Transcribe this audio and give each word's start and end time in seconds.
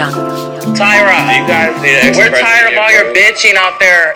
Young. 0.00 0.14
Tyra, 0.74 1.36
You 1.36 1.46
guys 1.46 1.82
need 1.82 2.16
we're 2.16 2.30
tired 2.30 2.72
of 2.72 2.78
all 2.78 2.90
your 2.90 3.12
bitching 3.12 3.54
out 3.54 3.78
there. 3.78 4.14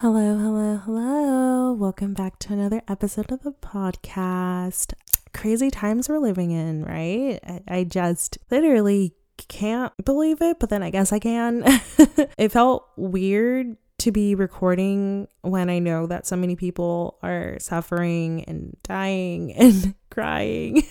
Hello, 0.00 0.38
hello, 0.38 0.76
hello. 0.78 1.72
Welcome 1.74 2.14
back 2.14 2.38
to 2.38 2.54
another 2.54 2.80
episode 2.88 3.30
of 3.30 3.42
the 3.42 3.52
podcast. 3.52 4.94
Crazy 5.34 5.70
times 5.70 6.08
we're 6.08 6.20
living 6.20 6.52
in, 6.52 6.86
right? 6.86 7.38
I, 7.46 7.60
I 7.68 7.84
just 7.84 8.38
literally 8.50 9.12
can't 9.36 9.92
believe 10.02 10.40
it, 10.40 10.58
but 10.58 10.70
then 10.70 10.82
I 10.82 10.88
guess 10.88 11.12
I 11.12 11.18
can. 11.18 11.64
it 12.38 12.50
felt 12.50 12.88
weird 12.96 13.76
to 14.00 14.12
be 14.12 14.34
recording 14.34 15.28
when 15.42 15.68
I 15.70 15.78
know 15.78 16.06
that 16.06 16.26
so 16.26 16.36
many 16.36 16.56
people 16.56 17.18
are 17.22 17.58
suffering 17.60 18.44
and 18.44 18.76
dying 18.82 19.52
and 19.56 19.94
crying. 20.10 20.82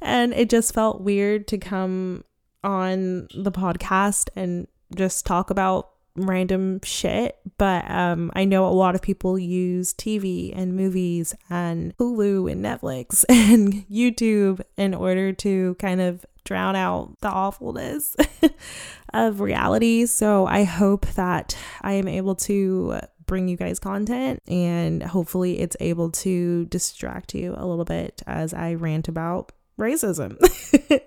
and 0.00 0.32
it 0.32 0.50
just 0.50 0.74
felt 0.74 1.02
weird 1.02 1.46
to 1.48 1.58
come 1.58 2.24
on 2.64 3.28
the 3.34 3.52
podcast 3.52 4.30
and 4.36 4.66
just 4.94 5.26
talk 5.26 5.50
about 5.50 5.90
random 6.14 6.78
shit 6.84 7.38
but 7.56 7.90
um 7.90 8.30
i 8.34 8.44
know 8.44 8.66
a 8.66 8.68
lot 8.68 8.94
of 8.94 9.00
people 9.00 9.38
use 9.38 9.94
tv 9.94 10.52
and 10.54 10.76
movies 10.76 11.34
and 11.48 11.96
hulu 11.96 12.52
and 12.52 12.62
netflix 12.62 13.24
and 13.30 13.88
youtube 13.88 14.60
in 14.76 14.92
order 14.92 15.32
to 15.32 15.74
kind 15.76 16.02
of 16.02 16.26
drown 16.44 16.76
out 16.76 17.16
the 17.20 17.28
awfulness 17.28 18.16
of 19.12 19.40
reality 19.40 20.06
so 20.06 20.46
i 20.46 20.64
hope 20.64 21.06
that 21.14 21.56
i 21.82 21.92
am 21.92 22.08
able 22.08 22.34
to 22.34 22.98
bring 23.26 23.48
you 23.48 23.56
guys 23.56 23.78
content 23.78 24.42
and 24.46 25.02
hopefully 25.02 25.60
it's 25.60 25.76
able 25.80 26.10
to 26.10 26.66
distract 26.66 27.34
you 27.34 27.54
a 27.56 27.66
little 27.66 27.84
bit 27.84 28.22
as 28.26 28.52
i 28.52 28.74
rant 28.74 29.08
about 29.08 29.52
racism. 29.78 30.38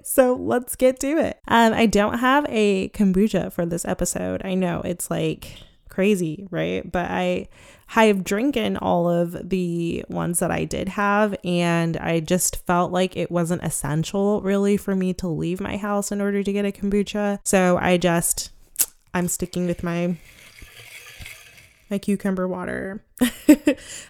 so 0.05 0.35
let's 0.35 0.75
get 0.75 0.99
to 0.99 1.17
it. 1.17 1.39
Um, 1.47 1.73
I 1.73 1.85
don't 1.85 2.19
have 2.19 2.45
a 2.49 2.89
kombucha 2.89 3.51
for 3.51 3.65
this 3.65 3.85
episode. 3.85 4.41
I 4.43 4.55
know 4.55 4.81
it's 4.83 5.09
like 5.09 5.57
crazy, 5.95 6.45
right? 6.51 6.91
But 6.91 7.09
I 7.09 7.47
have 7.87 8.25
drinking 8.25 8.77
all 8.77 9.09
of 9.09 9.49
the 9.49 10.03
ones 10.09 10.39
that 10.39 10.51
I 10.51 10.65
did 10.65 10.89
have, 10.89 11.35
and 11.45 11.95
I 11.97 12.19
just 12.19 12.65
felt 12.65 12.91
like 12.91 13.15
it 13.15 13.31
wasn't 13.31 13.63
essential 13.63 14.41
really 14.41 14.75
for 14.75 14.93
me 14.93 15.13
to 15.13 15.27
leave 15.27 15.61
my 15.61 15.77
house 15.77 16.11
in 16.11 16.19
order 16.19 16.43
to 16.43 16.51
get 16.51 16.65
a 16.65 16.71
kombucha. 16.71 17.39
So 17.45 17.77
I 17.77 17.97
just 17.97 18.51
I'm 19.13 19.29
sticking 19.29 19.65
with 19.67 19.83
my 19.83 20.17
my 21.89 21.97
cucumber 21.97 22.47
water. 22.47 23.03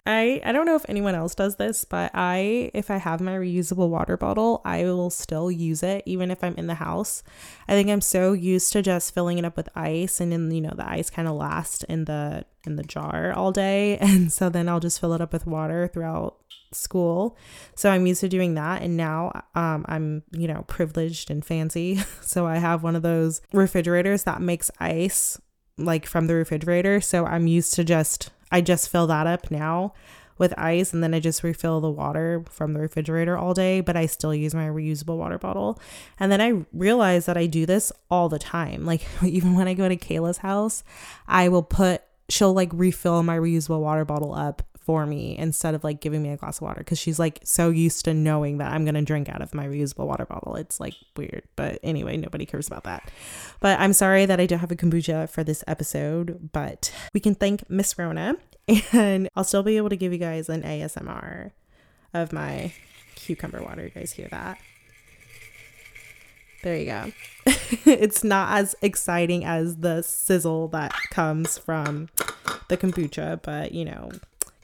I 0.06 0.40
I 0.44 0.52
don't 0.52 0.66
know 0.66 0.76
if 0.76 0.86
anyone 0.88 1.14
else 1.14 1.34
does 1.34 1.56
this, 1.56 1.84
but 1.84 2.10
I 2.14 2.70
if 2.74 2.90
I 2.90 2.96
have 2.96 3.20
my 3.20 3.32
reusable 3.32 3.88
water 3.88 4.16
bottle, 4.16 4.62
I 4.64 4.84
will 4.84 5.10
still 5.10 5.50
use 5.50 5.82
it 5.82 6.02
even 6.06 6.30
if 6.30 6.42
I'm 6.42 6.54
in 6.56 6.66
the 6.66 6.74
house. 6.74 7.22
I 7.68 7.72
think 7.72 7.90
I'm 7.90 8.00
so 8.00 8.32
used 8.32 8.72
to 8.72 8.82
just 8.82 9.14
filling 9.14 9.38
it 9.38 9.44
up 9.44 9.56
with 9.56 9.68
ice 9.74 10.20
and 10.20 10.32
then 10.32 10.50
you 10.50 10.60
know 10.60 10.74
the 10.74 10.88
ice 10.88 11.10
kind 11.10 11.28
of 11.28 11.34
lasts 11.34 11.84
in 11.84 12.06
the 12.06 12.44
in 12.66 12.76
the 12.76 12.82
jar 12.82 13.32
all 13.32 13.52
day 13.52 13.96
and 14.00 14.32
so 14.32 14.48
then 14.48 14.68
I'll 14.68 14.80
just 14.80 15.00
fill 15.00 15.12
it 15.12 15.20
up 15.20 15.32
with 15.32 15.46
water 15.46 15.88
throughout 15.92 16.38
school. 16.72 17.36
So 17.74 17.90
I'm 17.90 18.06
used 18.06 18.20
to 18.22 18.28
doing 18.28 18.54
that 18.54 18.82
and 18.82 18.96
now 18.96 19.44
um 19.54 19.84
I'm, 19.88 20.22
you 20.32 20.48
know, 20.48 20.64
privileged 20.66 21.30
and 21.30 21.44
fancy. 21.44 22.00
So 22.22 22.44
I 22.46 22.58
have 22.58 22.82
one 22.82 22.96
of 22.96 23.02
those 23.02 23.40
refrigerators 23.52 24.24
that 24.24 24.42
makes 24.42 24.70
ice 24.80 25.40
like 25.78 26.06
from 26.06 26.26
the 26.26 26.34
refrigerator. 26.34 27.00
So 27.00 27.26
I'm 27.26 27.46
used 27.46 27.74
to 27.74 27.84
just, 27.84 28.30
I 28.50 28.60
just 28.60 28.88
fill 28.88 29.06
that 29.08 29.26
up 29.26 29.50
now 29.50 29.92
with 30.38 30.52
ice 30.58 30.92
and 30.92 31.02
then 31.02 31.14
I 31.14 31.20
just 31.20 31.42
refill 31.42 31.80
the 31.80 31.90
water 31.90 32.44
from 32.50 32.74
the 32.74 32.80
refrigerator 32.80 33.36
all 33.36 33.54
day, 33.54 33.80
but 33.80 33.96
I 33.96 34.06
still 34.06 34.34
use 34.34 34.54
my 34.54 34.66
reusable 34.66 35.16
water 35.16 35.38
bottle. 35.38 35.80
And 36.20 36.30
then 36.30 36.40
I 36.40 36.64
realize 36.72 37.26
that 37.26 37.36
I 37.36 37.46
do 37.46 37.64
this 37.66 37.90
all 38.10 38.28
the 38.28 38.38
time. 38.38 38.84
Like 38.84 39.02
even 39.22 39.54
when 39.54 39.68
I 39.68 39.74
go 39.74 39.88
to 39.88 39.96
Kayla's 39.96 40.38
house, 40.38 40.84
I 41.26 41.48
will 41.48 41.62
put, 41.62 42.02
she'll 42.28 42.54
like 42.54 42.70
refill 42.72 43.22
my 43.22 43.38
reusable 43.38 43.80
water 43.80 44.04
bottle 44.04 44.34
up 44.34 44.62
for 44.86 45.04
me 45.04 45.36
instead 45.36 45.74
of 45.74 45.82
like 45.82 46.00
giving 46.00 46.22
me 46.22 46.30
a 46.30 46.36
glass 46.36 46.58
of 46.58 46.62
water 46.62 46.78
because 46.78 46.96
she's 46.98 47.18
like 47.18 47.40
so 47.42 47.70
used 47.70 48.04
to 48.04 48.14
knowing 48.14 48.58
that 48.58 48.72
I'm 48.72 48.84
gonna 48.84 49.02
drink 49.02 49.28
out 49.28 49.42
of 49.42 49.52
my 49.52 49.66
reusable 49.66 50.06
water 50.06 50.24
bottle. 50.24 50.54
It's 50.54 50.78
like 50.78 50.94
weird, 51.16 51.42
but 51.56 51.80
anyway, 51.82 52.16
nobody 52.16 52.46
cares 52.46 52.68
about 52.68 52.84
that. 52.84 53.10
But 53.58 53.80
I'm 53.80 53.92
sorry 53.92 54.26
that 54.26 54.38
I 54.38 54.46
don't 54.46 54.60
have 54.60 54.70
a 54.70 54.76
kombucha 54.76 55.28
for 55.28 55.42
this 55.42 55.64
episode, 55.66 56.50
but 56.52 56.92
we 57.12 57.18
can 57.18 57.34
thank 57.34 57.68
Miss 57.68 57.98
Rona 57.98 58.36
and 58.92 59.28
I'll 59.34 59.42
still 59.42 59.64
be 59.64 59.76
able 59.76 59.88
to 59.88 59.96
give 59.96 60.12
you 60.12 60.18
guys 60.18 60.48
an 60.48 60.62
ASMR 60.62 61.50
of 62.14 62.32
my 62.32 62.72
cucumber 63.16 63.60
water. 63.62 63.82
You 63.82 63.90
guys 63.90 64.12
hear 64.12 64.28
that? 64.28 64.58
There 66.62 66.76
you 66.76 66.86
go. 66.86 67.12
it's 67.84 68.22
not 68.22 68.56
as 68.56 68.76
exciting 68.82 69.44
as 69.44 69.78
the 69.78 70.02
sizzle 70.02 70.68
that 70.68 70.94
comes 71.10 71.58
from 71.58 72.08
the 72.68 72.76
kombucha, 72.76 73.42
but 73.42 73.72
you 73.72 73.84
know, 73.84 74.10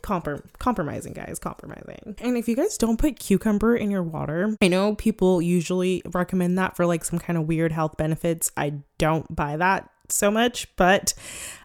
comprom- 0.03 0.45
compromising 0.59 1.13
guys 1.13 1.39
compromising. 1.39 2.17
And 2.21 2.37
if 2.37 2.49
you 2.49 2.57
guys 2.57 2.77
don't 2.77 2.99
put 2.99 3.19
cucumber 3.19 3.77
in 3.77 3.91
your 3.91 4.03
water 4.03 4.57
i 4.61 4.69
know 4.69 4.95
people 4.95 5.41
usually 5.41 6.03
recommend 6.13 6.59
that 6.59 6.77
for 6.77 6.87
like 6.87 7.05
some 7.05 7.19
kind 7.19 7.39
of 7.39 7.47
weird 7.47 7.73
health 7.73 7.97
benefits. 7.97 8.51
I 8.57 8.75
don't 8.99 9.35
buy 9.35 9.57
that 9.57 9.89
so 10.09 10.31
much 10.31 10.69
but 10.77 11.15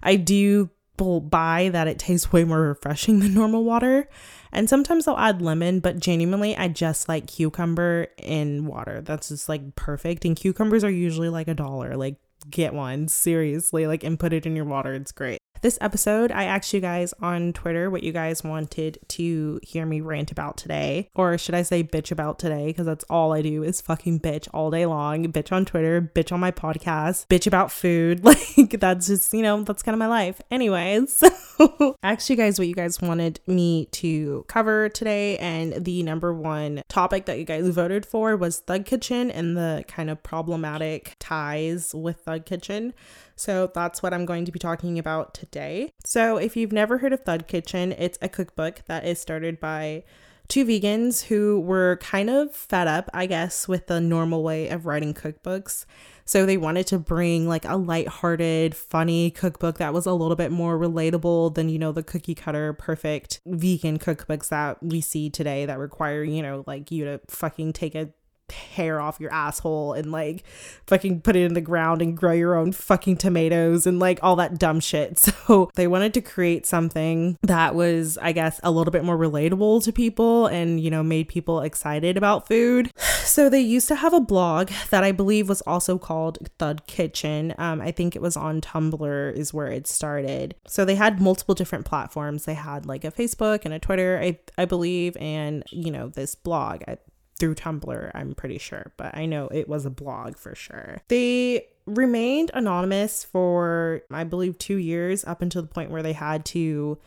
i 0.01 0.15
do 0.15 0.69
buy 0.97 1.69
that 1.73 1.87
it 1.87 1.99
tastes 1.99 2.31
way 2.31 2.43
more 2.43 2.61
refreshing 2.61 3.19
than 3.21 3.33
normal 3.33 3.63
water. 3.63 4.09
And 4.51 4.69
sometimes 4.69 5.07
i'll 5.07 5.17
add 5.17 5.41
lemon 5.41 5.79
but 5.79 5.99
genuinely 5.99 6.55
i 6.55 6.67
just 6.67 7.09
like 7.09 7.27
cucumber 7.27 8.07
in 8.17 8.65
water. 8.65 9.01
That's 9.01 9.29
just 9.29 9.49
like 9.49 9.75
perfect. 9.75 10.25
And 10.25 10.35
cucumbers 10.35 10.83
are 10.83 10.89
usually 10.89 11.29
like 11.29 11.47
a 11.47 11.53
dollar. 11.53 11.95
Like 11.95 12.15
get 12.49 12.73
one. 12.73 13.07
Seriously. 13.07 13.87
Like 13.87 14.03
and 14.03 14.19
put 14.19 14.33
it 14.33 14.45
in 14.45 14.55
your 14.55 14.65
water. 14.65 14.93
It's 14.93 15.11
great 15.11 15.39
this 15.61 15.77
episode, 15.81 16.31
I 16.31 16.43
asked 16.43 16.73
you 16.73 16.79
guys 16.79 17.13
on 17.21 17.53
Twitter 17.53 17.89
what 17.89 18.03
you 18.03 18.11
guys 18.11 18.43
wanted 18.43 18.99
to 19.09 19.59
hear 19.63 19.85
me 19.85 20.01
rant 20.01 20.31
about 20.31 20.57
today, 20.57 21.09
or 21.15 21.37
should 21.37 21.55
I 21.55 21.63
say 21.63 21.83
bitch 21.83 22.11
about 22.11 22.39
today? 22.39 22.67
Because 22.67 22.85
that's 22.85 23.05
all 23.09 23.33
I 23.33 23.41
do 23.41 23.63
is 23.63 23.81
fucking 23.81 24.19
bitch 24.19 24.47
all 24.53 24.71
day 24.71 24.85
long. 24.85 25.31
Bitch 25.31 25.51
on 25.51 25.65
Twitter, 25.65 26.01
bitch 26.01 26.31
on 26.31 26.39
my 26.39 26.51
podcast, 26.51 27.27
bitch 27.27 27.47
about 27.47 27.71
food. 27.71 28.23
Like, 28.57 28.79
that's 28.79 29.07
just, 29.07 29.33
you 29.33 29.41
know, 29.41 29.63
that's 29.63 29.81
kind 29.81 29.93
of 29.93 29.99
my 29.99 30.07
life. 30.07 30.41
Anyways, 30.51 31.15
so 31.57 31.95
I 32.03 32.11
asked 32.11 32.29
you 32.29 32.35
guys 32.35 32.59
what 32.59 32.67
you 32.67 32.75
guys 32.75 33.01
wanted 33.01 33.39
me 33.47 33.85
to 33.93 34.43
cover 34.47 34.89
today, 34.89 35.37
and 35.37 35.85
the 35.85 36.03
number 36.03 36.33
one 36.33 36.81
topic 36.89 37.25
that 37.25 37.39
you 37.39 37.45
guys 37.45 37.67
voted 37.69 38.05
for 38.05 38.35
was 38.35 38.59
Thug 38.59 38.85
Kitchen 38.85 39.31
and 39.31 39.55
the 39.55 39.85
kind 39.87 40.09
of 40.09 40.21
problematic 40.23 41.15
ties 41.19 41.95
with 41.95 42.17
Thug 42.21 42.45
Kitchen. 42.45 42.93
So 43.37 43.71
that's 43.73 44.03
what 44.03 44.13
I'm 44.13 44.25
going 44.25 44.43
to 44.45 44.51
be 44.51 44.59
talking 44.59 44.99
about 44.99 45.33
today. 45.33 45.91
So 46.03 46.37
if 46.37 46.57
you've 46.57 46.73
never 46.73 46.97
heard 46.97 47.13
of 47.13 47.21
Thug 47.21 47.47
Kitchen, 47.47 47.93
it's 47.93 48.17
a 48.21 48.27
cookbook 48.27 48.81
that 48.87 49.05
is 49.05 49.21
started 49.21 49.59
by 49.59 50.03
two 50.47 50.65
vegans 50.65 51.25
who 51.25 51.59
were 51.59 51.97
kind 52.01 52.29
of 52.29 52.55
fed 52.55 52.87
up, 52.87 53.09
I 53.13 53.25
guess, 53.25 53.67
with 53.67 53.87
the 53.87 54.01
normal 54.01 54.43
way 54.43 54.69
of 54.69 54.85
writing 54.85 55.13
cookbooks. 55.13 55.85
So 56.25 56.45
they 56.45 56.57
wanted 56.57 56.87
to 56.87 56.99
bring 56.99 57.47
like 57.47 57.65
a 57.65 57.75
light-hearted, 57.75 58.75
funny 58.75 59.29
cookbook 59.29 59.77
that 59.77 59.93
was 59.93 60.05
a 60.05 60.13
little 60.13 60.35
bit 60.35 60.51
more 60.51 60.77
relatable 60.77 61.53
than, 61.55 61.69
you 61.69 61.79
know, 61.79 61.91
the 61.91 62.03
cookie 62.03 62.35
cutter 62.35 62.73
perfect 62.73 63.39
vegan 63.45 63.99
cookbooks 63.99 64.49
that 64.49 64.81
we 64.81 64.99
see 64.99 65.29
today 65.29 65.65
that 65.65 65.79
require, 65.79 66.23
you 66.23 66.41
know, 66.41 66.63
like 66.65 66.91
you 66.91 67.05
to 67.05 67.21
fucking 67.27 67.73
take 67.73 67.95
a 67.95 68.09
hair 68.51 68.99
off 69.01 69.19
your 69.19 69.33
asshole 69.33 69.93
and 69.93 70.11
like 70.11 70.43
fucking 70.85 71.21
put 71.21 71.35
it 71.35 71.43
in 71.43 71.53
the 71.53 71.61
ground 71.61 72.01
and 72.01 72.15
grow 72.15 72.31
your 72.31 72.55
own 72.55 72.71
fucking 72.71 73.17
tomatoes 73.17 73.85
and 73.85 73.99
like 73.99 74.19
all 74.21 74.35
that 74.35 74.57
dumb 74.57 74.79
shit. 74.79 75.07
So 75.47 75.69
they 75.75 75.87
wanted 75.87 76.13
to 76.15 76.21
create 76.21 76.65
something 76.65 77.37
that 77.43 77.73
was, 77.73 78.17
I 78.17 78.33
guess, 78.33 78.59
a 78.63 78.71
little 78.71 78.91
bit 78.91 79.05
more 79.05 79.17
relatable 79.17 79.83
to 79.83 79.93
people 79.93 80.47
and, 80.47 80.79
you 80.79 80.89
know, 80.89 81.03
made 81.03 81.29
people 81.29 81.61
excited 81.61 82.17
about 82.17 82.47
food. 82.47 82.91
So 83.27 83.49
they 83.49 83.59
used 83.59 83.89
to 83.89 83.95
have 83.95 84.13
a 84.13 84.21
blog 84.21 84.69
that 84.89 85.03
I 85.03 85.11
believe 85.11 85.49
was 85.49 85.61
also 85.63 85.97
called 85.97 86.49
Thug 86.57 86.87
Kitchen. 86.87 87.53
Um, 87.57 87.81
I 87.81 87.91
think 87.91 88.15
it 88.15 88.21
was 88.21 88.37
on 88.37 88.61
Tumblr, 88.61 89.33
is 89.33 89.53
where 89.53 89.67
it 89.67 89.85
started. 89.85 90.55
So 90.65 90.85
they 90.85 90.95
had 90.95 91.19
multiple 91.21 91.53
different 91.53 91.85
platforms. 91.85 92.45
They 92.45 92.53
had 92.53 92.85
like 92.85 93.03
a 93.03 93.11
Facebook 93.11 93.65
and 93.65 93.73
a 93.73 93.79
Twitter, 93.79 94.17
I, 94.23 94.39
I 94.57 94.63
believe, 94.63 95.17
and, 95.17 95.63
you 95.71 95.91
know, 95.91 96.07
this 96.07 96.35
blog. 96.35 96.83
I, 96.87 96.97
through 97.39 97.55
Tumblr, 97.55 98.11
I'm 98.13 98.35
pretty 98.35 98.57
sure, 98.57 98.91
but 98.97 99.15
I 99.15 99.25
know 99.25 99.47
it 99.47 99.69
was 99.69 99.85
a 99.85 99.89
blog 99.89 100.37
for 100.37 100.55
sure. 100.55 101.01
They 101.07 101.67
remained 101.85 102.51
anonymous 102.53 103.23
for, 103.23 104.01
I 104.11 104.23
believe, 104.23 104.57
two 104.57 104.77
years 104.77 105.23
up 105.25 105.41
until 105.41 105.61
the 105.61 105.67
point 105.67 105.91
where 105.91 106.03
they 106.03 106.13
had 106.13 106.45
to 106.45 106.97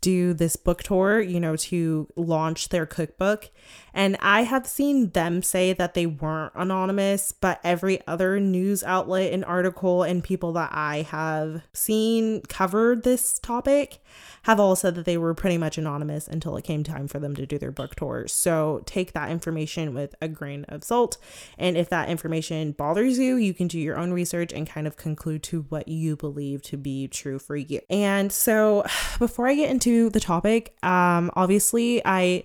do 0.00 0.34
this 0.34 0.56
book 0.56 0.82
tour, 0.82 1.20
you 1.20 1.40
know, 1.40 1.56
to 1.56 2.08
launch 2.16 2.68
their 2.68 2.86
cookbook. 2.86 3.50
And 3.92 4.16
I 4.20 4.42
have 4.42 4.66
seen 4.66 5.10
them 5.10 5.42
say 5.42 5.72
that 5.72 5.94
they 5.94 6.06
weren't 6.06 6.52
anonymous, 6.54 7.32
but 7.32 7.60
every 7.64 8.06
other 8.06 8.38
news 8.38 8.84
outlet 8.84 9.32
and 9.32 9.44
article 9.44 10.02
and 10.02 10.22
people 10.22 10.52
that 10.52 10.70
I 10.72 11.02
have 11.02 11.62
seen 11.72 12.42
covered 12.42 13.02
this 13.04 13.38
topic 13.38 14.02
have 14.42 14.60
all 14.60 14.76
said 14.76 14.94
that 14.94 15.06
they 15.06 15.16
were 15.16 15.34
pretty 15.34 15.58
much 15.58 15.76
anonymous 15.76 16.28
until 16.28 16.56
it 16.56 16.62
came 16.62 16.84
time 16.84 17.08
for 17.08 17.18
them 17.18 17.34
to 17.34 17.46
do 17.46 17.58
their 17.58 17.72
book 17.72 17.96
tours. 17.96 18.32
So 18.32 18.82
take 18.86 19.12
that 19.12 19.30
information 19.30 19.92
with 19.92 20.14
a 20.20 20.28
grain 20.28 20.64
of 20.68 20.84
salt. 20.84 21.18
And 21.58 21.76
if 21.76 21.88
that 21.88 22.08
information 22.08 22.70
bothers 22.72 23.18
you, 23.18 23.36
you 23.36 23.52
can 23.54 23.66
do 23.66 23.78
your 23.78 23.96
own 23.96 24.12
research 24.12 24.52
and 24.52 24.68
kind 24.68 24.86
of 24.86 24.96
conclude 24.96 25.42
to 25.44 25.62
what 25.62 25.88
you 25.88 26.14
believe 26.14 26.62
to 26.62 26.76
be 26.76 27.08
true 27.08 27.40
for 27.40 27.56
you. 27.56 27.80
And 27.90 28.30
so 28.30 28.84
before 29.18 29.48
I 29.48 29.54
get 29.54 29.70
into 29.70 29.85
the 30.10 30.20
topic, 30.20 30.74
um, 30.82 31.30
obviously 31.34 32.02
I 32.04 32.44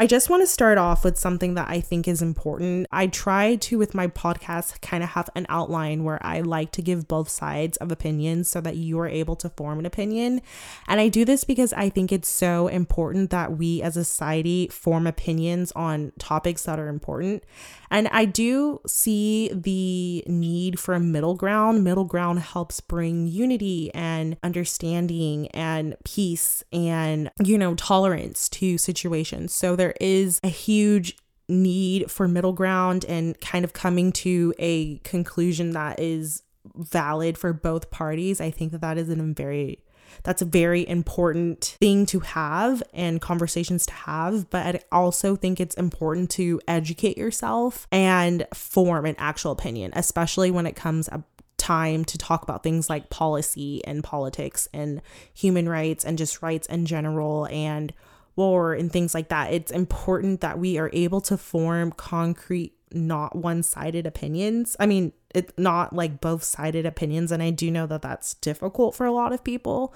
I 0.00 0.06
just 0.06 0.30
want 0.30 0.42
to 0.42 0.46
start 0.46 0.78
off 0.78 1.04
with 1.04 1.18
something 1.18 1.56
that 1.56 1.68
I 1.68 1.82
think 1.82 2.08
is 2.08 2.22
important. 2.22 2.86
I 2.90 3.06
try 3.06 3.56
to, 3.56 3.76
with 3.76 3.94
my 3.94 4.06
podcast, 4.06 4.80
kind 4.80 5.02
of 5.02 5.10
have 5.10 5.28
an 5.34 5.44
outline 5.50 6.04
where 6.04 6.18
I 6.24 6.40
like 6.40 6.72
to 6.72 6.80
give 6.80 7.06
both 7.06 7.28
sides 7.28 7.76
of 7.76 7.92
opinions 7.92 8.48
so 8.48 8.62
that 8.62 8.76
you 8.76 8.98
are 8.98 9.06
able 9.06 9.36
to 9.36 9.50
form 9.50 9.78
an 9.78 9.84
opinion. 9.84 10.40
And 10.88 11.00
I 11.00 11.08
do 11.08 11.26
this 11.26 11.44
because 11.44 11.74
I 11.74 11.90
think 11.90 12.12
it's 12.12 12.30
so 12.30 12.68
important 12.68 13.28
that 13.28 13.58
we 13.58 13.82
as 13.82 13.98
a 13.98 14.04
society 14.06 14.68
form 14.68 15.06
opinions 15.06 15.70
on 15.72 16.12
topics 16.18 16.62
that 16.62 16.80
are 16.80 16.88
important. 16.88 17.44
And 17.90 18.08
I 18.08 18.24
do 18.24 18.80
see 18.86 19.50
the 19.52 20.24
need 20.26 20.78
for 20.78 20.94
a 20.94 21.00
middle 21.00 21.34
ground. 21.34 21.84
Middle 21.84 22.04
ground 22.04 22.38
helps 22.38 22.80
bring 22.80 23.26
unity 23.26 23.90
and 23.92 24.38
understanding 24.42 25.48
and 25.48 25.96
peace 26.04 26.62
and, 26.72 27.30
you 27.42 27.58
know, 27.58 27.74
tolerance 27.74 28.48
to 28.50 28.78
situations. 28.78 29.52
So 29.52 29.76
there 29.76 29.89
is 30.00 30.40
a 30.42 30.48
huge 30.48 31.16
need 31.48 32.10
for 32.10 32.28
middle 32.28 32.52
ground 32.52 33.04
and 33.08 33.38
kind 33.40 33.64
of 33.64 33.72
coming 33.72 34.12
to 34.12 34.54
a 34.58 34.98
conclusion 34.98 35.72
that 35.72 35.98
is 35.98 36.42
valid 36.76 37.36
for 37.36 37.52
both 37.52 37.90
parties. 37.90 38.40
I 38.40 38.50
think 38.50 38.72
that 38.72 38.80
that 38.80 38.98
is 38.98 39.08
a 39.08 39.16
very 39.16 39.82
that's 40.24 40.42
a 40.42 40.46
very 40.46 40.86
important 40.88 41.76
thing 41.80 42.04
to 42.06 42.20
have 42.20 42.82
and 42.92 43.20
conversations 43.20 43.86
to 43.86 43.92
have. 43.92 44.50
But 44.50 44.76
I 44.76 44.80
also 44.90 45.36
think 45.36 45.60
it's 45.60 45.76
important 45.76 46.30
to 46.30 46.60
educate 46.66 47.16
yourself 47.16 47.86
and 47.92 48.46
form 48.52 49.06
an 49.06 49.14
actual 49.18 49.52
opinion, 49.52 49.92
especially 49.94 50.50
when 50.50 50.66
it 50.66 50.76
comes 50.76 51.08
up 51.08 51.22
time 51.56 52.04
to 52.06 52.18
talk 52.18 52.42
about 52.42 52.62
things 52.62 52.88
like 52.88 53.10
policy 53.10 53.84
and 53.84 54.02
politics 54.02 54.66
and 54.72 55.02
human 55.32 55.68
rights 55.68 56.04
and 56.04 56.16
just 56.16 56.42
rights 56.42 56.66
in 56.66 56.86
general 56.86 57.46
and 57.48 57.92
war 58.40 58.72
and 58.72 58.90
things 58.90 59.12
like 59.14 59.28
that. 59.28 59.52
It's 59.52 59.70
important 59.70 60.40
that 60.40 60.58
we 60.58 60.78
are 60.78 60.90
able 60.92 61.20
to 61.22 61.36
form 61.36 61.92
concrete 61.92 62.72
not 62.92 63.36
one-sided 63.36 64.06
opinions. 64.06 64.76
I 64.80 64.86
mean, 64.86 65.12
it's 65.34 65.52
not 65.56 65.92
like 65.92 66.20
both-sided 66.20 66.86
opinions 66.86 67.30
and 67.30 67.42
I 67.42 67.50
do 67.50 67.70
know 67.70 67.86
that 67.86 68.02
that's 68.02 68.34
difficult 68.34 68.96
for 68.96 69.06
a 69.06 69.12
lot 69.12 69.32
of 69.32 69.44
people 69.44 69.94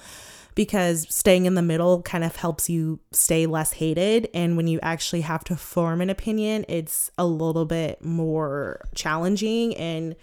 because 0.54 1.06
staying 1.12 1.46
in 1.46 1.54
the 1.54 1.62
middle 1.62 2.02
kind 2.02 2.22
of 2.22 2.36
helps 2.36 2.70
you 2.70 3.00
stay 3.10 3.46
less 3.46 3.72
hated 3.72 4.28
and 4.32 4.56
when 4.56 4.68
you 4.68 4.78
actually 4.82 5.22
have 5.22 5.42
to 5.44 5.56
form 5.56 6.00
an 6.00 6.10
opinion, 6.10 6.64
it's 6.68 7.10
a 7.18 7.26
little 7.26 7.64
bit 7.64 8.04
more 8.04 8.80
challenging 8.94 9.74
and 9.76 10.14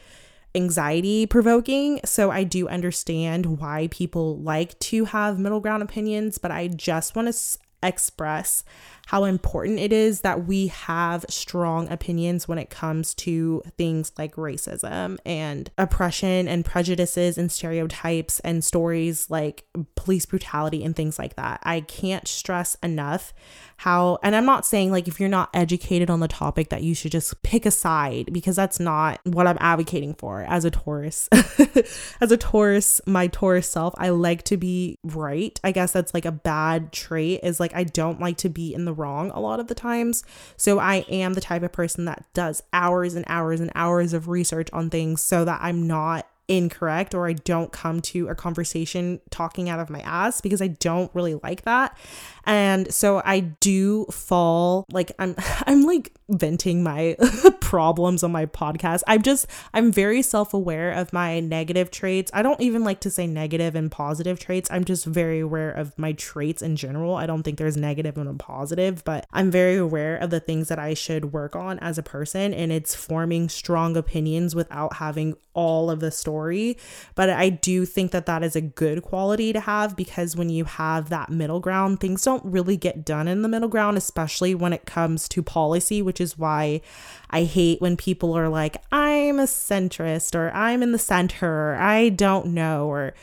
anxiety 0.56 1.26
provoking. 1.26 2.00
So 2.06 2.32
I 2.32 2.44
do 2.44 2.68
understand 2.68 3.60
why 3.60 3.90
people 3.92 4.38
like 4.38 4.78
to 4.80 5.06
have 5.06 5.40
middle 5.40 5.60
ground 5.60 5.84
opinions, 5.84 6.38
but 6.38 6.52
I 6.52 6.68
just 6.68 7.16
want 7.16 7.28
to 7.28 7.34
express 7.84 8.64
how 9.12 9.26
important 9.26 9.78
it 9.78 9.92
is 9.92 10.22
that 10.22 10.48
we 10.48 10.68
have 10.68 11.26
strong 11.28 11.86
opinions 11.92 12.48
when 12.48 12.58
it 12.58 12.70
comes 12.70 13.14
to 13.14 13.62
things 13.78 14.10
like 14.18 14.38
racism 14.38 15.18
and 15.26 15.70
oppression 15.78 16.48
and 16.48 16.64
prejudices 16.64 17.38
and 17.38 17.52
stereotypes 17.52 18.40
and 18.40 18.64
stories 18.64 19.30
like 19.30 19.66
police 19.96 20.26
brutality 20.26 20.82
and 20.82 20.96
things 20.96 21.20
like 21.20 21.36
that. 21.36 21.60
I 21.64 21.82
can't 21.82 22.26
stress 22.26 22.76
enough 22.76 23.34
how, 23.82 24.20
and 24.24 24.34
I'm 24.34 24.46
not 24.46 24.66
saying 24.66 24.92
like 24.92 25.10
if 25.10 25.20
you're 25.20 25.28
not 25.28 25.50
educated 25.54 26.10
on 26.10 26.22
the 26.22 26.28
topic 26.30 26.70
that 26.70 26.84
you 26.84 26.96
should 26.96 27.12
just 27.12 27.42
pick 27.42 27.66
a 27.66 27.72
side 27.72 28.32
because 28.32 28.56
that's 28.56 28.80
not 28.80 29.20
what 29.26 29.46
I'm 29.46 29.58
advocating 29.60 30.14
for 30.14 30.44
as 30.44 30.64
a 30.64 30.72
Taurus. 30.72 31.28
as 32.22 32.32
a 32.32 32.38
Taurus, 32.38 33.02
my 33.06 33.28
Taurus 33.28 33.68
self, 33.68 33.94
I 33.98 34.10
like 34.10 34.44
to 34.44 34.56
be 34.56 35.00
right. 35.04 35.60
I 35.64 35.72
guess 35.74 35.92
that's 35.92 36.14
like 36.14 36.26
a 36.26 36.32
bad 36.32 36.94
trait 36.94 37.42
is 37.44 37.60
like 37.60 37.76
I 37.76 37.84
don't 37.84 38.22
like 38.22 38.38
to 38.38 38.50
be 38.50 38.74
in 38.74 38.86
the 38.86 38.94
wrong 39.02 39.32
a 39.32 39.40
lot 39.40 39.60
of 39.60 39.68
the 39.68 39.76
times. 39.76 40.24
So 40.56 40.80
I 40.80 41.06
am 41.10 41.34
the 41.34 41.42
type 41.42 41.64
of 41.64 41.72
person 41.72 42.06
that 42.06 42.26
does 42.34 42.64
hours 42.72 43.16
and 43.16 43.26
hours 43.28 43.60
and 43.60 43.72
hours 43.76 44.14
of 44.14 44.28
research 44.28 44.70
on 44.72 44.90
things 44.90 45.22
so 45.22 45.44
that 45.44 45.60
I'm 45.62 45.88
not 45.88 46.28
incorrect 46.48 47.16
or 47.16 47.28
I 47.28 47.34
don't 47.34 47.72
come 47.72 48.02
to 48.02 48.28
a 48.28 48.36
conversation 48.36 49.22
talking 49.30 49.70
out 49.70 49.80
of 49.80 49.90
my 49.90 50.02
ass 50.02 50.42
because 50.42 50.62
I 50.62 50.68
don't 50.68 51.10
really 51.16 51.36
like 51.36 51.64
that. 51.64 51.98
And 52.46 52.94
so 52.94 53.22
I 53.26 53.40
do 53.40 54.06
fall 54.06 54.86
like 54.92 55.12
I'm 55.20 55.36
I'm 55.66 55.84
like 55.84 56.14
venting 56.30 56.84
my 56.84 57.18
problems 57.60 58.24
on 58.24 58.32
my 58.32 58.46
podcast. 58.46 59.02
I'm 59.08 59.22
just 59.22 59.48
I'm 59.74 59.92
very 59.92 60.22
self-aware 60.22 60.92
of 60.92 61.14
my 61.14 61.40
negative 61.40 61.92
traits. 61.92 62.32
I 62.34 62.42
don't 62.42 62.62
even 62.62 62.84
like 62.84 63.02
to 63.02 63.10
say 63.10 63.28
negative 63.28 63.76
and 63.76 63.92
positive 63.92 64.40
traits. 64.40 64.70
I'm 64.72 64.86
just 64.86 65.06
very 65.06 65.40
aware 65.40 65.72
of 65.72 65.98
my 65.98 66.14
traits 66.14 66.62
in 66.62 66.76
general. 66.76 67.16
I 67.16 67.26
don't 67.26 67.44
think 67.44 67.58
there's 67.58 67.78
negative 67.78 68.18
and 68.18 68.30
a 68.30 68.34
positive, 68.34 69.04
but 69.04 69.26
I'm 69.32 69.52
very 69.52 69.78
aware 69.78 70.18
of 70.18 70.30
the 70.30 70.40
things 70.40 70.70
that 70.70 70.80
I 70.80 70.94
should 70.94 71.34
work 71.34 71.56
on 71.56 71.80
as 71.80 71.98
a 71.98 72.04
person 72.04 72.54
and 72.54 72.72
it's 72.72 72.96
forming 72.96 73.50
strong 73.50 73.98
opinions 73.98 74.56
without 74.56 74.96
having 74.96 75.36
all 75.54 75.90
of 75.90 76.00
the 76.00 76.12
story. 76.12 76.78
But 77.16 77.30
I 77.30 77.50
do 77.50 77.86
think 77.86 78.12
that 78.12 78.26
that 78.26 78.44
is 78.44 78.56
a 78.56 78.62
good 78.62 79.02
quality 79.02 79.54
to 79.54 79.60
have 79.60 79.96
because 79.96 80.36
when 80.36 80.50
you 80.50 80.66
have 80.66 81.10
that 81.10 81.30
middle 81.30 81.60
ground, 81.60 82.00
things 82.00 82.24
don't 82.24 82.31
really 82.44 82.78
get 82.78 83.04
done 83.04 83.28
in 83.28 83.42
the 83.42 83.50
middle 83.50 83.68
ground, 83.68 83.98
especially 83.98 84.56
when 84.56 84.74
it 84.74 84.86
comes 84.86 85.28
to 85.30 85.44
policy, 85.44 86.02
which 86.02 86.22
is 86.22 86.38
why 86.38 86.82
I 87.30 87.44
hate 87.44 87.82
when 87.82 87.98
people 87.98 88.38
are 88.38 88.50
like, 88.50 88.78
I'm 88.92 89.40
a 89.40 89.44
centrist 89.44 90.36
or 90.36 90.52
I'm 90.52 90.82
in 90.84 90.92
the 90.92 91.00
center, 91.00 91.72
or 91.72 91.76
I 91.76 92.10
don't 92.10 92.48
know, 92.48 92.88
or 92.88 93.14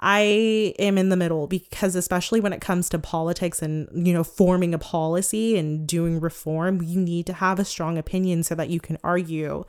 I 0.00 0.74
am 0.78 0.98
in 0.98 1.08
the 1.08 1.16
middle. 1.16 1.46
Because 1.46 1.94
especially 1.94 2.40
when 2.40 2.52
it 2.52 2.60
comes 2.60 2.88
to 2.90 2.98
politics 2.98 3.62
and 3.62 3.88
you 4.06 4.12
know 4.12 4.24
forming 4.24 4.74
a 4.74 4.78
policy 4.78 5.56
and 5.56 5.86
doing 5.86 6.20
reform, 6.20 6.82
you 6.82 7.00
need 7.00 7.26
to 7.26 7.32
have 7.34 7.58
a 7.58 7.64
strong 7.64 7.98
opinion 7.98 8.42
so 8.42 8.54
that 8.54 8.70
you 8.70 8.80
can 8.80 8.98
argue 9.04 9.64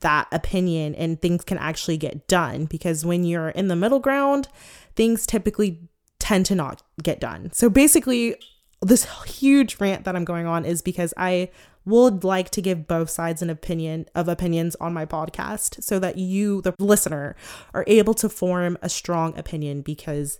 that 0.00 0.28
opinion 0.32 0.94
and 0.96 1.20
things 1.20 1.44
can 1.44 1.58
actually 1.58 1.96
get 1.96 2.28
done. 2.28 2.66
Because 2.66 3.04
when 3.04 3.24
you're 3.24 3.50
in 3.50 3.68
the 3.68 3.76
middle 3.76 4.00
ground, 4.00 4.48
things 4.94 5.26
typically 5.26 5.80
tend 6.22 6.46
to 6.46 6.54
not 6.54 6.82
get 7.02 7.18
done. 7.18 7.50
So 7.52 7.68
basically, 7.68 8.36
this 8.80 9.08
huge 9.26 9.80
rant 9.80 10.04
that 10.04 10.14
I'm 10.14 10.24
going 10.24 10.46
on 10.46 10.64
is 10.64 10.80
because 10.80 11.12
I 11.16 11.50
would 11.84 12.22
like 12.22 12.50
to 12.50 12.62
give 12.62 12.86
both 12.86 13.10
sides 13.10 13.42
an 13.42 13.50
opinion 13.50 14.06
of 14.14 14.28
opinions 14.28 14.76
on 14.76 14.92
my 14.92 15.04
podcast 15.04 15.82
so 15.82 15.98
that 15.98 16.18
you, 16.18 16.62
the 16.62 16.74
listener, 16.78 17.34
are 17.74 17.82
able 17.88 18.14
to 18.14 18.28
form 18.28 18.78
a 18.82 18.88
strong 18.88 19.36
opinion 19.36 19.82
because 19.82 20.38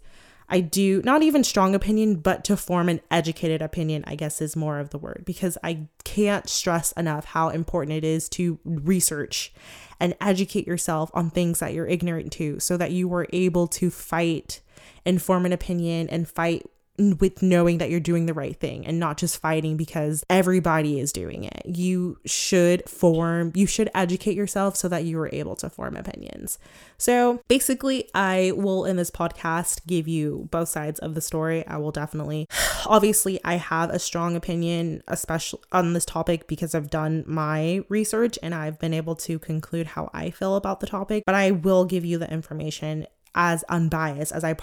I 0.49 0.61
do 0.61 1.03
not 1.05 1.25
even 1.25 1.43
strong 1.43 1.75
opinion, 1.75 2.17
but 2.17 2.45
to 2.45 2.57
form 2.57 2.89
an 2.89 3.01
educated 3.11 3.61
opinion, 3.61 4.05
I 4.07 4.15
guess 4.15 4.41
is 4.41 4.55
more 4.55 4.79
of 4.79 4.91
the 4.91 4.99
word 4.99 5.25
because 5.25 5.59
I 5.65 5.89
can't 6.05 6.49
stress 6.49 6.93
enough 6.93 7.25
how 7.25 7.49
important 7.49 7.97
it 7.97 8.05
is 8.05 8.29
to 8.31 8.61
research 8.65 9.53
and 9.99 10.15
educate 10.21 10.67
yourself 10.69 11.11
on 11.13 11.31
things 11.31 11.59
that 11.59 11.75
you're 11.75 11.87
ignorant 11.87 12.31
to 12.35 12.61
so 12.61 12.77
that 12.77 12.93
you 12.93 13.13
are 13.15 13.27
able 13.33 13.67
to 13.69 13.91
fight 13.91 14.61
and 15.05 15.21
form 15.21 15.47
an 15.47 15.53
opinion 15.53 16.09
and 16.11 16.29
fight 16.29 16.63
with 16.99 17.43
knowing 17.43 17.79
that 17.79 17.91
you're 17.91 18.01
doing 18.01 18.27
the 18.27 18.35
right 18.35 18.57
thing 18.57 18.87
and 18.87 18.99
not 18.99 19.17
just 19.17 19.41
fighting 19.41 19.77
because 19.77 20.25
everybody 20.29 21.01
is 21.01 21.11
doing 21.11 21.45
it. 21.45 21.63
You 21.65 22.19
should 22.27 22.89
form, 22.89 23.53
you 23.55 23.67
should 23.67 23.91
educate 23.95 24.37
yourself 24.37 24.77
so 24.77 24.89
that 24.89 25.05
you 25.05 25.19
are 25.19 25.31
able 25.33 25.57
to 25.57 25.71
form 25.71 25.97
opinions. 25.97 26.59
So 26.99 27.41
basically, 27.49 28.09
I 28.15 28.53
will 28.55 28.85
in 28.85 28.97
this 28.97 29.11
podcast 29.11 29.87
give 29.87 30.07
you 30.07 30.49
both 30.51 30.69
sides 30.69 31.01
of 31.01 31.15
the 31.15 31.23
story. 31.23 31.67
I 31.67 31.79
will 31.79 31.93
definitely, 31.93 32.47
obviously, 32.87 33.41
I 33.43 33.55
have 33.55 33.89
a 33.89 33.99
strong 33.99 34.37
opinion, 34.37 35.03
especially 35.09 35.61
on 35.73 35.95
this 35.95 36.05
topic 36.05 36.47
because 36.47 36.75
I've 36.75 36.91
done 36.91 37.25
my 37.27 37.85
research 37.89 38.39
and 38.43 38.55
I've 38.55 38.79
been 38.79 38.95
able 38.95 39.17
to 39.17 39.39
conclude 39.39 39.89
how 39.89 40.11
I 40.13 40.31
feel 40.31 40.57
about 40.57 40.81
the 40.81 40.87
topic, 40.87 41.25
but 41.25 41.35
I 41.35 41.53
will 41.53 41.87
give 41.87 42.05
you 42.05 42.19
the 42.19 42.31
information 42.31 43.07
as 43.35 43.65
unbiased 43.65 44.33
as 44.33 44.45
I 44.45 44.57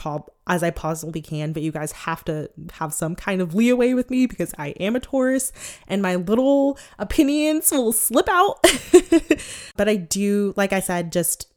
as 0.47 0.63
I 0.63 0.69
possibly 0.71 1.21
can, 1.21 1.53
but 1.53 1.63
you 1.63 1.71
guys 1.71 1.91
have 1.91 2.23
to 2.25 2.49
have 2.73 2.93
some 2.93 3.15
kind 3.15 3.41
of 3.41 3.55
leeway 3.55 3.93
with 3.93 4.09
me 4.09 4.25
because 4.25 4.53
I 4.57 4.69
am 4.79 4.95
a 4.95 4.99
Taurus 4.99 5.51
and 5.87 6.01
my 6.01 6.15
little 6.15 6.77
opinions 6.97 7.71
will 7.71 7.91
slip 7.91 8.27
out. 8.29 8.59
but 9.75 9.89
I 9.89 9.95
do, 9.95 10.53
like 10.55 10.73
I 10.73 10.79
said, 10.79 11.11
just 11.11 11.51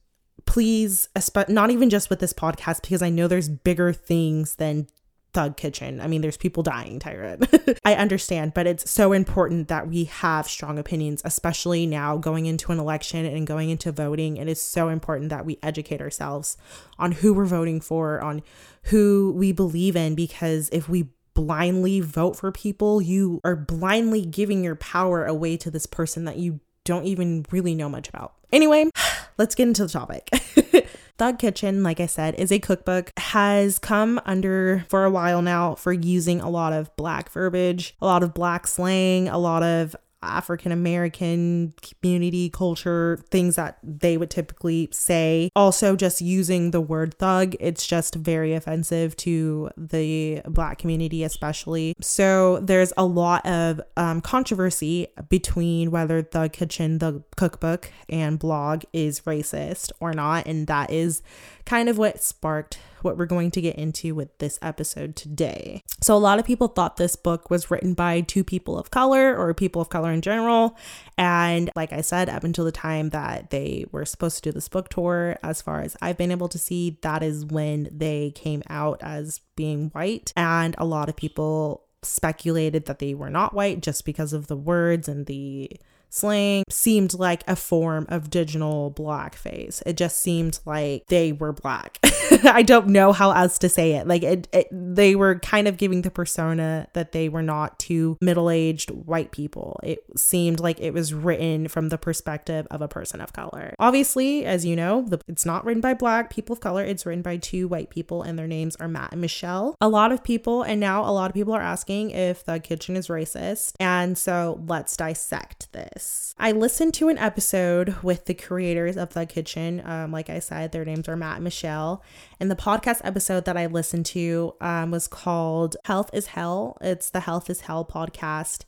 please, 0.46 1.08
not 1.48 1.70
even 1.70 1.90
just 1.90 2.10
with 2.10 2.20
this 2.20 2.32
podcast, 2.32 2.82
because 2.82 3.02
I 3.02 3.10
know 3.10 3.28
there's 3.28 3.48
bigger 3.48 3.92
things 3.92 4.56
than 4.56 4.86
thug 5.32 5.56
kitchen. 5.56 6.00
I 6.00 6.06
mean, 6.06 6.20
there's 6.20 6.36
people 6.36 6.62
dying, 6.62 6.98
Tyrant. 6.98 7.48
I 7.84 7.94
understand, 7.94 8.54
but 8.54 8.66
it's 8.66 8.90
so 8.90 9.12
important 9.12 9.68
that 9.68 9.88
we 9.88 10.04
have 10.04 10.48
strong 10.48 10.78
opinions, 10.78 11.22
especially 11.24 11.86
now 11.86 12.16
going 12.16 12.46
into 12.46 12.72
an 12.72 12.78
election 12.78 13.24
and 13.24 13.46
going 13.46 13.70
into 13.70 13.92
voting. 13.92 14.36
It 14.36 14.48
is 14.48 14.60
so 14.60 14.88
important 14.88 15.30
that 15.30 15.46
we 15.46 15.58
educate 15.62 16.00
ourselves 16.00 16.56
on 16.98 17.12
who 17.12 17.32
we're 17.34 17.44
voting 17.44 17.80
for, 17.80 18.20
on 18.20 18.42
who 18.84 19.32
we 19.36 19.52
believe 19.52 19.96
in, 19.96 20.14
because 20.14 20.68
if 20.72 20.88
we 20.88 21.08
blindly 21.34 22.00
vote 22.00 22.36
for 22.36 22.52
people, 22.52 23.00
you 23.00 23.40
are 23.44 23.56
blindly 23.56 24.24
giving 24.24 24.62
your 24.62 24.76
power 24.76 25.24
away 25.24 25.56
to 25.56 25.70
this 25.70 25.86
person 25.86 26.24
that 26.24 26.36
you 26.36 26.60
don't 26.84 27.06
even 27.06 27.46
really 27.50 27.74
know 27.74 27.88
much 27.88 28.08
about. 28.08 28.34
Anyway, 28.52 28.90
let's 29.38 29.54
get 29.54 29.68
into 29.68 29.84
the 29.84 29.92
topic. 29.92 30.28
Thug 31.18 31.38
Kitchen, 31.38 31.82
like 31.82 32.00
I 32.00 32.06
said, 32.06 32.34
is 32.36 32.50
a 32.50 32.58
cookbook, 32.58 33.10
has 33.18 33.78
come 33.78 34.20
under 34.24 34.84
for 34.88 35.04
a 35.04 35.10
while 35.10 35.42
now 35.42 35.74
for 35.74 35.92
using 35.92 36.40
a 36.40 36.50
lot 36.50 36.72
of 36.72 36.94
black 36.96 37.30
verbiage, 37.30 37.94
a 38.00 38.06
lot 38.06 38.22
of 38.22 38.34
black 38.34 38.66
slang, 38.66 39.28
a 39.28 39.38
lot 39.38 39.62
of 39.62 39.94
African 40.22 40.72
American 40.72 41.74
community 41.82 42.50
culture, 42.50 43.22
things 43.30 43.56
that 43.56 43.78
they 43.82 44.16
would 44.16 44.30
typically 44.30 44.88
say. 44.92 45.50
Also, 45.54 45.96
just 45.96 46.20
using 46.20 46.70
the 46.70 46.80
word 46.80 47.14
thug, 47.18 47.54
it's 47.60 47.86
just 47.86 48.14
very 48.14 48.54
offensive 48.54 49.16
to 49.16 49.70
the 49.76 50.42
black 50.46 50.78
community, 50.78 51.24
especially. 51.24 51.94
So, 52.00 52.60
there's 52.60 52.92
a 52.96 53.04
lot 53.04 53.44
of 53.46 53.80
um, 53.96 54.20
controversy 54.20 55.08
between 55.28 55.90
whether 55.90 56.22
Thug 56.22 56.52
Kitchen, 56.52 56.98
the 56.98 57.22
cookbook, 57.36 57.90
and 58.08 58.38
blog 58.38 58.84
is 58.92 59.20
racist 59.22 59.92
or 60.00 60.12
not. 60.12 60.46
And 60.46 60.66
that 60.66 60.90
is 60.90 61.22
kind 61.64 61.88
of 61.88 61.98
what 61.98 62.22
sparked 62.22 62.78
what 63.04 63.16
we're 63.16 63.26
going 63.26 63.50
to 63.52 63.60
get 63.60 63.76
into 63.76 64.14
with 64.14 64.36
this 64.38 64.58
episode 64.62 65.16
today. 65.16 65.82
So, 66.00 66.16
a 66.16 66.18
lot 66.18 66.38
of 66.38 66.44
people 66.44 66.68
thought 66.68 66.96
this 66.96 67.16
book 67.16 67.50
was 67.50 67.70
written 67.70 67.94
by 67.94 68.20
two 68.20 68.44
people 68.44 68.78
of 68.78 68.90
color 68.90 69.36
or 69.36 69.52
people 69.54 69.82
of 69.82 69.88
color 69.88 70.12
in 70.12 70.20
general. 70.20 70.76
And 71.18 71.70
like 71.76 71.92
I 71.92 72.00
said, 72.00 72.28
up 72.28 72.44
until 72.44 72.64
the 72.64 72.72
time 72.72 73.10
that 73.10 73.50
they 73.50 73.86
were 73.92 74.04
supposed 74.04 74.36
to 74.36 74.50
do 74.50 74.52
this 74.52 74.68
book 74.68 74.88
tour, 74.88 75.36
as 75.42 75.62
far 75.62 75.80
as 75.80 75.96
I've 76.00 76.18
been 76.18 76.30
able 76.30 76.48
to 76.48 76.58
see, 76.58 76.98
that 77.02 77.22
is 77.22 77.44
when 77.44 77.88
they 77.92 78.32
came 78.34 78.62
out 78.68 78.98
as 79.02 79.40
being 79.56 79.90
white. 79.90 80.32
And 80.36 80.74
a 80.78 80.84
lot 80.84 81.08
of 81.08 81.16
people 81.16 81.84
speculated 82.02 82.86
that 82.86 82.98
they 82.98 83.14
were 83.14 83.30
not 83.30 83.54
white 83.54 83.80
just 83.80 84.04
because 84.04 84.32
of 84.32 84.48
the 84.48 84.56
words 84.56 85.08
and 85.08 85.26
the 85.26 85.70
slang 86.12 86.62
seemed 86.68 87.14
like 87.14 87.42
a 87.48 87.56
form 87.56 88.06
of 88.08 88.28
digital 88.28 88.92
blackface. 88.94 89.82
It 89.86 89.96
just 89.96 90.18
seemed 90.20 90.60
like 90.66 91.06
they 91.08 91.32
were 91.32 91.52
black. 91.52 91.98
I 92.44 92.62
don't 92.62 92.88
know 92.88 93.12
how 93.12 93.30
else 93.30 93.58
to 93.58 93.68
say 93.68 93.94
it. 93.94 94.06
Like 94.06 94.22
it, 94.22 94.46
it, 94.52 94.68
they 94.70 95.16
were 95.16 95.38
kind 95.38 95.66
of 95.66 95.78
giving 95.78 96.02
the 96.02 96.10
persona 96.10 96.86
that 96.92 97.12
they 97.12 97.28
were 97.28 97.42
not 97.42 97.78
two 97.78 98.18
middle-aged 98.20 98.90
white 98.90 99.32
people. 99.32 99.80
It 99.82 100.04
seemed 100.16 100.60
like 100.60 100.78
it 100.80 100.92
was 100.92 101.14
written 101.14 101.68
from 101.68 101.88
the 101.88 101.98
perspective 101.98 102.66
of 102.70 102.82
a 102.82 102.88
person 102.88 103.20
of 103.20 103.32
color. 103.32 103.74
Obviously, 103.78 104.44
as 104.44 104.66
you 104.66 104.76
know, 104.76 105.02
the, 105.08 105.18
it's 105.28 105.46
not 105.46 105.64
written 105.64 105.80
by 105.80 105.94
black 105.94 106.30
people 106.30 106.52
of 106.52 106.60
color. 106.60 106.84
It's 106.84 107.06
written 107.06 107.22
by 107.22 107.38
two 107.38 107.68
white 107.68 107.88
people 107.88 108.22
and 108.22 108.38
their 108.38 108.46
names 108.46 108.76
are 108.76 108.88
Matt 108.88 109.12
and 109.12 109.20
Michelle. 109.20 109.76
A 109.80 109.88
lot 109.88 110.12
of 110.12 110.22
people 110.22 110.62
and 110.62 110.78
now 110.78 111.08
a 111.08 111.12
lot 111.12 111.30
of 111.30 111.34
people 111.34 111.54
are 111.54 111.62
asking 111.62 112.10
if 112.10 112.40
Thug 112.40 112.64
Kitchen 112.64 112.96
is 112.96 113.08
racist. 113.08 113.72
And 113.80 114.18
so 114.18 114.62
let's 114.66 114.94
dissect 114.94 115.72
this 115.72 116.01
this. 116.02 116.34
I 116.38 116.52
listened 116.52 116.94
to 116.94 117.08
an 117.08 117.18
episode 117.18 117.94
with 118.02 118.24
the 118.24 118.34
creators 118.34 118.96
of 118.96 119.10
Thug 119.10 119.28
Kitchen. 119.28 119.82
Um, 119.84 120.10
like 120.10 120.28
I 120.28 120.40
said, 120.40 120.72
their 120.72 120.84
names 120.84 121.08
are 121.08 121.16
Matt 121.16 121.36
and 121.36 121.44
Michelle. 121.44 122.02
And 122.40 122.50
the 122.50 122.56
podcast 122.56 123.00
episode 123.04 123.44
that 123.44 123.56
I 123.56 123.66
listened 123.66 124.06
to 124.06 124.54
um, 124.60 124.90
was 124.90 125.06
called 125.06 125.76
Health 125.84 126.10
is 126.12 126.26
Hell. 126.28 126.78
It's 126.80 127.10
the 127.10 127.20
Health 127.20 127.48
is 127.48 127.62
Hell 127.62 127.84
podcast. 127.84 128.64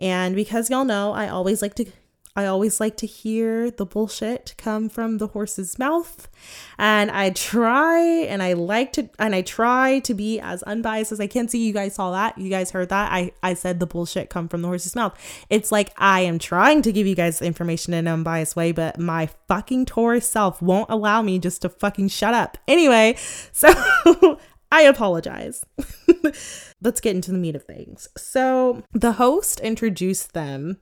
And 0.00 0.34
because 0.34 0.70
y'all 0.70 0.84
know, 0.84 1.12
I 1.12 1.28
always 1.28 1.60
like 1.60 1.74
to 1.74 1.86
I 2.38 2.46
always 2.46 2.78
like 2.78 2.96
to 2.98 3.06
hear 3.06 3.68
the 3.68 3.84
bullshit 3.84 4.54
come 4.56 4.88
from 4.88 5.18
the 5.18 5.26
horse's 5.26 5.76
mouth. 5.76 6.28
And 6.78 7.10
I 7.10 7.30
try 7.30 8.00
and 8.00 8.44
I 8.44 8.52
like 8.52 8.92
to 8.92 9.10
and 9.18 9.34
I 9.34 9.42
try 9.42 9.98
to 9.98 10.14
be 10.14 10.38
as 10.38 10.62
unbiased 10.62 11.10
as 11.10 11.18
I 11.18 11.26
can. 11.26 11.48
See, 11.48 11.66
you 11.66 11.72
guys 11.72 11.96
saw 11.96 12.12
that. 12.12 12.38
You 12.38 12.48
guys 12.48 12.70
heard 12.70 12.90
that. 12.90 13.10
I, 13.10 13.32
I 13.42 13.54
said 13.54 13.80
the 13.80 13.88
bullshit 13.88 14.30
come 14.30 14.48
from 14.48 14.62
the 14.62 14.68
horse's 14.68 14.94
mouth. 14.94 15.18
It's 15.50 15.72
like 15.72 15.92
I 15.96 16.20
am 16.20 16.38
trying 16.38 16.82
to 16.82 16.92
give 16.92 17.08
you 17.08 17.16
guys 17.16 17.42
information 17.42 17.92
in 17.92 18.06
an 18.06 18.14
unbiased 18.14 18.54
way, 18.54 18.70
but 18.70 19.00
my 19.00 19.28
fucking 19.48 19.86
Taurus 19.86 20.28
self 20.28 20.62
won't 20.62 20.90
allow 20.90 21.22
me 21.22 21.40
just 21.40 21.62
to 21.62 21.68
fucking 21.68 22.06
shut 22.06 22.34
up. 22.34 22.56
Anyway, 22.68 23.16
so 23.52 24.38
I 24.70 24.82
apologize. 24.82 25.64
Let's 26.80 27.00
get 27.00 27.16
into 27.16 27.32
the 27.32 27.38
meat 27.38 27.56
of 27.56 27.64
things. 27.64 28.06
So 28.16 28.84
the 28.92 29.14
host 29.14 29.58
introduced 29.58 30.34
them 30.34 30.78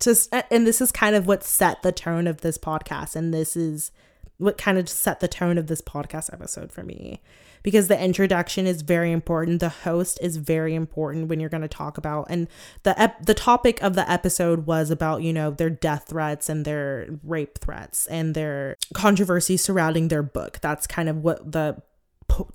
to 0.00 0.16
and 0.50 0.66
this 0.66 0.80
is 0.80 0.92
kind 0.92 1.16
of 1.16 1.26
what 1.26 1.42
set 1.42 1.82
the 1.82 1.92
tone 1.92 2.26
of 2.26 2.40
this 2.40 2.58
podcast 2.58 3.16
and 3.16 3.32
this 3.32 3.56
is 3.56 3.90
what 4.38 4.56
kind 4.56 4.78
of 4.78 4.88
set 4.88 5.20
the 5.20 5.28
tone 5.28 5.58
of 5.58 5.66
this 5.66 5.82
podcast 5.82 6.32
episode 6.32 6.70
for 6.70 6.84
me. 6.84 7.20
Because 7.64 7.88
the 7.88 8.00
introduction 8.00 8.68
is 8.68 8.82
very 8.82 9.10
important 9.10 9.58
the 9.58 9.68
host 9.68 10.18
is 10.22 10.36
very 10.36 10.76
important 10.76 11.28
when 11.28 11.40
you're 11.40 11.48
going 11.48 11.62
to 11.62 11.68
talk 11.68 11.98
about 11.98 12.26
and 12.30 12.46
the 12.84 13.00
ep- 13.00 13.26
the 13.26 13.34
topic 13.34 13.82
of 13.82 13.94
the 13.94 14.08
episode 14.08 14.64
was 14.64 14.90
about 14.90 15.22
you 15.22 15.32
know 15.32 15.50
their 15.50 15.70
death 15.70 16.04
threats 16.08 16.48
and 16.48 16.64
their 16.64 17.08
rape 17.24 17.58
threats 17.58 18.06
and 18.06 18.34
their 18.34 18.76
controversy 18.94 19.56
surrounding 19.56 20.08
their 20.08 20.22
book. 20.22 20.60
That's 20.62 20.86
kind 20.86 21.08
of 21.08 21.16
what 21.24 21.50
the 21.50 21.82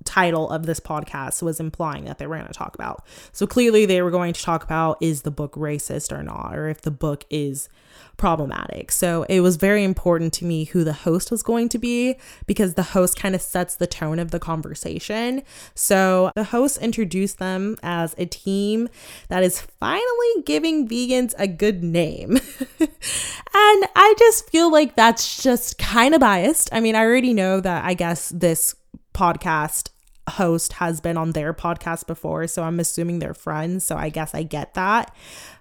title 0.04 0.50
of 0.50 0.66
this 0.66 0.80
podcast 0.80 1.42
was 1.42 1.60
implying 1.60 2.06
that 2.06 2.18
they 2.18 2.28
were 2.28 2.36
going 2.36 2.48
to 2.48 2.54
talk 2.54 2.76
about. 2.76 3.06
So 3.32 3.48
clearly 3.48 3.86
they 3.86 4.02
were 4.02 4.12
going 4.12 4.34
to 4.34 4.42
talk 4.42 4.64
about 4.64 4.98
is 5.02 5.24
the 5.24 5.32
book 5.32 5.54
racist 5.54 6.18
or 6.18 6.24
not, 6.24 6.56
or 6.56 6.70
if 6.70 6.82
the 6.82 6.92
book 6.92 7.26
is 7.30 7.70
problematic. 8.18 8.92
So 8.92 9.24
it 9.24 9.42
was 9.42 9.56
very 9.56 9.84
important 9.84 10.34
to 10.34 10.46
me 10.46 10.66
who 10.66 10.84
the 10.84 10.94
host 10.94 11.32
was 11.32 11.44
going 11.44 11.70
to 11.70 11.80
be 11.80 12.16
because 12.46 12.76
the 12.76 12.84
host 12.84 13.18
kind 13.18 13.36
of 13.36 13.42
sets 13.42 13.76
the 13.76 13.88
tone 13.88 14.20
of 14.20 14.32
the 14.32 14.40
conversation. 14.40 15.42
So 15.76 16.32
the 16.36 16.46
host 16.46 16.78
introduced 16.78 17.40
them 17.40 17.78
as 17.82 18.16
a 18.18 18.26
team 18.26 18.88
that 19.30 19.44
is 19.44 19.62
finally 19.62 20.44
giving 20.46 20.88
vegans 20.88 21.34
a 21.38 21.48
good 21.48 21.84
name. 21.84 22.38
and 22.80 23.88
I 23.96 24.16
just 24.20 24.50
feel 24.50 24.72
like 24.72 24.96
that's 24.96 25.42
just 25.42 25.78
kind 25.78 26.14
of 26.14 26.22
biased. 26.22 26.70
I 26.72 26.80
mean, 26.80 26.96
I 26.96 27.02
already 27.02 27.34
know 27.34 27.60
that 27.60 27.84
I 27.84 27.94
guess 27.94 28.30
this 28.30 28.76
podcast 29.14 29.90
host 30.30 30.74
has 30.74 31.02
been 31.02 31.18
on 31.18 31.32
their 31.32 31.54
podcast 31.54 32.08
before 32.08 32.48
so 32.48 32.64
i'm 32.64 32.80
assuming 32.80 33.20
they're 33.20 33.34
friends 33.34 33.84
so 33.84 33.98
i 33.98 34.08
guess 34.10 34.34
i 34.34 34.44
get 34.44 34.74
that. 34.74 35.14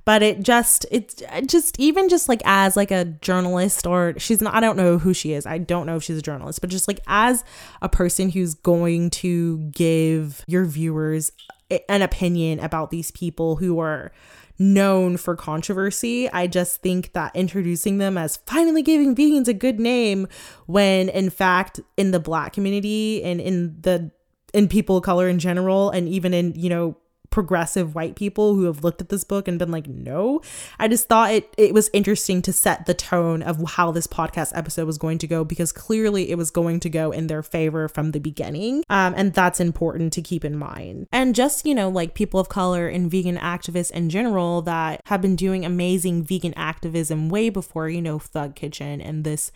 But 0.04 0.22
it 0.22 0.42
just 0.42 0.84
it's 0.90 1.22
just 1.46 1.78
even 1.78 2.08
just 2.08 2.28
like 2.28 2.42
as 2.44 2.76
like 2.76 2.90
a 2.90 3.04
journalist 3.04 3.86
or 3.86 4.14
she's 4.18 4.40
not 4.40 4.54
i 4.54 4.60
don't 4.60 4.76
know 4.76 4.98
who 4.98 5.14
she 5.14 5.32
is 5.32 5.46
i 5.46 5.58
don't 5.58 5.86
know 5.86 5.96
if 5.96 6.02
she's 6.02 6.18
a 6.18 6.22
journalist 6.22 6.60
but 6.60 6.70
just 6.70 6.88
like 6.88 7.00
as 7.06 7.44
a 7.80 7.88
person 7.88 8.30
who's 8.30 8.54
going 8.54 9.10
to 9.10 9.58
give 9.70 10.44
your 10.48 10.64
viewers 10.64 11.30
an 11.88 12.02
opinion 12.02 12.58
about 12.60 12.90
these 12.90 13.10
people 13.12 13.56
who 13.56 13.78
are 13.78 14.12
known 14.58 15.16
for 15.16 15.36
controversy. 15.36 16.30
I 16.30 16.46
just 16.46 16.82
think 16.82 17.12
that 17.12 17.34
introducing 17.34 17.98
them 17.98 18.16
as 18.16 18.38
finally 18.46 18.82
giving 18.82 19.14
vegans 19.14 19.48
a 19.48 19.54
good 19.54 19.80
name 19.80 20.28
when 20.66 21.08
in 21.08 21.30
fact 21.30 21.80
in 21.96 22.10
the 22.10 22.20
black 22.20 22.52
community 22.52 23.22
and 23.22 23.40
in 23.40 23.76
the 23.80 24.10
in 24.52 24.68
people 24.68 24.98
of 24.98 25.02
color 25.02 25.28
in 25.28 25.38
general 25.38 25.90
and 25.90 26.08
even 26.08 26.34
in, 26.34 26.54
you 26.54 26.68
know, 26.68 26.96
progressive 27.32 27.94
white 27.96 28.14
people 28.14 28.54
who 28.54 28.64
have 28.64 28.84
looked 28.84 29.00
at 29.00 29.08
this 29.08 29.24
book 29.24 29.48
and 29.48 29.58
been 29.58 29.72
like, 29.72 29.88
no. 29.88 30.40
I 30.78 30.86
just 30.86 31.08
thought 31.08 31.32
it 31.32 31.52
it 31.58 31.74
was 31.74 31.90
interesting 31.92 32.42
to 32.42 32.52
set 32.52 32.86
the 32.86 32.94
tone 32.94 33.42
of 33.42 33.60
how 33.72 33.90
this 33.90 34.06
podcast 34.06 34.52
episode 34.54 34.86
was 34.86 34.98
going 34.98 35.18
to 35.18 35.26
go 35.26 35.42
because 35.44 35.72
clearly 35.72 36.30
it 36.30 36.36
was 36.36 36.50
going 36.50 36.78
to 36.80 36.90
go 36.90 37.10
in 37.10 37.26
their 37.26 37.42
favor 37.42 37.88
from 37.88 38.12
the 38.12 38.20
beginning. 38.20 38.84
Um, 38.88 39.14
and 39.16 39.32
that's 39.32 39.58
important 39.58 40.12
to 40.12 40.22
keep 40.22 40.44
in 40.44 40.56
mind. 40.56 41.08
And 41.10 41.34
just, 41.34 41.66
you 41.66 41.74
know, 41.74 41.88
like 41.88 42.14
people 42.14 42.38
of 42.38 42.48
color 42.48 42.86
and 42.86 43.10
vegan 43.10 43.38
activists 43.38 43.90
in 43.90 44.10
general 44.10 44.62
that 44.62 45.00
have 45.06 45.22
been 45.22 45.36
doing 45.36 45.64
amazing 45.64 46.22
vegan 46.22 46.54
activism 46.54 47.28
way 47.28 47.48
before, 47.48 47.88
you 47.88 48.02
know, 48.02 48.18
Thug 48.18 48.54
Kitchen 48.54 49.00
and 49.00 49.24
this 49.24 49.50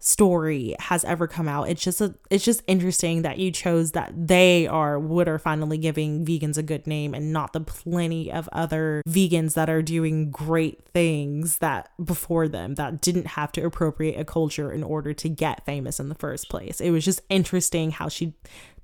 story 0.00 0.76
has 0.78 1.04
ever 1.04 1.26
come 1.26 1.48
out. 1.48 1.68
It's 1.68 1.82
just 1.82 2.00
a, 2.00 2.14
it's 2.30 2.44
just 2.44 2.62
interesting 2.66 3.22
that 3.22 3.38
you 3.38 3.50
chose 3.50 3.92
that 3.92 4.12
they 4.14 4.66
are 4.66 4.98
what 4.98 5.28
are 5.28 5.38
finally 5.38 5.78
giving 5.78 6.24
vegans 6.24 6.56
a 6.56 6.62
good 6.62 6.86
name 6.86 7.14
and 7.14 7.32
not 7.32 7.52
the 7.52 7.60
plenty 7.60 8.30
of 8.30 8.48
other 8.52 9.02
vegans 9.08 9.54
that 9.54 9.68
are 9.68 9.82
doing 9.82 10.30
great 10.30 10.84
things 10.92 11.58
that 11.58 11.90
before 12.04 12.48
them 12.48 12.76
that 12.76 13.00
didn't 13.00 13.28
have 13.28 13.50
to 13.52 13.64
appropriate 13.64 14.18
a 14.18 14.24
culture 14.24 14.70
in 14.72 14.82
order 14.82 15.12
to 15.12 15.28
get 15.28 15.64
famous 15.66 15.98
in 15.98 16.08
the 16.08 16.14
first 16.14 16.48
place. 16.48 16.80
It 16.80 16.90
was 16.90 17.04
just 17.04 17.20
interesting 17.28 17.90
how 17.90 18.08
she 18.08 18.34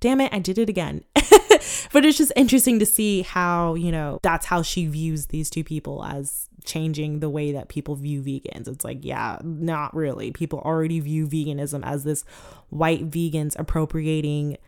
damn 0.04 0.20
it, 0.20 0.34
I 0.34 0.38
did 0.38 0.58
it 0.58 0.68
again. 0.68 1.02
but 1.14 2.04
it's 2.04 2.18
just 2.18 2.30
interesting 2.36 2.78
to 2.78 2.84
see 2.84 3.22
how, 3.22 3.74
you 3.74 3.90
know, 3.90 4.18
that's 4.22 4.44
how 4.44 4.60
she 4.60 4.84
views 4.84 5.28
these 5.28 5.48
two 5.48 5.64
people 5.64 6.04
as 6.04 6.50
changing 6.62 7.20
the 7.20 7.30
way 7.30 7.52
that 7.52 7.70
people 7.70 7.94
view 7.94 8.20
vegans. 8.22 8.68
It's 8.68 8.84
like, 8.84 8.98
yeah, 9.00 9.38
not 9.42 9.96
really. 9.96 10.30
People 10.30 10.58
already 10.58 11.00
view 11.00 11.26
veganism 11.26 11.82
as 11.86 12.04
this 12.04 12.22
white 12.68 13.10
vegans 13.10 13.58
appropriating 13.58 14.58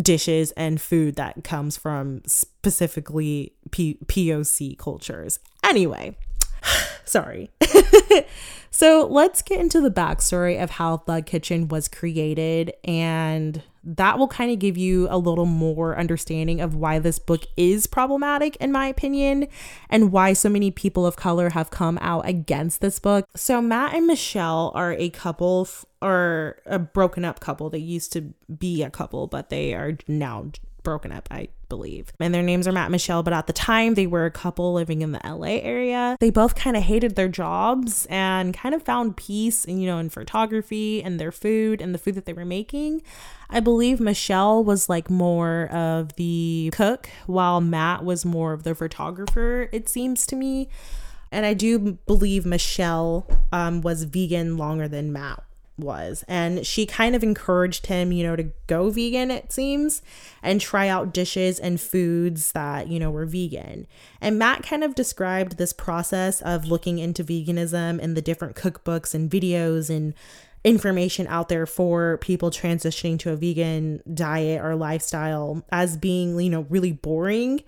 dishes 0.00 0.50
and 0.52 0.80
food 0.80 1.16
that 1.16 1.44
comes 1.44 1.76
from 1.76 2.22
specifically 2.24 3.52
P- 3.72 3.98
POC 4.06 4.78
cultures. 4.78 5.40
Anyway, 5.62 6.16
sorry. 7.04 7.50
so 8.70 9.06
let's 9.10 9.42
get 9.42 9.60
into 9.60 9.82
the 9.82 9.90
backstory 9.90 10.62
of 10.62 10.70
how 10.70 10.96
Thug 10.96 11.26
Kitchen 11.26 11.68
was 11.68 11.86
created 11.86 12.72
and 12.82 13.62
that 13.82 14.18
will 14.18 14.28
kind 14.28 14.52
of 14.52 14.58
give 14.58 14.76
you 14.76 15.06
a 15.10 15.18
little 15.18 15.46
more 15.46 15.98
understanding 15.98 16.60
of 16.60 16.74
why 16.74 16.98
this 16.98 17.18
book 17.18 17.44
is 17.56 17.86
problematic, 17.86 18.56
in 18.56 18.72
my 18.72 18.86
opinion, 18.86 19.48
and 19.88 20.12
why 20.12 20.32
so 20.32 20.48
many 20.48 20.70
people 20.70 21.06
of 21.06 21.16
color 21.16 21.50
have 21.50 21.70
come 21.70 21.98
out 22.00 22.28
against 22.28 22.80
this 22.80 22.98
book. 22.98 23.26
So, 23.34 23.62
Matt 23.62 23.94
and 23.94 24.06
Michelle 24.06 24.72
are 24.74 24.92
a 24.92 25.08
couple, 25.10 25.66
or 26.02 26.58
a 26.66 26.78
broken 26.78 27.24
up 27.24 27.40
couple. 27.40 27.70
They 27.70 27.78
used 27.78 28.12
to 28.12 28.34
be 28.58 28.82
a 28.82 28.90
couple, 28.90 29.26
but 29.26 29.48
they 29.48 29.74
are 29.74 29.96
now 30.06 30.50
broken 30.82 31.12
up, 31.12 31.28
I 31.30 31.48
believe. 31.68 32.12
And 32.20 32.34
their 32.34 32.42
names 32.42 32.68
are 32.68 32.72
Matt 32.72 32.90
Michelle, 32.90 33.22
but 33.22 33.32
at 33.32 33.46
the 33.46 33.52
time 33.52 33.94
they 33.94 34.06
were 34.06 34.26
a 34.26 34.30
couple 34.30 34.72
living 34.72 35.02
in 35.02 35.12
the 35.12 35.20
LA 35.24 35.58
area. 35.62 36.16
They 36.20 36.30
both 36.30 36.54
kind 36.54 36.76
of 36.76 36.82
hated 36.82 37.16
their 37.16 37.28
jobs 37.28 38.06
and 38.10 38.52
kind 38.52 38.74
of 38.74 38.82
found 38.82 39.16
peace, 39.16 39.64
in, 39.64 39.80
you 39.80 39.86
know, 39.86 39.98
in 39.98 40.10
photography 40.10 41.02
and 41.02 41.18
their 41.18 41.32
food 41.32 41.80
and 41.80 41.94
the 41.94 41.98
food 41.98 42.14
that 42.16 42.26
they 42.26 42.32
were 42.32 42.44
making. 42.44 43.02
I 43.48 43.60
believe 43.60 44.00
Michelle 44.00 44.62
was 44.62 44.88
like 44.88 45.10
more 45.10 45.68
of 45.72 46.14
the 46.16 46.70
cook, 46.72 47.08
while 47.26 47.60
Matt 47.60 48.04
was 48.04 48.24
more 48.24 48.52
of 48.52 48.62
the 48.62 48.74
photographer, 48.74 49.68
it 49.72 49.88
seems 49.88 50.26
to 50.26 50.36
me. 50.36 50.68
And 51.32 51.46
I 51.46 51.54
do 51.54 51.98
believe 52.06 52.44
Michelle 52.44 53.26
um, 53.52 53.82
was 53.82 54.04
vegan 54.04 54.56
longer 54.56 54.88
than 54.88 55.12
Matt 55.12 55.44
was. 55.80 56.24
And 56.28 56.66
she 56.66 56.86
kind 56.86 57.14
of 57.16 57.22
encouraged 57.22 57.86
him, 57.86 58.12
you 58.12 58.22
know, 58.22 58.36
to 58.36 58.50
go 58.66 58.90
vegan, 58.90 59.30
it 59.30 59.52
seems, 59.52 60.02
and 60.42 60.60
try 60.60 60.88
out 60.88 61.12
dishes 61.12 61.58
and 61.58 61.80
foods 61.80 62.52
that, 62.52 62.88
you 62.88 62.98
know, 62.98 63.10
were 63.10 63.26
vegan. 63.26 63.86
And 64.20 64.38
Matt 64.38 64.62
kind 64.62 64.84
of 64.84 64.94
described 64.94 65.56
this 65.56 65.72
process 65.72 66.40
of 66.42 66.66
looking 66.66 66.98
into 66.98 67.24
veganism 67.24 67.98
and 68.02 68.16
the 68.16 68.22
different 68.22 68.56
cookbooks 68.56 69.14
and 69.14 69.30
videos 69.30 69.94
and 69.94 70.14
information 70.62 71.26
out 71.28 71.48
there 71.48 71.66
for 71.66 72.18
people 72.18 72.50
transitioning 72.50 73.18
to 73.18 73.30
a 73.30 73.36
vegan 73.36 74.02
diet 74.12 74.62
or 74.62 74.76
lifestyle 74.76 75.64
as 75.72 75.96
being, 75.96 76.38
you 76.38 76.50
know, 76.50 76.66
really 76.68 76.92
boring. 76.92 77.62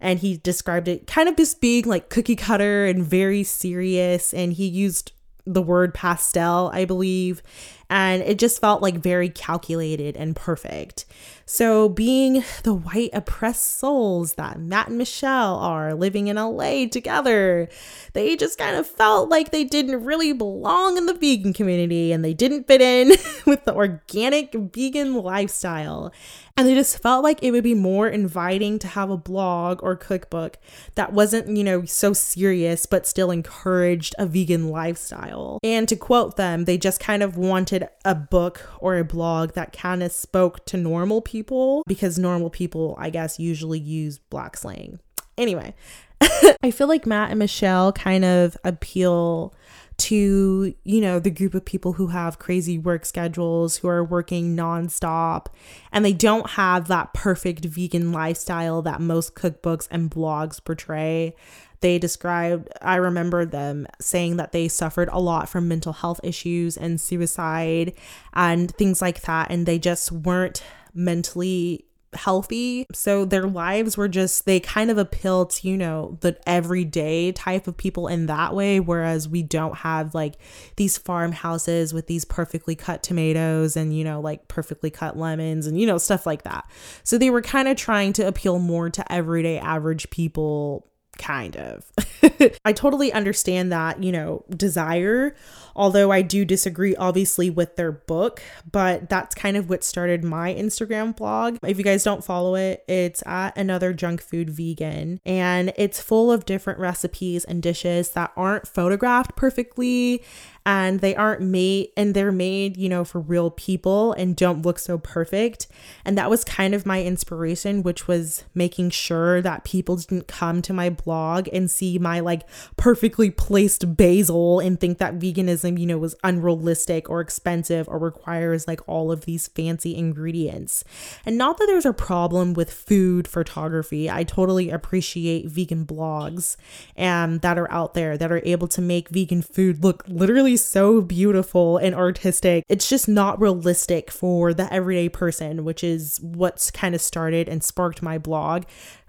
And 0.00 0.20
he 0.20 0.38
described 0.38 0.88
it 0.88 1.06
kind 1.06 1.28
of 1.28 1.36
just 1.36 1.60
being 1.60 1.84
like 1.84 2.08
cookie 2.08 2.36
cutter 2.36 2.86
and 2.86 3.04
very 3.04 3.42
serious. 3.42 4.32
And 4.32 4.54
he 4.54 4.66
used 4.66 5.12
the 5.48 5.62
word 5.62 5.94
pastel, 5.94 6.70
I 6.72 6.84
believe, 6.84 7.42
and 7.88 8.22
it 8.22 8.38
just 8.38 8.60
felt 8.60 8.82
like 8.82 8.96
very 8.96 9.30
calculated 9.30 10.16
and 10.16 10.36
perfect. 10.36 11.06
So, 11.50 11.88
being 11.88 12.44
the 12.62 12.74
white 12.74 13.08
oppressed 13.14 13.78
souls 13.78 14.34
that 14.34 14.60
Matt 14.60 14.88
and 14.88 14.98
Michelle 14.98 15.56
are 15.56 15.94
living 15.94 16.26
in 16.26 16.36
LA 16.36 16.86
together, 16.88 17.70
they 18.12 18.36
just 18.36 18.58
kind 18.58 18.76
of 18.76 18.86
felt 18.86 19.30
like 19.30 19.50
they 19.50 19.64
didn't 19.64 20.04
really 20.04 20.34
belong 20.34 20.98
in 20.98 21.06
the 21.06 21.14
vegan 21.14 21.54
community 21.54 22.12
and 22.12 22.22
they 22.22 22.34
didn't 22.34 22.66
fit 22.66 22.82
in 22.82 23.12
with 23.46 23.64
the 23.64 23.74
organic 23.74 24.52
vegan 24.52 25.14
lifestyle. 25.14 26.12
And 26.54 26.66
they 26.66 26.74
just 26.74 27.00
felt 27.00 27.22
like 27.22 27.38
it 27.40 27.52
would 27.52 27.62
be 27.62 27.74
more 27.74 28.08
inviting 28.08 28.80
to 28.80 28.88
have 28.88 29.10
a 29.10 29.16
blog 29.16 29.80
or 29.80 29.94
cookbook 29.94 30.58
that 30.96 31.12
wasn't, 31.12 31.56
you 31.56 31.62
know, 31.62 31.84
so 31.84 32.12
serious, 32.12 32.84
but 32.84 33.06
still 33.06 33.30
encouraged 33.30 34.16
a 34.18 34.26
vegan 34.26 34.68
lifestyle. 34.68 35.60
And 35.62 35.88
to 35.88 35.94
quote 35.94 36.36
them, 36.36 36.64
they 36.64 36.76
just 36.76 36.98
kind 36.98 37.22
of 37.22 37.36
wanted 37.36 37.88
a 38.04 38.16
book 38.16 38.68
or 38.80 38.98
a 38.98 39.04
blog 39.04 39.52
that 39.52 39.72
kind 39.72 40.02
of 40.02 40.10
spoke 40.10 40.66
to 40.66 40.76
normal 40.76 41.22
people 41.22 41.37
because 41.86 42.18
normal 42.18 42.50
people, 42.50 42.96
I 42.98 43.10
guess, 43.10 43.38
usually 43.38 43.78
use 43.78 44.18
black 44.18 44.56
slang. 44.56 45.00
Anyway, 45.36 45.74
I 46.62 46.70
feel 46.70 46.88
like 46.88 47.06
Matt 47.06 47.30
and 47.30 47.38
Michelle 47.38 47.92
kind 47.92 48.24
of 48.24 48.56
appeal 48.64 49.54
to, 49.98 50.74
you 50.84 51.00
know, 51.00 51.18
the 51.18 51.30
group 51.30 51.54
of 51.54 51.64
people 51.64 51.94
who 51.94 52.08
have 52.08 52.38
crazy 52.38 52.78
work 52.78 53.04
schedules, 53.04 53.78
who 53.78 53.88
are 53.88 54.04
working 54.04 54.56
nonstop, 54.56 55.46
and 55.92 56.04
they 56.04 56.12
don't 56.12 56.50
have 56.50 56.86
that 56.88 57.12
perfect 57.12 57.64
vegan 57.64 58.12
lifestyle 58.12 58.80
that 58.82 59.00
most 59.00 59.34
cookbooks 59.34 59.88
and 59.90 60.10
blogs 60.10 60.64
portray. 60.64 61.34
They 61.80 61.98
described, 61.98 62.68
I 62.82 62.96
remember 62.96 63.44
them 63.44 63.86
saying 64.00 64.36
that 64.36 64.52
they 64.52 64.68
suffered 64.68 65.08
a 65.12 65.20
lot 65.20 65.48
from 65.48 65.68
mental 65.68 65.92
health 65.92 66.20
issues 66.24 66.76
and 66.76 67.00
suicide 67.00 67.92
and 68.34 68.70
things 68.72 69.00
like 69.00 69.22
that. 69.22 69.50
And 69.50 69.64
they 69.64 69.78
just 69.78 70.10
weren't 70.10 70.62
mentally 70.98 71.84
healthy. 72.14 72.86
So 72.92 73.26
their 73.26 73.46
lives 73.46 73.98
were 73.98 74.08
just, 74.08 74.46
they 74.46 74.60
kind 74.60 74.90
of 74.90 74.96
appeal 74.96 75.44
to, 75.46 75.68
you 75.68 75.76
know, 75.76 76.16
the 76.22 76.38
everyday 76.46 77.32
type 77.32 77.66
of 77.66 77.76
people 77.76 78.08
in 78.08 78.26
that 78.26 78.54
way. 78.54 78.80
Whereas 78.80 79.28
we 79.28 79.42
don't 79.42 79.76
have 79.76 80.14
like 80.14 80.36
these 80.76 80.96
farmhouses 80.96 81.92
with 81.92 82.06
these 82.06 82.24
perfectly 82.24 82.74
cut 82.74 83.02
tomatoes 83.02 83.76
and, 83.76 83.96
you 83.96 84.04
know, 84.04 84.20
like 84.20 84.48
perfectly 84.48 84.90
cut 84.90 85.18
lemons 85.18 85.66
and, 85.66 85.78
you 85.78 85.86
know, 85.86 85.98
stuff 85.98 86.24
like 86.24 86.44
that. 86.44 86.68
So 87.04 87.18
they 87.18 87.28
were 87.28 87.42
kind 87.42 87.68
of 87.68 87.76
trying 87.76 88.14
to 88.14 88.26
appeal 88.26 88.58
more 88.58 88.88
to 88.88 89.12
everyday 89.12 89.58
average 89.58 90.08
people 90.08 90.88
kind 91.18 91.56
of. 91.56 91.84
I 92.64 92.72
totally 92.72 93.12
understand 93.12 93.70
that, 93.72 94.02
you 94.02 94.12
know, 94.12 94.44
desire, 94.50 95.34
although 95.76 96.10
I 96.10 96.22
do 96.22 96.44
disagree 96.44 96.96
obviously 96.96 97.50
with 97.50 97.76
their 97.76 97.92
book, 97.92 98.42
but 98.70 99.08
that's 99.08 99.34
kind 99.34 99.56
of 99.56 99.68
what 99.68 99.84
started 99.84 100.24
my 100.24 100.54
Instagram 100.54 101.14
blog. 101.14 101.58
If 101.62 101.78
you 101.78 101.84
guys 101.84 102.04
don't 102.04 102.24
follow 102.24 102.54
it, 102.54 102.84
it's 102.88 103.22
at 103.26 103.56
another 103.56 103.92
junk 103.92 104.22
food 104.22 104.50
vegan 104.50 105.20
and 105.26 105.72
it's 105.76 106.00
full 106.00 106.32
of 106.32 106.46
different 106.46 106.78
recipes 106.78 107.44
and 107.44 107.62
dishes 107.62 108.10
that 108.10 108.32
aren't 108.36 108.66
photographed 108.66 109.36
perfectly 109.36 110.22
and 110.68 111.00
they 111.00 111.16
aren't 111.16 111.40
made 111.40 111.88
and 111.96 112.12
they're 112.12 112.30
made, 112.30 112.76
you 112.76 112.90
know, 112.90 113.02
for 113.02 113.20
real 113.20 113.50
people 113.50 114.12
and 114.12 114.36
don't 114.36 114.60
look 114.60 114.78
so 114.78 114.98
perfect. 114.98 115.66
And 116.04 116.18
that 116.18 116.28
was 116.28 116.44
kind 116.44 116.74
of 116.74 116.84
my 116.84 117.02
inspiration, 117.02 117.82
which 117.82 118.06
was 118.06 118.44
making 118.54 118.90
sure 118.90 119.40
that 119.40 119.64
people 119.64 119.96
didn't 119.96 120.28
come 120.28 120.60
to 120.60 120.74
my 120.74 120.90
blog 120.90 121.48
and 121.54 121.70
see 121.70 121.98
my 121.98 122.20
like 122.20 122.42
perfectly 122.76 123.30
placed 123.30 123.96
basil 123.96 124.60
and 124.60 124.78
think 124.78 124.98
that 124.98 125.18
veganism, 125.18 125.80
you 125.80 125.86
know, 125.86 125.96
was 125.96 126.14
unrealistic 126.22 127.08
or 127.08 127.22
expensive 127.22 127.88
or 127.88 127.98
requires 127.98 128.68
like 128.68 128.86
all 128.86 129.10
of 129.10 129.24
these 129.24 129.48
fancy 129.48 129.96
ingredients. 129.96 130.84
And 131.24 131.38
not 131.38 131.56
that 131.56 131.64
there's 131.66 131.86
a 131.86 131.94
problem 131.94 132.52
with 132.52 132.70
food 132.70 133.26
photography. 133.26 134.10
I 134.10 134.22
totally 134.22 134.68
appreciate 134.68 135.46
vegan 135.46 135.86
blogs 135.86 136.56
and 136.94 137.40
that 137.40 137.56
are 137.56 137.72
out 137.72 137.94
there 137.94 138.18
that 138.18 138.30
are 138.30 138.42
able 138.44 138.68
to 138.68 138.82
make 138.82 139.08
vegan 139.08 139.40
food 139.40 139.82
look 139.82 140.04
literally 140.06 140.57
so 140.64 141.00
beautiful 141.00 141.78
and 141.78 141.94
artistic. 141.94 142.64
It's 142.68 142.88
just 142.88 143.08
not 143.08 143.40
realistic 143.40 144.10
for 144.10 144.52
the 144.54 144.72
everyday 144.72 145.08
person, 145.08 145.64
which 145.64 145.82
is 145.82 146.20
what's 146.20 146.70
kind 146.70 146.94
of 146.94 147.00
started 147.00 147.48
and 147.48 147.62
sparked 147.62 148.02
my 148.02 148.18
blog. 148.18 148.64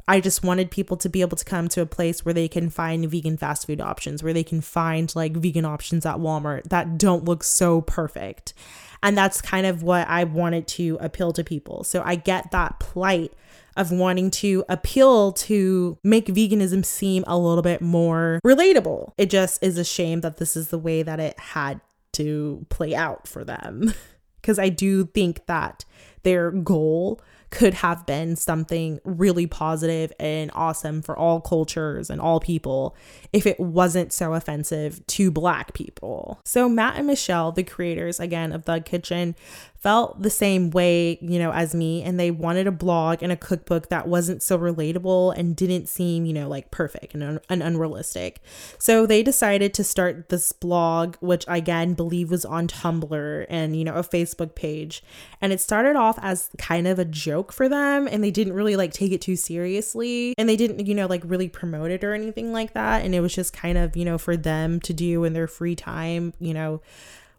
I 0.07 0.19
just 0.19 0.43
wanted 0.43 0.71
people 0.71 0.97
to 0.97 1.09
be 1.09 1.21
able 1.21 1.38
to 1.38 1.45
come 1.45 1.67
to 1.69 1.81
a 1.81 1.85
place 1.85 2.25
where 2.25 2.33
they 2.33 2.47
can 2.47 2.71
find 2.71 3.05
vegan 3.09 3.38
fast 3.38 3.67
food 3.67 3.79
options, 3.79 4.23
where 4.23 4.33
they 4.33 4.43
can 4.43 4.59
find 4.59 5.15
like 5.15 5.38
vegan 5.38 5.65
options 5.65 6.03
at 6.03 6.15
Walmart 6.15 6.63
that 6.69 6.97
don't 6.97 7.25
look 7.25 7.43
so 7.43 7.81
perfect. 7.81 8.55
And 9.03 9.15
that's 9.15 9.39
kind 9.39 9.67
of 9.67 9.83
what 9.83 10.07
I 10.07 10.23
wanted 10.23 10.67
to 10.69 10.97
appeal 10.99 11.31
to 11.33 11.43
people. 11.43 11.83
So 11.83 12.01
I 12.03 12.15
get 12.15 12.49
that 12.51 12.79
plight 12.79 13.33
of 13.80 13.92
wanting 13.92 14.30
to 14.30 14.65
appeal 14.68 15.32
to 15.32 15.98
make 16.04 16.28
veganism 16.28 16.84
seem 16.84 17.24
a 17.26 17.38
little 17.38 17.62
bit 17.63 17.82
more 17.82 18.42
relatable. 18.46 19.13
It 19.18 19.30
just 19.30 19.63
is 19.63 19.78
a 19.78 19.86
shame 19.86 20.20
that 20.22 20.38
this 20.38 20.58
is 20.58 20.68
the 20.68 20.78
way 20.78 21.02
that 21.02 21.20
it 21.20 21.39
had 21.39 21.80
to 22.13 22.65
play 22.70 22.94
out 22.94 23.28
for 23.28 23.44
them. 23.44 23.94
Because 24.42 24.58
I 24.58 24.70
do 24.70 25.06
think 25.06 25.46
that 25.48 25.84
their 26.24 26.50
goal 26.50 27.20
could 27.50 27.74
have 27.74 28.06
been 28.06 28.36
something 28.36 29.00
really 29.04 29.48
positive 29.48 30.13
and 30.20 30.52
awesome 30.54 31.02
for 31.02 31.18
all 31.18 31.42
cultures 31.42 32.10
and 32.10 32.22
all 32.22 32.39
people 32.39 32.96
if 33.34 33.48
it 33.48 33.60
wasn't 33.60 34.13
so 34.13 34.34
offensive 34.34 35.06
to 35.08 35.32
black 35.32 35.74
people. 35.74 36.39
So 36.46 36.70
Matt 36.70 36.96
and 36.98 37.08
Michelle, 37.08 37.52
the 37.52 37.63
creators 37.63 38.20
again 38.20 38.52
of 38.52 38.65
Thug 38.65 38.86
Kitchen, 38.86 39.36
felt 39.80 40.22
the 40.22 40.30
same 40.30 40.72
way, 40.72 41.18
you 41.22 41.39
know, 41.39 41.52
as 41.52 41.74
me, 41.74 42.04
and 42.04 42.20
they 42.20 42.32
wanted 42.32 42.68
a 42.68 42.72
blog 42.72 43.24
and 43.24 43.32
a 43.32 43.38
cookbook 43.38 43.88
that 43.88 44.08
wasn't 44.08 44.44
so 44.44 44.58
relatable 44.58 45.34
and 45.38 45.56
didn't 45.56 45.88
seem, 45.88 46.26
you 46.26 46.34
know, 46.34 46.50
like 46.50 46.70
perfect 46.70 47.13
and, 47.13 47.24
un- 47.24 47.39
and 47.50 47.63
unrealistic. 47.63 48.42
So 48.78 49.06
they 49.06 49.24
decided 49.24 49.74
to 49.76 49.84
start 49.84 50.30
this 50.30 50.52
blog, 50.52 51.15
which 51.22 51.48
I 51.48 51.58
again 51.58 51.94
believe 51.94 52.30
was 52.30 52.46
on 52.46 52.68
Tumblr 52.68 53.46
and, 53.50 53.76
you 53.76 53.84
know, 53.84 53.96
a 53.96 54.04
Facebook 54.04 54.56
page. 54.56 55.04
And 55.42 55.54
it 55.54 55.62
started 55.62 55.96
off 55.96 56.20
as 56.22 56.50
kind 56.58 56.88
of 56.88 57.00
a 57.00 57.06
joke 57.06 57.54
for 57.54 57.70
them, 57.70 58.08
and 58.08 58.22
they 58.22 58.32
didn't 58.32 58.54
really 58.54 58.76
like 58.76 58.92
take 58.92 59.13
it 59.13 59.22
too 59.22 59.38
seriously. 59.38 60.34
And 60.38 60.50
they 60.50 60.58
didn't, 60.58 60.86
you 60.88 60.96
know, 60.96 61.08
like 61.08 61.22
really 61.24 61.48
promote 61.48 61.92
it 61.92 62.04
or 62.04 62.13
anything 62.13 62.52
like 62.52 62.74
that. 62.74 63.06
And 63.06 63.15
it 63.15 63.22
was 63.22 63.34
just 63.34 63.54
kind 63.54 63.78
of, 63.78 63.96
you 63.96 64.04
know, 64.04 64.18
for 64.18 64.36
them 64.36 64.82
to 64.82 64.94
do 64.94 65.24
in 65.24 65.34
their 65.34 65.48
free 65.48 65.76
time, 65.76 66.34
you 66.39 66.54
know 66.54 66.82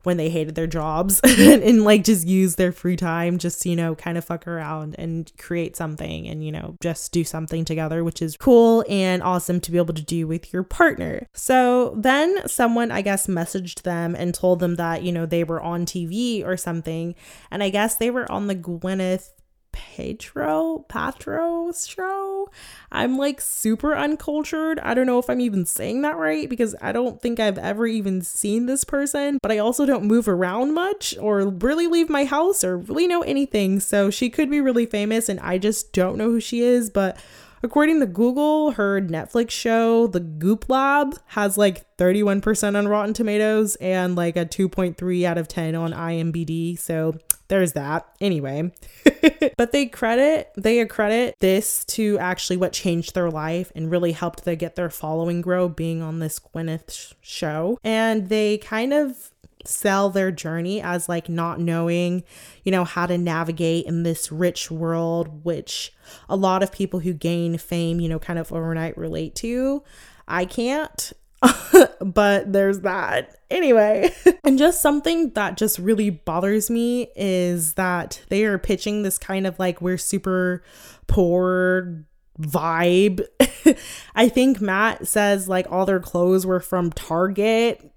when 0.03 0.17
they 0.17 0.31
hated 0.31 0.55
their 0.55 0.67
jobs 0.67 1.21
and, 1.25 1.63
and, 1.63 1.85
like 1.85 2.05
just 2.05 2.27
use 2.27 2.57
their 2.57 2.73
free 2.73 2.97
time 2.97 3.39
just 3.39 3.65
you 3.65 3.75
know 3.75 3.95
kind 3.95 4.19
of 4.19 4.25
fuck 4.25 4.47
around 4.47 4.95
and 4.99 5.33
create 5.39 5.77
something 5.77 6.29
and 6.29 6.45
you 6.45 6.53
know 6.53 6.77
just 6.81 7.13
do 7.13 7.25
something 7.25 7.65
together 7.65 8.05
which 8.05 8.23
is 8.23 8.37
cool 8.37 8.85
and 8.89 9.23
awesome 9.23 9.61
to 9.61 9.71
be 9.71 9.79
able 9.79 9.95
to 9.95 10.03
do 10.03 10.27
with 10.27 10.53
your 10.53 10.63
partner. 10.63 11.27
So 11.33 11.95
then 11.97 12.47
someone 12.47 12.91
i 12.91 13.03
guess 13.03 13.27
messaged 13.27 13.83
them 13.83 14.15
and 14.15 14.35
told 14.35 14.61
them 14.61 14.77
that 14.77 15.03
you 15.03 15.13
know 15.13 15.27
they 15.27 15.45
were 15.45 15.61
on 15.61 15.87
tv 15.87 16.45
or 16.45 16.57
something. 16.57 17.15
And 17.51 17.63
i 17.63 17.71
guess 17.71 17.97
they 17.97 18.11
were 18.11 18.31
on 18.31 18.47
the 18.47 18.57
gwyneth 18.57 19.31
Pedro 19.81 20.85
Patro 20.89 21.73
show. 21.73 22.51
I'm 22.93 23.17
like 23.17 23.41
super 23.41 23.97
uncultured. 23.97 24.79
I 24.81 24.93
don't 24.93 25.07
know 25.07 25.19
if 25.19 25.31
I'm 25.31 25.41
even 25.41 25.65
saying 25.65 26.03
that 26.03 26.19
right 26.19 26.51
because 26.51 26.77
I 26.83 26.93
don't 26.93 27.23
think 27.23 27.41
I've 27.41 27.57
ever 27.57 27.87
even 27.87 28.21
seen 28.21 28.67
this 28.67 28.85
person, 28.85 29.39
but 29.41 29.51
I 29.51 29.57
also 29.57 29.87
don't 29.87 30.05
move 30.05 30.29
around 30.29 30.75
much 30.75 31.17
or 31.19 31.49
really 31.49 31.87
leave 31.87 32.11
my 32.11 32.27
house 32.27 32.63
or 32.63 32.77
really 32.77 33.07
know 33.07 33.23
anything. 33.23 33.81
So 33.81 34.11
she 34.11 34.29
could 34.29 34.51
be 34.51 34.61
really 34.61 34.85
famous 34.85 35.31
and 35.31 35.41
I 35.41 35.57
just 35.57 35.95
don't 35.95 36.19
know 36.19 36.31
who 36.31 36.41
she 36.41 36.61
is, 36.61 36.91
but 36.91 37.17
According 37.63 38.01
to 38.01 38.07
Google, 38.07 38.73
her 38.73 39.01
Netflix 39.01 39.51
show, 39.51 40.07
The 40.07 40.21
Goop 40.21 40.69
Lab, 40.69 41.19
has 41.27 41.59
like 41.59 41.97
31% 41.99 42.77
on 42.77 42.89
Rotten 42.89 43.13
Tomatoes 43.13 43.77
and 43.77 44.17
like 44.17 44.37
a 44.37 44.47
2.3 44.47 45.25
out 45.25 45.37
of 45.37 45.49
10 45.49 45.75
on 45.75 45.93
IMDb. 45.93 46.79
So 46.79 47.19
there's 47.49 47.73
that. 47.73 48.09
Anyway, 48.21 48.73
but 49.59 49.73
they 49.73 49.87
credit 49.87 50.51
they 50.57 50.79
accredit 50.79 51.35
this 51.41 51.85
to 51.87 52.17
actually 52.19 52.57
what 52.57 52.73
changed 52.73 53.15
their 53.15 53.29
life 53.29 53.71
and 53.75 53.91
really 53.91 54.13
helped 54.13 54.45
them 54.45 54.57
get 54.57 54.77
their 54.77 54.89
following 54.89 55.41
grow 55.43 55.69
being 55.69 56.01
on 56.01 56.21
this 56.21 56.39
Gwyneth 56.39 57.15
show. 57.21 57.79
And 57.85 58.29
they 58.29 58.59
kind 58.59 58.95
of 58.95 59.30
sell 59.67 60.11
their 60.11 60.31
journey 60.31 60.81
as 60.81 61.09
like 61.09 61.29
not 61.29 61.61
knowing, 61.61 62.23
you 62.65 62.73
know, 62.73 62.85
how 62.85 63.07
to 63.07 63.19
navigate 63.19 63.87
in 63.87 64.03
this 64.03 64.31
rich 64.33 64.71
world, 64.71 65.45
which 65.45 65.93
a 66.29 66.37
lot 66.37 66.63
of 66.63 66.73
people 66.73 67.01
who 67.01 67.13
gain 67.13 67.59
fame, 67.59 68.01
you 68.01 68.09
know, 68.09 68.19
kind 68.19 68.39
of 68.39 68.53
overnight 68.53 68.97
relate 68.97 69.35
to. 69.37 69.83
I 70.27 70.45
can't. 70.45 71.13
but 72.01 72.53
there's 72.53 72.81
that. 72.81 73.37
Anyway, 73.51 74.13
and 74.45 74.59
just 74.59 74.83
something 74.83 75.31
that 75.31 75.57
just 75.57 75.79
really 75.79 76.11
bothers 76.11 76.71
me 76.71 77.09
is 77.17 77.75
that 77.75 78.23
they 78.29 78.45
are 78.45 78.59
pitching 78.59 79.03
this 79.03 79.19
kind 79.19 79.47
of 79.47 79.59
like 79.59 79.81
we're 79.81 79.99
super 79.99 80.63
poor 81.07 82.05
vibe. 82.41 83.25
I 84.15 84.29
think 84.29 84.61
Matt 84.61 85.07
says 85.07 85.49
like 85.49 85.67
all 85.71 85.87
their 85.87 86.01
clothes 86.01 86.47
were 86.47 86.61
from 86.61 86.91
Target 86.91 87.91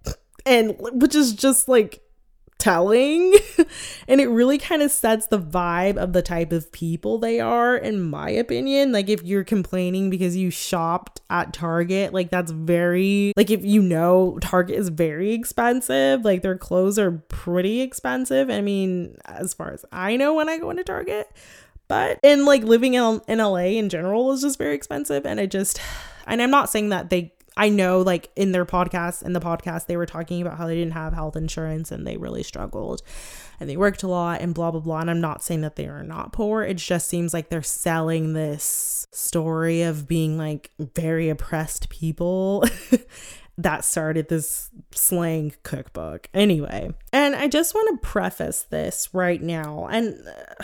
and 0.45 0.75
which 0.79 1.15
is 1.15 1.33
just 1.33 1.67
like 1.67 2.03
telling. 2.63 3.33
And 4.07 4.19
it 4.19 4.27
really 4.27 4.57
kind 4.57 4.81
of 4.81 4.91
sets 4.91 5.27
the 5.27 5.39
vibe 5.39 5.95
of 5.95 6.11
the 6.11 6.21
type 6.21 6.51
of 6.51 6.71
people 6.71 7.17
they 7.17 7.39
are 7.39 7.75
in 7.75 8.01
my 8.01 8.29
opinion. 8.29 8.91
Like 8.91 9.07
if 9.07 9.23
you're 9.23 9.45
complaining 9.45 10.09
because 10.09 10.35
you 10.35 10.49
shopped 10.51 11.21
at 11.29 11.53
target 11.53 12.13
like 12.13 12.29
that's 12.29 12.51
very 12.51 13.31
like 13.37 13.49
if 13.49 13.63
you 13.63 13.81
know 13.81 14.37
target 14.41 14.77
is 14.77 14.89
very 14.89 15.31
expensive 15.31 16.25
like 16.25 16.41
their 16.41 16.57
clothes 16.57 16.99
are 16.99 17.11
pretty 17.29 17.81
expensive. 17.81 18.49
I 18.49 18.61
mean 18.61 19.15
as 19.25 19.53
far 19.53 19.71
as 19.71 19.85
i 19.91 20.17
know 20.17 20.33
when 20.33 20.49
i 20.49 20.57
go 20.57 20.69
into 20.69 20.83
target. 20.83 21.27
But 21.87 22.19
and 22.23 22.45
like 22.45 22.63
living 22.63 22.93
in, 22.95 23.21
in 23.27 23.39
la 23.39 23.55
in 23.55 23.89
general 23.89 24.31
is 24.33 24.41
just 24.41 24.57
very 24.57 24.75
expensive 24.75 25.25
and 25.25 25.39
i 25.39 25.45
just 25.45 25.79
and 26.27 26.41
i'm 26.41 26.51
not 26.51 26.69
saying 26.69 26.89
that 26.89 27.09
they 27.09 27.32
I 27.55 27.69
know 27.69 28.01
like 28.01 28.29
in 28.35 28.51
their 28.51 28.65
podcast 28.65 29.23
in 29.23 29.33
the 29.33 29.39
podcast 29.39 29.85
they 29.85 29.97
were 29.97 30.05
talking 30.05 30.41
about 30.41 30.57
how 30.57 30.67
they 30.67 30.75
didn't 30.75 30.93
have 30.93 31.13
health 31.13 31.35
insurance 31.35 31.91
and 31.91 32.05
they 32.05 32.17
really 32.17 32.43
struggled 32.43 33.01
and 33.59 33.69
they 33.69 33.77
worked 33.77 34.03
a 34.03 34.07
lot 34.07 34.41
and 34.41 34.53
blah 34.53 34.71
blah 34.71 34.79
blah. 34.79 34.99
And 34.99 35.09
I'm 35.09 35.21
not 35.21 35.43
saying 35.43 35.61
that 35.61 35.75
they 35.75 35.87
are 35.87 36.03
not 36.03 36.33
poor. 36.33 36.63
It 36.63 36.77
just 36.77 37.07
seems 37.07 37.33
like 37.33 37.49
they're 37.49 37.61
selling 37.61 38.33
this 38.33 39.07
story 39.11 39.83
of 39.83 40.07
being 40.07 40.37
like 40.37 40.71
very 40.79 41.29
oppressed 41.29 41.89
people 41.89 42.65
that 43.57 43.85
started 43.85 44.29
this 44.29 44.71
slang 44.91 45.53
cookbook. 45.61 46.27
Anyway, 46.33 46.91
and 47.11 47.35
I 47.35 47.47
just 47.47 47.75
want 47.75 48.01
to 48.01 48.07
preface 48.07 48.63
this 48.63 49.09
right 49.13 49.41
now. 49.41 49.87
And 49.91 50.15
uh, 50.27 50.63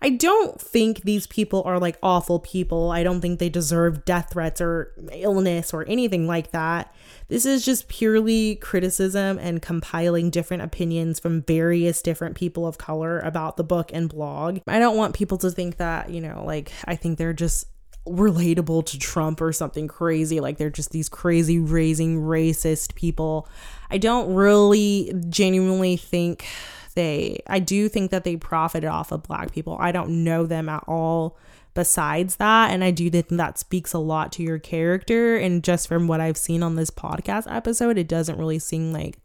I 0.00 0.10
don't 0.10 0.58
think 0.58 1.02
these 1.02 1.26
people 1.26 1.62
are 1.66 1.78
like 1.78 1.98
awful 2.02 2.38
people. 2.40 2.90
I 2.90 3.02
don't 3.02 3.20
think 3.20 3.38
they 3.38 3.50
deserve 3.50 4.06
death 4.06 4.30
threats 4.32 4.60
or 4.60 4.92
illness 5.12 5.74
or 5.74 5.86
anything 5.86 6.26
like 6.26 6.52
that. 6.52 6.94
This 7.28 7.44
is 7.44 7.64
just 7.64 7.88
purely 7.88 8.56
criticism 8.56 9.38
and 9.38 9.60
compiling 9.60 10.30
different 10.30 10.62
opinions 10.62 11.20
from 11.20 11.42
various 11.42 12.00
different 12.00 12.36
people 12.36 12.66
of 12.66 12.78
color 12.78 13.20
about 13.20 13.58
the 13.58 13.64
book 13.64 13.90
and 13.92 14.08
blog. 14.08 14.60
I 14.66 14.78
don't 14.78 14.96
want 14.96 15.14
people 15.14 15.38
to 15.38 15.50
think 15.50 15.76
that, 15.76 16.08
you 16.08 16.20
know, 16.20 16.44
like 16.46 16.72
I 16.86 16.96
think 16.96 17.18
they're 17.18 17.32
just 17.34 17.66
relatable 18.06 18.84
to 18.86 18.98
Trump 18.98 19.40
or 19.40 19.52
something 19.52 19.88
crazy. 19.88 20.40
Like 20.40 20.58
they're 20.58 20.70
just 20.70 20.90
these 20.90 21.08
crazy, 21.08 21.58
raising 21.58 22.22
racist 22.22 22.94
people. 22.94 23.48
I 23.90 23.98
don't 23.98 24.34
really 24.34 25.14
genuinely 25.28 25.96
think 25.96 26.46
they, 26.94 27.40
I 27.46 27.58
do 27.58 27.88
think 27.88 28.10
that 28.10 28.24
they 28.24 28.36
profited 28.36 28.88
off 28.88 29.12
of 29.12 29.22
black 29.22 29.52
people. 29.52 29.76
I 29.80 29.92
don't 29.92 30.24
know 30.24 30.46
them 30.46 30.68
at 30.68 30.84
all 30.86 31.38
besides 31.74 32.36
that. 32.36 32.70
And 32.70 32.82
I 32.84 32.90
do 32.90 33.08
think 33.08 33.28
that 33.28 33.58
speaks 33.58 33.92
a 33.92 33.98
lot 33.98 34.32
to 34.32 34.42
your 34.42 34.58
character. 34.58 35.36
And 35.36 35.62
just 35.62 35.88
from 35.88 36.08
what 36.08 36.20
I've 36.20 36.36
seen 36.36 36.62
on 36.62 36.76
this 36.76 36.90
podcast 36.90 37.50
episode, 37.54 37.98
it 37.98 38.08
doesn't 38.08 38.38
really 38.38 38.58
seem 38.58 38.92
like 38.92 39.18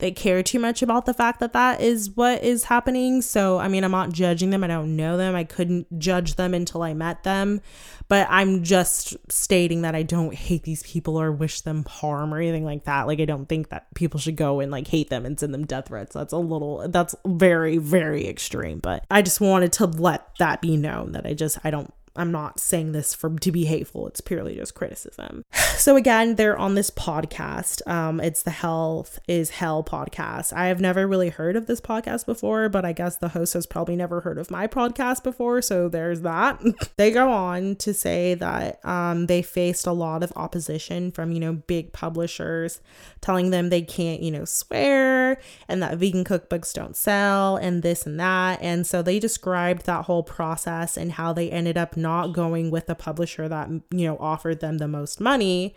they 0.00 0.10
care 0.10 0.42
too 0.42 0.58
much 0.58 0.82
about 0.82 1.06
the 1.06 1.14
fact 1.14 1.40
that 1.40 1.52
that 1.52 1.80
is 1.80 2.10
what 2.10 2.42
is 2.42 2.64
happening. 2.64 3.22
So, 3.22 3.58
I 3.58 3.68
mean, 3.68 3.84
I'm 3.84 3.90
not 3.90 4.12
judging 4.12 4.50
them. 4.50 4.64
I 4.64 4.66
don't 4.66 4.96
know 4.96 5.16
them. 5.16 5.34
I 5.34 5.44
couldn't 5.44 5.98
judge 5.98 6.34
them 6.34 6.54
until 6.54 6.82
I 6.82 6.94
met 6.94 7.22
them. 7.22 7.60
But 8.08 8.26
I'm 8.28 8.64
just 8.64 9.16
stating 9.30 9.82
that 9.82 9.94
I 9.94 10.02
don't 10.02 10.34
hate 10.34 10.64
these 10.64 10.82
people 10.82 11.20
or 11.20 11.30
wish 11.30 11.60
them 11.60 11.84
harm 11.84 12.34
or 12.34 12.38
anything 12.38 12.64
like 12.64 12.84
that. 12.84 13.06
Like, 13.06 13.20
I 13.20 13.24
don't 13.24 13.48
think 13.48 13.68
that 13.68 13.86
people 13.94 14.18
should 14.18 14.34
go 14.34 14.58
and 14.58 14.72
like 14.72 14.88
hate 14.88 15.10
them 15.10 15.24
and 15.24 15.38
send 15.38 15.54
them 15.54 15.64
death 15.64 15.86
threats. 15.86 16.14
That's 16.14 16.32
a 16.32 16.38
little, 16.38 16.88
that's 16.88 17.14
very, 17.24 17.78
very 17.78 18.26
extreme. 18.26 18.80
But 18.80 19.04
I 19.10 19.22
just 19.22 19.40
wanted 19.40 19.72
to 19.74 19.86
let 19.86 20.26
that 20.38 20.60
be 20.60 20.76
known 20.76 21.12
that 21.12 21.24
I 21.24 21.34
just, 21.34 21.58
I 21.62 21.70
don't 21.70 21.94
I'm 22.16 22.32
not 22.32 22.58
saying 22.58 22.92
this 22.92 23.14
for 23.14 23.30
to 23.30 23.52
be 23.52 23.64
hateful. 23.64 24.08
It's 24.08 24.20
purely 24.20 24.56
just 24.56 24.74
criticism. 24.74 25.44
So 25.80 25.96
again, 25.96 26.34
they're 26.34 26.58
on 26.58 26.74
this 26.74 26.90
podcast. 26.90 27.80
Um, 27.88 28.20
it's 28.20 28.42
the 28.42 28.50
Health 28.50 29.18
is 29.26 29.48
Hell 29.48 29.82
podcast. 29.82 30.52
I 30.52 30.66
have 30.66 30.78
never 30.78 31.06
really 31.06 31.30
heard 31.30 31.56
of 31.56 31.64
this 31.64 31.80
podcast 31.80 32.26
before, 32.26 32.68
but 32.68 32.84
I 32.84 32.92
guess 32.92 33.16
the 33.16 33.30
host 33.30 33.54
has 33.54 33.64
probably 33.64 33.96
never 33.96 34.20
heard 34.20 34.36
of 34.36 34.50
my 34.50 34.66
podcast 34.66 35.22
before. 35.22 35.62
So 35.62 35.88
there's 35.88 36.20
that. 36.20 36.62
they 36.98 37.10
go 37.10 37.32
on 37.32 37.76
to 37.76 37.94
say 37.94 38.34
that 38.34 38.84
um, 38.84 39.24
they 39.24 39.40
faced 39.40 39.86
a 39.86 39.92
lot 39.92 40.22
of 40.22 40.34
opposition 40.36 41.10
from 41.12 41.32
you 41.32 41.40
know 41.40 41.54
big 41.54 41.94
publishers 41.94 42.82
telling 43.22 43.48
them 43.48 43.70
they 43.70 43.80
can't 43.80 44.20
you 44.20 44.30
know 44.30 44.44
swear 44.44 45.40
and 45.66 45.82
that 45.82 45.96
vegan 45.96 46.24
cookbooks 46.24 46.74
don't 46.74 46.94
sell 46.94 47.56
and 47.56 47.82
this 47.82 48.04
and 48.04 48.20
that. 48.20 48.60
And 48.60 48.86
so 48.86 49.00
they 49.00 49.18
described 49.18 49.86
that 49.86 50.04
whole 50.04 50.22
process 50.22 50.98
and 50.98 51.12
how 51.12 51.32
they 51.32 51.50
ended 51.50 51.78
up 51.78 51.96
not 52.00 52.28
going 52.28 52.70
with 52.70 52.86
the 52.86 52.94
publisher 52.94 53.48
that, 53.48 53.68
you 53.68 54.06
know, 54.06 54.16
offered 54.18 54.60
them 54.60 54.78
the 54.78 54.88
most 54.88 55.20
money, 55.20 55.74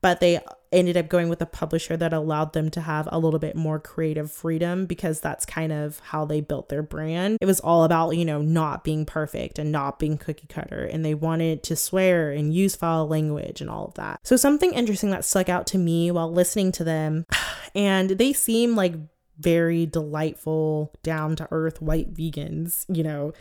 but 0.00 0.20
they 0.20 0.38
ended 0.74 0.96
up 0.96 1.08
going 1.08 1.28
with 1.28 1.40
a 1.40 1.46
publisher 1.46 1.96
that 1.96 2.12
allowed 2.12 2.52
them 2.52 2.70
to 2.70 2.80
have 2.80 3.08
a 3.10 3.18
little 3.18 3.38
bit 3.38 3.56
more 3.56 3.78
creative 3.78 4.30
freedom 4.30 4.84
because 4.84 5.20
that's 5.20 5.46
kind 5.46 5.72
of 5.72 6.00
how 6.00 6.24
they 6.24 6.40
built 6.40 6.68
their 6.68 6.82
brand. 6.82 7.38
It 7.40 7.46
was 7.46 7.60
all 7.60 7.84
about, 7.84 8.10
you 8.10 8.24
know, 8.24 8.42
not 8.42 8.84
being 8.84 9.06
perfect 9.06 9.58
and 9.58 9.72
not 9.72 9.98
being 9.98 10.18
cookie 10.18 10.48
cutter. 10.48 10.84
And 10.84 11.04
they 11.04 11.14
wanted 11.14 11.62
to 11.64 11.76
swear 11.76 12.30
and 12.30 12.52
use 12.52 12.74
foul 12.74 13.08
language 13.08 13.60
and 13.60 13.70
all 13.70 13.86
of 13.86 13.94
that. 13.94 14.20
So, 14.24 14.36
something 14.36 14.74
interesting 14.74 15.10
that 15.10 15.24
stuck 15.24 15.48
out 15.48 15.66
to 15.68 15.78
me 15.78 16.10
while 16.10 16.30
listening 16.30 16.72
to 16.72 16.84
them, 16.84 17.24
and 17.74 18.10
they 18.10 18.32
seem 18.32 18.76
like 18.76 18.94
very 19.38 19.86
delightful, 19.86 20.92
down 21.02 21.36
to 21.36 21.48
earth 21.50 21.82
white 21.82 22.14
vegans, 22.14 22.84
you 22.88 23.02
know 23.02 23.32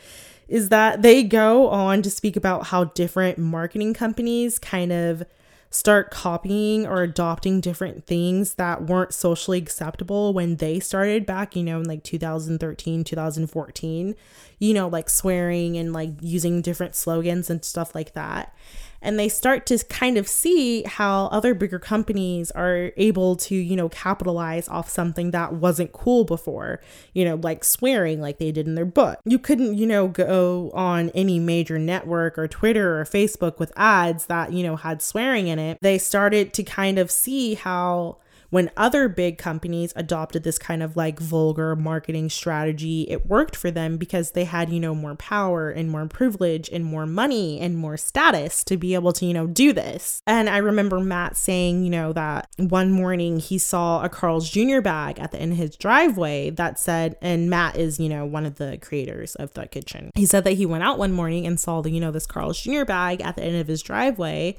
is 0.47 0.69
that 0.69 1.01
they 1.01 1.23
go 1.23 1.69
on 1.69 2.01
to 2.01 2.09
speak 2.09 2.35
about 2.35 2.67
how 2.67 2.83
different 2.83 3.37
marketing 3.37 3.93
companies 3.93 4.59
kind 4.59 4.91
of 4.91 5.23
start 5.69 6.11
copying 6.11 6.85
or 6.85 7.01
adopting 7.01 7.59
different 7.59 8.05
things 8.05 8.53
that 8.55 8.83
weren't 8.83 9.13
socially 9.13 9.57
acceptable 9.57 10.31
when 10.31 10.57
they 10.57 10.79
started 10.79 11.25
back, 11.25 11.55
you 11.55 11.63
know, 11.63 11.79
in 11.79 11.85
like 11.85 12.03
2013, 12.03 13.03
2014, 13.03 14.15
you 14.59 14.73
know, 14.73 14.87
like 14.87 15.09
swearing 15.09 15.75
and 15.75 15.91
like 15.91 16.11
using 16.21 16.61
different 16.61 16.95
slogans 16.95 17.49
and 17.49 17.65
stuff 17.65 17.95
like 17.95 18.13
that 18.13 18.55
and 19.03 19.19
they 19.19 19.29
start 19.29 19.65
to 19.67 19.77
kind 19.85 20.17
of 20.17 20.27
see 20.27 20.83
how 20.83 21.25
other 21.27 21.53
bigger 21.53 21.77
companies 21.77 22.49
are 22.51 22.91
able 22.97 23.35
to, 23.35 23.55
you 23.55 23.75
know, 23.75 23.89
capitalize 23.89 24.67
off 24.69 24.89
something 24.89 25.31
that 25.31 25.53
wasn't 25.53 25.91
cool 25.91 26.23
before, 26.23 26.81
you 27.13 27.25
know, 27.25 27.35
like 27.35 27.63
swearing 27.63 28.21
like 28.21 28.39
they 28.39 28.51
did 28.51 28.67
in 28.67 28.75
their 28.75 28.85
book. 28.85 29.19
You 29.25 29.37
couldn't, 29.37 29.77
you 29.77 29.85
know, 29.85 30.07
go 30.07 30.71
on 30.73 31.09
any 31.09 31.37
major 31.37 31.77
network 31.77 32.37
or 32.37 32.47
Twitter 32.47 32.99
or 32.99 33.03
Facebook 33.03 33.59
with 33.59 33.73
ads 33.75 34.27
that, 34.27 34.53
you 34.53 34.63
know, 34.63 34.77
had 34.77 35.01
swearing 35.01 35.47
in 35.47 35.59
it. 35.59 35.77
They 35.81 35.97
started 35.97 36.53
to 36.53 36.63
kind 36.63 36.97
of 36.97 37.11
see 37.11 37.55
how 37.55 38.17
when 38.53 38.69
other 38.77 39.09
big 39.09 39.39
companies 39.39 39.93
adopted 39.95 40.43
this 40.43 40.59
kind 40.59 40.83
of 40.83 40.95
like 40.95 41.19
vulgar 41.19 41.75
marketing 41.75 42.29
strategy, 42.29 43.01
it 43.09 43.25
worked 43.25 43.55
for 43.55 43.71
them 43.71 43.97
because 43.97 44.31
they 44.31 44.43
had, 44.43 44.69
you 44.69 44.79
know, 44.79 44.93
more 44.93 45.15
power 45.15 45.71
and 45.71 45.89
more 45.89 46.05
privilege 46.05 46.69
and 46.69 46.85
more 46.85 47.07
money 47.07 47.59
and 47.59 47.75
more 47.75 47.97
status 47.97 48.63
to 48.63 48.77
be 48.77 48.93
able 48.93 49.11
to, 49.11 49.25
you 49.25 49.33
know, 49.33 49.47
do 49.47 49.73
this. 49.73 50.21
And 50.27 50.47
I 50.47 50.57
remember 50.57 50.99
Matt 50.99 51.35
saying, 51.35 51.83
you 51.83 51.89
know, 51.89 52.13
that 52.13 52.47
one 52.57 52.91
morning 52.91 53.39
he 53.39 53.57
saw 53.57 54.03
a 54.03 54.07
Carl's 54.09 54.47
Jr. 54.47 54.81
bag 54.81 55.17
at 55.17 55.31
the 55.31 55.39
end 55.39 55.53
of 55.53 55.57
his 55.57 55.75
driveway 55.75 56.51
that 56.51 56.77
said, 56.77 57.17
and 57.23 57.49
Matt 57.49 57.75
is, 57.75 57.99
you 57.99 58.07
know, 58.07 58.23
one 58.23 58.45
of 58.45 58.57
the 58.57 58.77
creators 58.77 59.33
of 59.33 59.49
Thug 59.49 59.71
Kitchen. 59.71 60.11
He 60.13 60.27
said 60.27 60.43
that 60.43 60.51
he 60.53 60.67
went 60.67 60.83
out 60.83 60.99
one 60.99 61.11
morning 61.11 61.47
and 61.47 61.59
saw 61.59 61.81
the, 61.81 61.89
you 61.89 61.99
know, 61.99 62.11
this 62.11 62.27
Carl's 62.27 62.61
Jr. 62.61 62.85
bag 62.85 63.19
at 63.21 63.35
the 63.35 63.43
end 63.43 63.55
of 63.55 63.65
his 63.65 63.81
driveway 63.81 64.57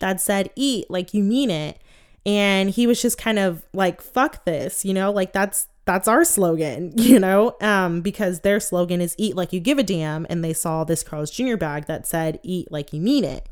that 0.00 0.20
said, 0.20 0.50
eat 0.56 0.90
like 0.90 1.14
you 1.14 1.22
mean 1.22 1.48
it 1.48 1.78
and 2.26 2.70
he 2.70 2.86
was 2.86 3.00
just 3.00 3.16
kind 3.16 3.38
of 3.38 3.64
like 3.72 4.02
fuck 4.02 4.44
this 4.44 4.84
you 4.84 4.92
know 4.92 5.10
like 5.10 5.32
that's 5.32 5.68
that's 5.86 6.08
our 6.08 6.24
slogan 6.24 6.92
you 6.96 7.18
know 7.18 7.56
um 7.62 8.02
because 8.02 8.40
their 8.40 8.60
slogan 8.60 9.00
is 9.00 9.14
eat 9.16 9.36
like 9.36 9.52
you 9.52 9.60
give 9.60 9.78
a 9.78 9.82
damn 9.82 10.26
and 10.28 10.44
they 10.44 10.52
saw 10.52 10.84
this 10.84 11.02
carl's 11.02 11.30
jr 11.30 11.56
bag 11.56 11.86
that 11.86 12.06
said 12.06 12.38
eat 12.42 12.70
like 12.70 12.92
you 12.92 13.00
mean 13.00 13.24
it 13.24 13.48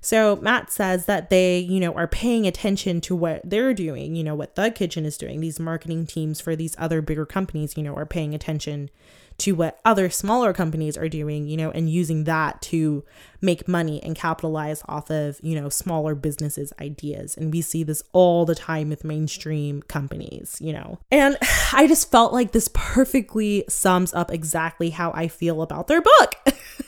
so 0.00 0.36
Matt 0.36 0.70
says 0.70 1.06
that 1.06 1.30
they, 1.30 1.58
you 1.60 1.80
know, 1.80 1.94
are 1.94 2.06
paying 2.06 2.46
attention 2.46 3.00
to 3.00 3.16
what 3.16 3.40
they're 3.42 3.72
doing, 3.72 4.14
you 4.14 4.22
know, 4.22 4.34
what 4.34 4.54
Thug 4.54 4.74
Kitchen 4.74 5.06
is 5.06 5.16
doing. 5.16 5.40
These 5.40 5.58
marketing 5.58 6.04
teams 6.04 6.42
for 6.42 6.54
these 6.54 6.76
other 6.78 7.00
bigger 7.00 7.24
companies, 7.24 7.74
you 7.74 7.82
know, 7.82 7.94
are 7.94 8.04
paying 8.04 8.34
attention 8.34 8.90
to 9.38 9.52
what 9.52 9.80
other 9.84 10.08
smaller 10.10 10.52
companies 10.52 10.96
are 10.96 11.08
doing, 11.08 11.48
you 11.48 11.56
know, 11.56 11.70
and 11.70 11.90
using 11.90 12.24
that 12.24 12.62
to 12.62 13.04
make 13.40 13.66
money 13.66 14.02
and 14.02 14.14
capitalize 14.14 14.82
off 14.86 15.10
of, 15.10 15.40
you 15.42 15.60
know, 15.60 15.68
smaller 15.68 16.14
businesses' 16.14 16.72
ideas. 16.80 17.36
And 17.36 17.52
we 17.52 17.60
see 17.60 17.82
this 17.82 18.02
all 18.12 18.44
the 18.44 18.54
time 18.54 18.88
with 18.88 19.04
mainstream 19.04 19.82
companies, 19.82 20.56
you 20.60 20.72
know. 20.72 20.98
And 21.10 21.36
I 21.72 21.86
just 21.86 22.10
felt 22.10 22.32
like 22.32 22.52
this 22.52 22.68
perfectly 22.72 23.64
sums 23.68 24.14
up 24.14 24.32
exactly 24.32 24.90
how 24.90 25.10
I 25.12 25.28
feel 25.28 25.62
about 25.62 25.88
their 25.88 26.02
book. 26.02 26.36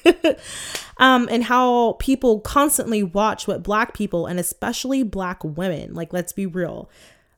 um, 0.99 1.29
and 1.31 1.45
how 1.45 1.95
people 1.99 2.41
constantly 2.41 3.03
watch 3.03 3.49
what 3.49 3.63
black 3.63 3.93
people 3.93 4.27
and 4.27 4.39
especially 4.39 5.03
black 5.03 5.43
women, 5.43 5.95
like 5.95 6.13
let's 6.13 6.33
be 6.33 6.47
real, 6.47 6.89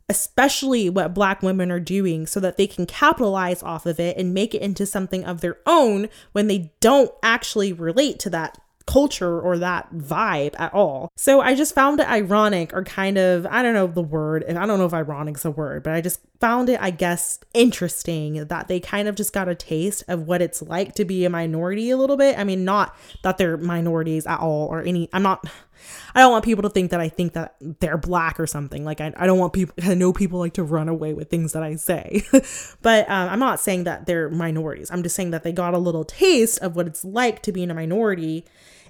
especially 0.08 0.88
what 0.88 1.14
black 1.14 1.42
women 1.42 1.70
are 1.70 1.80
doing 1.80 2.26
so 2.26 2.40
that 2.40 2.56
they 2.56 2.66
can 2.66 2.86
capitalize 2.86 3.62
off 3.62 3.86
of 3.86 4.00
it 4.00 4.16
and 4.16 4.32
make 4.32 4.54
it 4.54 4.62
into 4.62 4.86
something 4.86 5.24
of 5.24 5.40
their 5.40 5.58
own 5.66 6.08
when 6.32 6.46
they 6.46 6.72
don't 6.80 7.12
actually 7.22 7.72
relate 7.72 8.18
to 8.18 8.30
that 8.30 8.58
culture 8.86 9.38
or 9.38 9.58
that 9.58 9.92
vibe 9.92 10.58
at 10.58 10.72
all. 10.72 11.12
So 11.14 11.42
I 11.42 11.54
just 11.54 11.74
found 11.74 12.00
it 12.00 12.08
ironic 12.08 12.72
or 12.72 12.84
kind 12.84 13.18
of, 13.18 13.46
I 13.46 13.62
don't 13.62 13.74
know 13.74 13.86
the 13.86 14.00
word, 14.00 14.42
and 14.44 14.58
I 14.58 14.64
don't 14.64 14.78
know 14.78 14.86
if 14.86 14.94
ironic's 14.94 15.44
a 15.44 15.50
word, 15.50 15.82
but 15.82 15.92
I 15.92 16.00
just 16.00 16.20
found 16.40 16.70
it, 16.70 16.80
I 16.80 16.90
guess, 16.90 17.38
interesting 17.52 18.46
that 18.46 18.68
they 18.68 18.80
kind 18.80 19.06
of 19.06 19.14
just 19.14 19.34
got 19.34 19.46
a 19.46 19.54
taste 19.54 20.04
of 20.08 20.26
what 20.26 20.40
it's 20.40 20.62
like 20.62 20.94
to 20.94 21.04
be 21.04 21.26
a 21.26 21.30
minority 21.30 21.90
a 21.90 21.98
little 21.98 22.16
bit. 22.16 22.38
I 22.38 22.44
mean, 22.44 22.64
not 22.64 22.96
that 23.24 23.36
they're 23.36 23.58
minorities 23.58 24.26
at 24.26 24.40
all 24.40 24.68
or 24.68 24.80
any, 24.80 25.10
I'm 25.12 25.22
not. 25.22 25.46
I 26.14 26.20
don't 26.20 26.32
want 26.32 26.44
people 26.44 26.62
to 26.62 26.70
think 26.70 26.90
that 26.90 27.00
I 27.00 27.08
think 27.08 27.34
that 27.34 27.56
they're 27.60 27.98
black 27.98 28.38
or 28.40 28.46
something. 28.46 28.84
Like, 28.84 29.00
I, 29.00 29.12
I 29.16 29.26
don't 29.26 29.38
want 29.38 29.52
people, 29.52 29.74
I 29.82 29.94
know 29.94 30.12
people 30.12 30.38
like 30.38 30.54
to 30.54 30.62
run 30.62 30.88
away 30.88 31.14
with 31.14 31.30
things 31.30 31.52
that 31.52 31.62
I 31.62 31.76
say. 31.76 32.22
but 32.82 33.08
um, 33.10 33.28
I'm 33.28 33.38
not 33.38 33.60
saying 33.60 33.84
that 33.84 34.06
they're 34.06 34.30
minorities. 34.30 34.90
I'm 34.90 35.02
just 35.02 35.16
saying 35.16 35.30
that 35.30 35.42
they 35.42 35.52
got 35.52 35.74
a 35.74 35.78
little 35.78 36.04
taste 36.04 36.58
of 36.60 36.76
what 36.76 36.86
it's 36.86 37.04
like 37.04 37.42
to 37.42 37.52
be 37.52 37.62
in 37.62 37.70
a 37.70 37.74
minority 37.74 38.44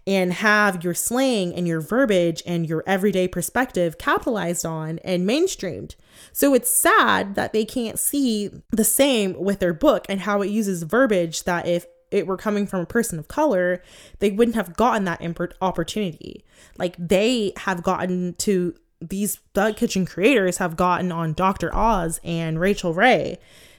and 0.09 0.33
have 0.33 0.83
your 0.83 0.94
slang 0.94 1.55
and 1.55 1.68
your 1.68 1.83
verbiage 1.83 2.42
and 2.46 2.66
your 2.66 2.83
everyday 2.87 3.29
perspective 3.29 3.98
capitalized 3.98 4.64
on 4.64 4.98
and 5.01 5.29
mainstreamed. 5.29 5.96
So 6.33 6.55
it's 6.55 6.70
sad 6.70 7.35
that 7.35 7.53
they 7.53 7.66
can't 7.66 7.98
see 7.98 8.51
the 8.70 8.85
same 8.85 9.38
with 9.38 9.59
their 9.59 9.74
book 9.74 10.07
and 10.09 10.20
how 10.20 10.40
it 10.40 10.48
uses 10.48 10.83
verbiage 10.83 11.44
that 11.44 11.66
if 11.66 11.85
it 12.10 12.26
were 12.26 12.36
coming 12.36 12.66
from 12.66 12.80
a 12.80 12.86
person 12.86 13.18
of 13.18 13.28
color, 13.28 13.82
they 14.18 14.30
wouldn't 14.30 14.54
have 14.54 14.76
gotten 14.76 15.04
that 15.04 15.20
opportunity. 15.60 16.44
Like 16.78 16.96
they 16.98 17.52
have 17.56 17.82
gotten 17.82 18.34
to 18.38 18.74
these 19.00 19.36
Thug 19.54 19.76
Kitchen 19.76 20.06
creators 20.06 20.58
have 20.58 20.76
gotten 20.76 21.12
on 21.12 21.32
Dr. 21.32 21.74
Oz 21.74 22.20
and 22.24 22.58
Rachael 22.58 22.94
Ray 22.94 23.38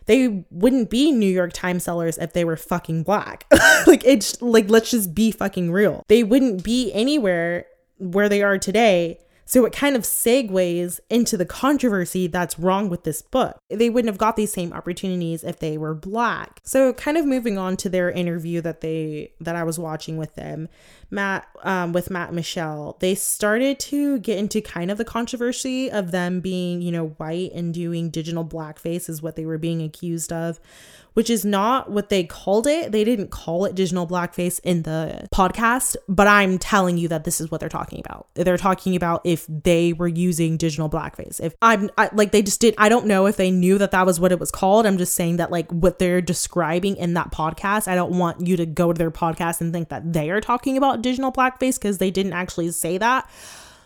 they 0.10 0.44
wouldn't 0.50 0.90
be 0.90 1.12
New 1.12 1.32
York 1.32 1.54
Times 1.54 1.84
sellers 1.84 2.18
if 2.18 2.34
they 2.34 2.44
were 2.44 2.58
fucking 2.58 3.04
black. 3.04 3.46
like 3.86 4.04
it's 4.04 4.42
like 4.42 4.68
let's 4.68 4.90
just 4.90 5.14
be 5.14 5.30
fucking 5.30 5.72
real. 5.72 6.04
They 6.08 6.24
wouldn't 6.24 6.64
be 6.64 6.92
anywhere 6.94 7.68
where 8.00 8.28
they 8.28 8.42
are 8.42 8.58
today 8.58 9.20
so 9.50 9.66
it 9.66 9.74
kind 9.74 9.96
of 9.96 10.04
segues 10.04 11.00
into 11.10 11.36
the 11.36 11.44
controversy 11.44 12.28
that's 12.28 12.60
wrong 12.60 12.88
with 12.88 13.04
this 13.04 13.24
book. 13.24 13.58
They 13.68 13.90
wouldn't 13.90 14.12
have 14.12 14.20
got 14.20 14.36
these 14.36 14.54
same 14.54 14.72
opportunities 14.72 15.44
if 15.44 15.58
they 15.58 15.76
were 15.76 15.96
black. 15.96 16.62
So 16.64 16.94
kind 16.94 17.18
of 17.18 17.26
moving 17.26 17.58
on 17.58 17.76
to 17.78 17.90
their 17.90 18.12
interview 18.12 18.62
that 18.62 18.82
they 18.82 19.32
that 19.42 19.56
I 19.56 19.64
was 19.64 19.80
watching 19.80 20.18
with 20.18 20.36
them, 20.36 20.70
Matt 21.10 21.48
um, 21.64 21.94
with 21.94 22.12
Matt 22.12 22.32
Michelle, 22.32 22.96
they 23.00 23.16
started 23.16 23.80
to 23.80 24.20
get 24.20 24.38
into 24.38 24.62
kind 24.62 24.92
of 24.92 25.00
the 25.00 25.06
controversy 25.06 25.90
of 25.90 26.12
them 26.12 26.42
being, 26.42 26.84
you 26.84 26.92
know, 26.92 27.08
white 27.18 27.52
and 27.52 27.74
doing 27.74 28.12
digital 28.12 28.46
blackface 28.46 29.10
is 29.10 29.24
what 29.24 29.36
they 29.36 29.48
were 29.48 29.58
being 29.58 29.82
accused 29.82 30.32
of 30.32 30.60
which 31.14 31.30
is 31.30 31.44
not 31.44 31.92
what 31.92 32.10
they 32.10 32.24
called 32.24 32.68
it. 32.68 32.92
They 32.92 33.04
didn't 33.04 33.30
call 33.30 33.66
it 33.66 33.76
digital 33.76 34.08
blackface 34.08 34.60
in 34.64 34.84
the 34.84 35.28
podcast, 35.34 35.96
but 36.08 36.28
I'm 36.28 36.58
telling 36.58 36.98
you 36.98 37.08
that 37.10 37.24
this 37.24 37.42
is 37.42 37.52
what 37.52 37.60
they're 37.60 37.70
talking 37.70 38.00
about. 38.00 38.28
They're 38.36 38.58
talking 38.58 38.96
about 38.96 39.22
if 39.24 39.46
they 39.48 39.94
were 39.94 40.08
using 40.08 40.58
digital 40.58 40.90
blackface. 40.90 41.40
If 41.42 41.56
I'm 41.62 41.90
I, 41.98 42.10
like, 42.14 42.32
they 42.32 42.42
just 42.42 42.62
did, 42.62 42.76
I 42.78 42.90
don't 42.90 43.06
know 43.06 43.26
if 43.26 43.38
they 43.38 43.52
knew 43.52 43.78
that 43.78 43.92
that 43.92 44.06
was 44.06 44.20
what 44.20 44.32
it 44.32 44.40
was 44.40 44.52
called. 44.52 44.86
I'm 44.86 44.98
just 44.98 45.14
saying 45.14 45.38
that, 45.38 45.52
like, 45.52 45.72
what 45.72 46.00
they're 46.00 46.22
describing 46.22 46.96
in 46.98 47.14
that 47.16 47.32
podcast, 47.32 47.88
I 47.88 47.96
don't 47.96 48.18
want 48.18 48.46
you 48.48 48.58
to 48.58 48.66
go 48.66 48.94
to 48.94 48.98
their 48.98 49.12
podcast 49.12 49.62
and 49.62 49.74
think 49.74 49.90
that 49.90 50.14
they 50.14 50.30
are 50.30 50.42
talking 50.42 50.78
about 50.78 51.02
digital 51.02 51.32
blackface 51.32 51.76
because 51.76 51.98
they 51.98 52.12
didn't 52.12 52.34
actually 52.34 52.72
say 52.72 52.98
that. 52.98 53.30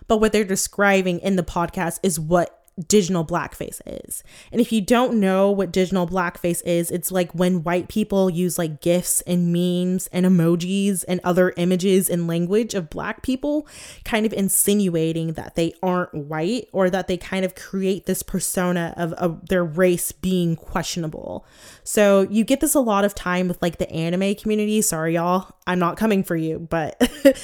But 0.08 0.18
what 0.18 0.34
they're 0.34 0.44
describing 0.44 1.20
in 1.20 1.36
the 1.38 1.44
podcast 1.44 2.00
is 2.04 2.20
what 2.20 2.63
digital 2.88 3.24
blackface 3.24 3.82
is. 3.86 4.24
And 4.52 4.60
if 4.60 4.72
you 4.72 4.82
don't 4.82 5.20
know 5.20 5.52
what 5.52 5.72
digital 5.72 6.08
blackface 6.08 6.62
is, 6.66 6.90
it's 6.90 7.12
like 7.12 7.32
when 7.34 7.64
white 7.64 7.88
people 7.88 8.30
use 8.30 8.58
like 8.58 8.82
GIFs 8.82 9.22
and 9.22 9.54
memes 9.54 10.08
and 10.08 10.26
emojis 10.26 11.06
and 11.08 11.22
other 11.24 11.54
images 11.58 12.10
and 12.10 12.28
language 12.28 12.74
of 12.74 12.90
black 12.90 13.22
people, 13.22 13.68
kind 14.04 14.26
of 14.26 14.34
insinuating 14.34 15.34
that 15.34 15.56
they 15.56 15.74
aren't 15.84 16.14
white 16.14 16.68
or 16.72 16.90
that 16.90 17.08
they 17.08 17.18
kind 17.18 17.46
of 17.46 17.56
create 17.56 18.06
this 18.06 18.24
persona 18.24 18.94
of, 18.98 19.14
of 19.14 19.48
their 19.50 19.64
race 19.64 20.12
being 20.12 20.56
questionable. 20.56 21.46
So 21.84 22.22
you 22.30 22.44
get 22.44 22.60
this 22.60 22.74
a 22.74 22.80
lot 22.80 23.06
of 23.06 23.14
time 23.14 23.48
with 23.48 23.62
like 23.62 23.78
the 23.78 23.90
anime 23.92 24.36
community. 24.36 24.82
Sorry, 24.82 25.14
y'all, 25.16 25.52
I'm 25.68 25.80
not 25.80 25.98
coming 25.98 26.24
for 26.24 26.36
you, 26.36 26.60
but 26.60 27.00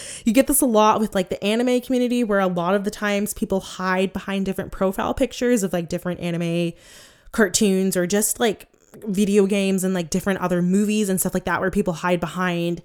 you 0.26 0.34
get 0.34 0.48
this 0.48 0.62
a 0.62 0.66
lot 0.66 1.00
with 1.00 1.14
like 1.14 1.30
the 1.30 1.44
anime 1.44 1.82
community 1.82 2.24
where 2.24 2.40
a 2.40 2.48
lot 2.48 2.74
of 2.74 2.84
the 2.84 2.92
times 2.92 3.34
people 3.34 3.60
hide 3.60 4.12
behind 4.12 4.46
different 4.46 4.72
profile 4.72 5.14
pictures 5.20 5.62
of 5.62 5.74
like 5.74 5.90
different 5.90 6.20
anime 6.22 6.74
cartoons 7.32 7.96
or 7.96 8.08
just 8.08 8.40
like 8.40 8.68
video 9.06 9.46
games 9.46 9.84
and 9.84 9.94
like 9.94 10.10
different 10.10 10.40
other 10.40 10.62
movies 10.62 11.10
and 11.10 11.20
stuff 11.20 11.34
like 11.34 11.46
that 11.46 11.60
where 11.60 11.70
people 11.70 11.94
hide 11.94 12.20
behind 12.20 12.82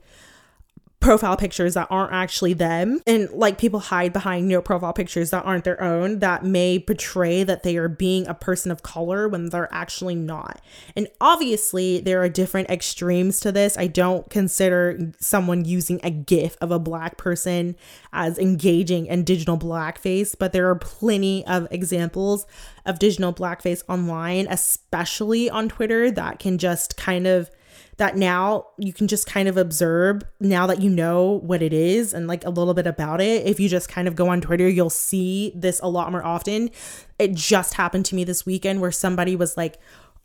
profile 1.04 1.36
pictures 1.36 1.74
that 1.74 1.86
aren't 1.90 2.12
actually 2.12 2.54
them. 2.54 3.00
And 3.06 3.28
like 3.30 3.58
people 3.58 3.80
hide 3.80 4.12
behind 4.12 4.50
you 4.50 4.56
know 4.56 4.62
profile 4.62 4.94
pictures 4.94 5.30
that 5.30 5.44
aren't 5.44 5.64
their 5.64 5.82
own 5.82 6.20
that 6.20 6.44
may 6.44 6.78
portray 6.78 7.44
that 7.44 7.62
they 7.62 7.76
are 7.76 7.88
being 7.88 8.26
a 8.26 8.34
person 8.34 8.70
of 8.70 8.82
color 8.82 9.28
when 9.28 9.50
they're 9.50 9.72
actually 9.72 10.14
not. 10.14 10.60
And 10.96 11.08
obviously 11.20 12.00
there 12.00 12.22
are 12.22 12.28
different 12.28 12.70
extremes 12.70 13.38
to 13.40 13.52
this. 13.52 13.76
I 13.76 13.86
don't 13.86 14.30
consider 14.30 15.12
someone 15.20 15.66
using 15.66 16.00
a 16.02 16.10
gif 16.10 16.56
of 16.62 16.70
a 16.70 16.78
black 16.78 17.18
person 17.18 17.76
as 18.12 18.38
engaging 18.38 19.06
in 19.06 19.24
digital 19.24 19.58
blackface 19.58 20.34
but 20.38 20.52
there 20.52 20.68
are 20.70 20.76
plenty 20.76 21.44
of 21.46 21.68
examples 21.70 22.46
of 22.86 22.98
digital 22.98 23.32
blackface 23.32 23.82
online 23.88 24.46
especially 24.48 25.50
on 25.50 25.68
twitter 25.68 26.10
that 26.10 26.38
can 26.38 26.56
just 26.58 26.96
kind 26.96 27.26
of 27.26 27.50
that 27.96 28.16
now 28.16 28.66
you 28.78 28.92
can 28.92 29.06
just 29.06 29.26
kind 29.26 29.48
of 29.48 29.56
observe 29.56 30.22
now 30.40 30.66
that 30.66 30.80
you 30.80 30.90
know 30.90 31.40
what 31.44 31.62
it 31.62 31.72
is 31.72 32.12
and 32.12 32.26
like 32.26 32.44
a 32.44 32.50
little 32.50 32.74
bit 32.74 32.86
about 32.86 33.20
it. 33.20 33.46
If 33.46 33.60
you 33.60 33.68
just 33.68 33.88
kind 33.88 34.08
of 34.08 34.16
go 34.16 34.28
on 34.28 34.40
Twitter, 34.40 34.68
you'll 34.68 34.90
see 34.90 35.52
this 35.54 35.80
a 35.80 35.88
lot 35.88 36.10
more 36.10 36.24
often. 36.24 36.70
It 37.18 37.34
just 37.34 37.74
happened 37.74 38.06
to 38.06 38.14
me 38.14 38.24
this 38.24 38.44
weekend 38.44 38.80
where 38.80 38.92
somebody 38.92 39.36
was 39.36 39.56
like 39.56 39.78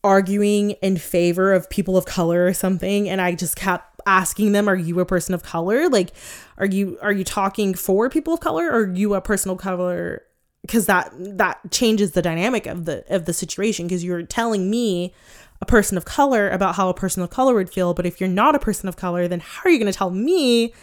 arguing 0.03 0.71
in 0.81 0.97
favor 0.97 1.53
of 1.53 1.69
people 1.69 1.97
of 1.97 2.05
color 2.05 2.45
or 2.45 2.53
something 2.53 3.09
and 3.09 3.19
I 3.19 3.35
just 3.35 3.57
kept 3.57 3.99
asking 4.05 4.53
them 4.53 4.69
are 4.69 4.75
you 4.75 4.99
a 5.01 5.05
person 5.05 5.35
of 5.35 5.43
color 5.43 5.89
like 5.89 6.13
are 6.57 6.65
you 6.65 6.97
are 7.01 7.11
you 7.11 7.25
talking 7.25 7.73
for 7.73 8.09
people 8.09 8.33
of 8.33 8.39
color 8.39 8.65
or 8.67 8.83
are 8.83 8.93
you 8.93 9.13
a 9.13 9.19
person 9.19 9.51
of 9.51 9.57
color 9.57 10.23
because 10.61 10.85
that 10.85 11.11
that 11.17 11.59
changes 11.69 12.11
the 12.11 12.21
dynamic 12.21 12.65
of 12.65 12.85
the 12.85 13.03
of 13.13 13.25
the 13.25 13.33
situation 13.33 13.87
because 13.87 14.03
you're 14.03 14.23
telling 14.23 14.69
me 14.69 15.13
a 15.61 15.65
person 15.65 15.97
of 15.97 16.05
color 16.05 16.49
about 16.49 16.75
how 16.75 16.89
a 16.89 16.93
person 16.93 17.21
of 17.21 17.29
color 17.29 17.53
would 17.53 17.69
feel 17.69 17.93
but 17.93 18.05
if 18.05 18.19
you're 18.19 18.29
not 18.29 18.55
a 18.55 18.59
person 18.59 18.87
of 18.87 18.95
color 18.95 19.27
then 19.27 19.39
how 19.39 19.61
are 19.65 19.69
you 19.69 19.79
going 19.79 19.91
to 19.91 19.97
tell 19.97 20.11
me 20.11 20.73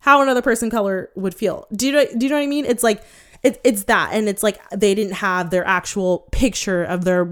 how 0.00 0.22
another 0.22 0.42
person 0.42 0.68
of 0.68 0.72
color 0.72 1.10
would 1.14 1.34
feel? 1.34 1.66
Do 1.72 1.86
you 1.86 1.92
know 1.92 2.04
do 2.16 2.26
you 2.26 2.30
know 2.30 2.36
what 2.36 2.42
i 2.42 2.46
mean? 2.46 2.64
It's 2.64 2.82
like 2.82 3.02
it, 3.42 3.60
it's 3.64 3.84
that 3.84 4.10
and 4.12 4.28
it's 4.28 4.42
like 4.42 4.58
they 4.70 4.94
didn't 4.94 5.14
have 5.14 5.50
their 5.50 5.66
actual 5.66 6.26
picture 6.32 6.82
of 6.82 7.04
their 7.04 7.30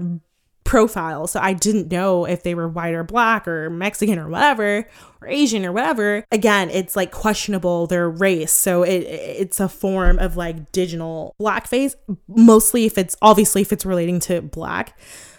profile. 0.63 1.25
So 1.25 1.39
i 1.39 1.53
didn't 1.53 1.91
know 1.91 2.25
if 2.25 2.43
they 2.43 2.53
were 2.53 2.67
white 2.67 2.93
or 2.93 3.03
black 3.03 3.47
or 3.47 3.71
mexican 3.71 4.19
or 4.19 4.29
whatever 4.29 4.87
or 5.21 5.27
asian 5.27 5.65
or 5.65 5.71
whatever. 5.71 6.23
Again 6.31 6.69
it's 6.69 6.95
like 6.95 7.11
questionable 7.11 7.87
their 7.87 8.07
race. 8.09 8.53
So 8.53 8.83
it 8.83 8.99
it's 8.99 9.59
a 9.59 9.67
form 9.67 10.19
of 10.19 10.37
like 10.37 10.71
digital 10.71 11.35
blackface 11.41 11.95
mostly 12.27 12.85
if 12.85 12.97
it's 12.97 13.17
obviously 13.21 13.63
if 13.63 13.73
it's 13.73 13.85
relating 13.85 14.19
to 14.21 14.41
black 14.41 14.97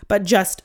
but 0.08 0.24
just 0.24 0.62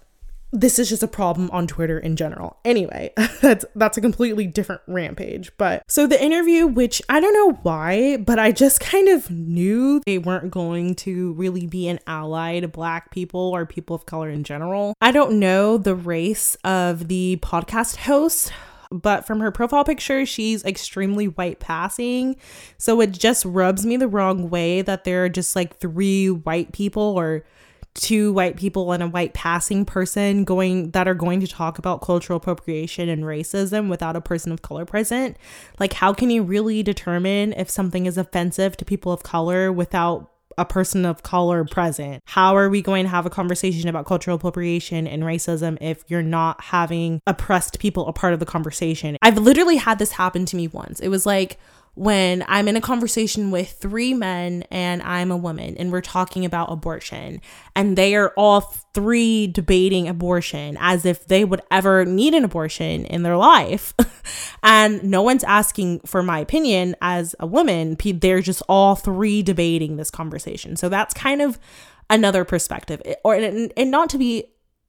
this 0.55 0.79
is 0.79 0.89
just 0.89 1.03
a 1.03 1.07
problem 1.07 1.49
on 1.51 1.67
Twitter 1.67 1.99
in 1.99 2.15
general. 2.15 2.57
Anyway, 2.63 3.13
that's 3.41 3.65
that's 3.75 3.97
a 3.97 4.01
completely 4.01 4.47
different 4.47 4.81
rampage. 4.87 5.51
But 5.57 5.83
so 5.87 6.07
the 6.07 6.21
interview, 6.21 6.65
which 6.65 7.01
I 7.09 7.19
don't 7.19 7.33
know 7.33 7.59
why, 7.63 8.17
but 8.17 8.39
I 8.39 8.51
just 8.51 8.79
kind 8.79 9.09
of 9.09 9.29
knew 9.29 10.01
they 10.05 10.17
weren't 10.17 10.51
going 10.51 10.95
to 10.95 11.33
really 11.33 11.67
be 11.67 11.87
an 11.87 11.99
ally 12.07 12.61
to 12.61 12.67
black 12.67 13.11
people 13.11 13.51
or 13.53 13.65
people 13.65 13.95
of 13.95 14.05
color 14.05 14.29
in 14.29 14.43
general. 14.43 14.93
I 15.01 15.11
don't 15.11 15.39
know 15.39 15.77
the 15.77 15.95
race 15.95 16.55
of 16.63 17.07
the 17.09 17.37
podcast 17.41 17.97
host 17.97 18.51
but 18.91 19.25
from 19.25 19.39
her 19.39 19.51
profile 19.51 19.83
picture, 19.83 20.25
she's 20.25 20.63
extremely 20.63 21.27
white 21.27 21.59
passing. 21.59 22.35
So 22.77 23.01
it 23.01 23.11
just 23.11 23.43
rubs 23.43 23.85
me 23.85 23.97
the 23.97 24.07
wrong 24.07 24.49
way 24.49 24.83
that 24.83 25.03
there 25.03 25.25
are 25.25 25.29
just 25.29 25.55
like 25.55 25.77
three 25.77 26.29
white 26.29 26.71
people 26.71 27.01
or 27.01 27.43
two 27.95 28.33
white 28.33 28.57
people 28.57 28.91
and 28.91 29.01
a 29.01 29.07
white 29.07 29.33
passing 29.33 29.85
person 29.85 30.43
going 30.43 30.91
that 30.91 31.07
are 31.07 31.15
going 31.15 31.39
to 31.39 31.47
talk 31.47 31.79
about 31.79 32.01
cultural 32.01 32.37
appropriation 32.37 33.09
and 33.09 33.23
racism 33.23 33.89
without 33.89 34.15
a 34.15 34.21
person 34.21 34.51
of 34.51 34.61
color 34.61 34.85
present. 34.85 35.37
Like 35.79 35.93
how 35.93 36.13
can 36.13 36.29
you 36.29 36.43
really 36.43 36.83
determine 36.83 37.53
if 37.53 37.69
something 37.69 38.05
is 38.05 38.17
offensive 38.17 38.77
to 38.77 38.85
people 38.85 39.11
of 39.11 39.23
color 39.23 39.71
without 39.71 40.29
a 40.57 40.65
person 40.65 41.05
of 41.05 41.23
color 41.23 41.63
present? 41.65 42.21
How 42.25 42.55
are 42.55 42.69
we 42.69 42.81
going 42.81 43.03
to 43.05 43.09
have 43.09 43.25
a 43.25 43.29
conversation 43.29 43.89
about 43.89 44.05
cultural 44.05 44.35
appropriation 44.35 45.07
and 45.07 45.23
racism 45.23 45.77
if 45.81 46.03
you're 46.07 46.21
not 46.23 46.61
having 46.61 47.21
oppressed 47.27 47.79
people 47.79 48.07
a 48.07 48.13
part 48.13 48.33
of 48.33 48.39
the 48.39 48.45
conversation? 48.45 49.17
I've 49.21 49.37
literally 49.37 49.77
had 49.77 49.99
this 49.99 50.11
happen 50.11 50.45
to 50.45 50.55
me 50.55 50.67
once. 50.67 50.99
It 50.99 51.09
was 51.09 51.25
like 51.25 51.57
when 51.95 52.43
I'm 52.47 52.67
in 52.67 52.75
a 52.75 52.81
conversation 52.81 53.51
with 53.51 53.71
three 53.71 54.13
men 54.13 54.63
and 54.69 55.01
I'm 55.01 55.31
a 55.31 55.37
woman 55.37 55.77
and 55.77 55.91
we're 55.91 56.01
talking 56.01 56.43
about 56.43 56.71
abortion 56.71 57.41
and 57.73 57.97
they 57.97 58.15
are 58.15 58.33
all 58.35 58.61
three 58.93 59.47
debating 59.47 60.07
abortion 60.07 60.77
as 60.79 61.05
if 61.05 61.25
they 61.27 61.45
would 61.45 61.61
ever 61.71 62.05
need 62.05 62.33
an 62.33 62.43
abortion 62.43 63.05
in 63.05 63.23
their 63.23 63.37
life. 63.37 63.93
and 64.63 65.03
no 65.03 65.21
one's 65.21 65.43
asking 65.45 66.01
for 66.01 66.21
my 66.21 66.39
opinion 66.39 66.95
as 67.01 67.33
a 67.39 67.47
woman. 67.47 67.97
They're 68.03 68.41
just 68.41 68.61
all 68.67 68.95
three 68.95 69.41
debating 69.41 69.95
this 69.95 70.11
conversation. 70.11 70.75
So 70.75 70.89
that's 70.89 71.13
kind 71.13 71.41
of 71.41 71.57
another 72.09 72.45
perspective 72.45 73.01
or 73.23 73.35
and, 73.35 73.73
and 73.75 73.89
not 73.89 74.09
to 74.09 74.17
be 74.17 74.45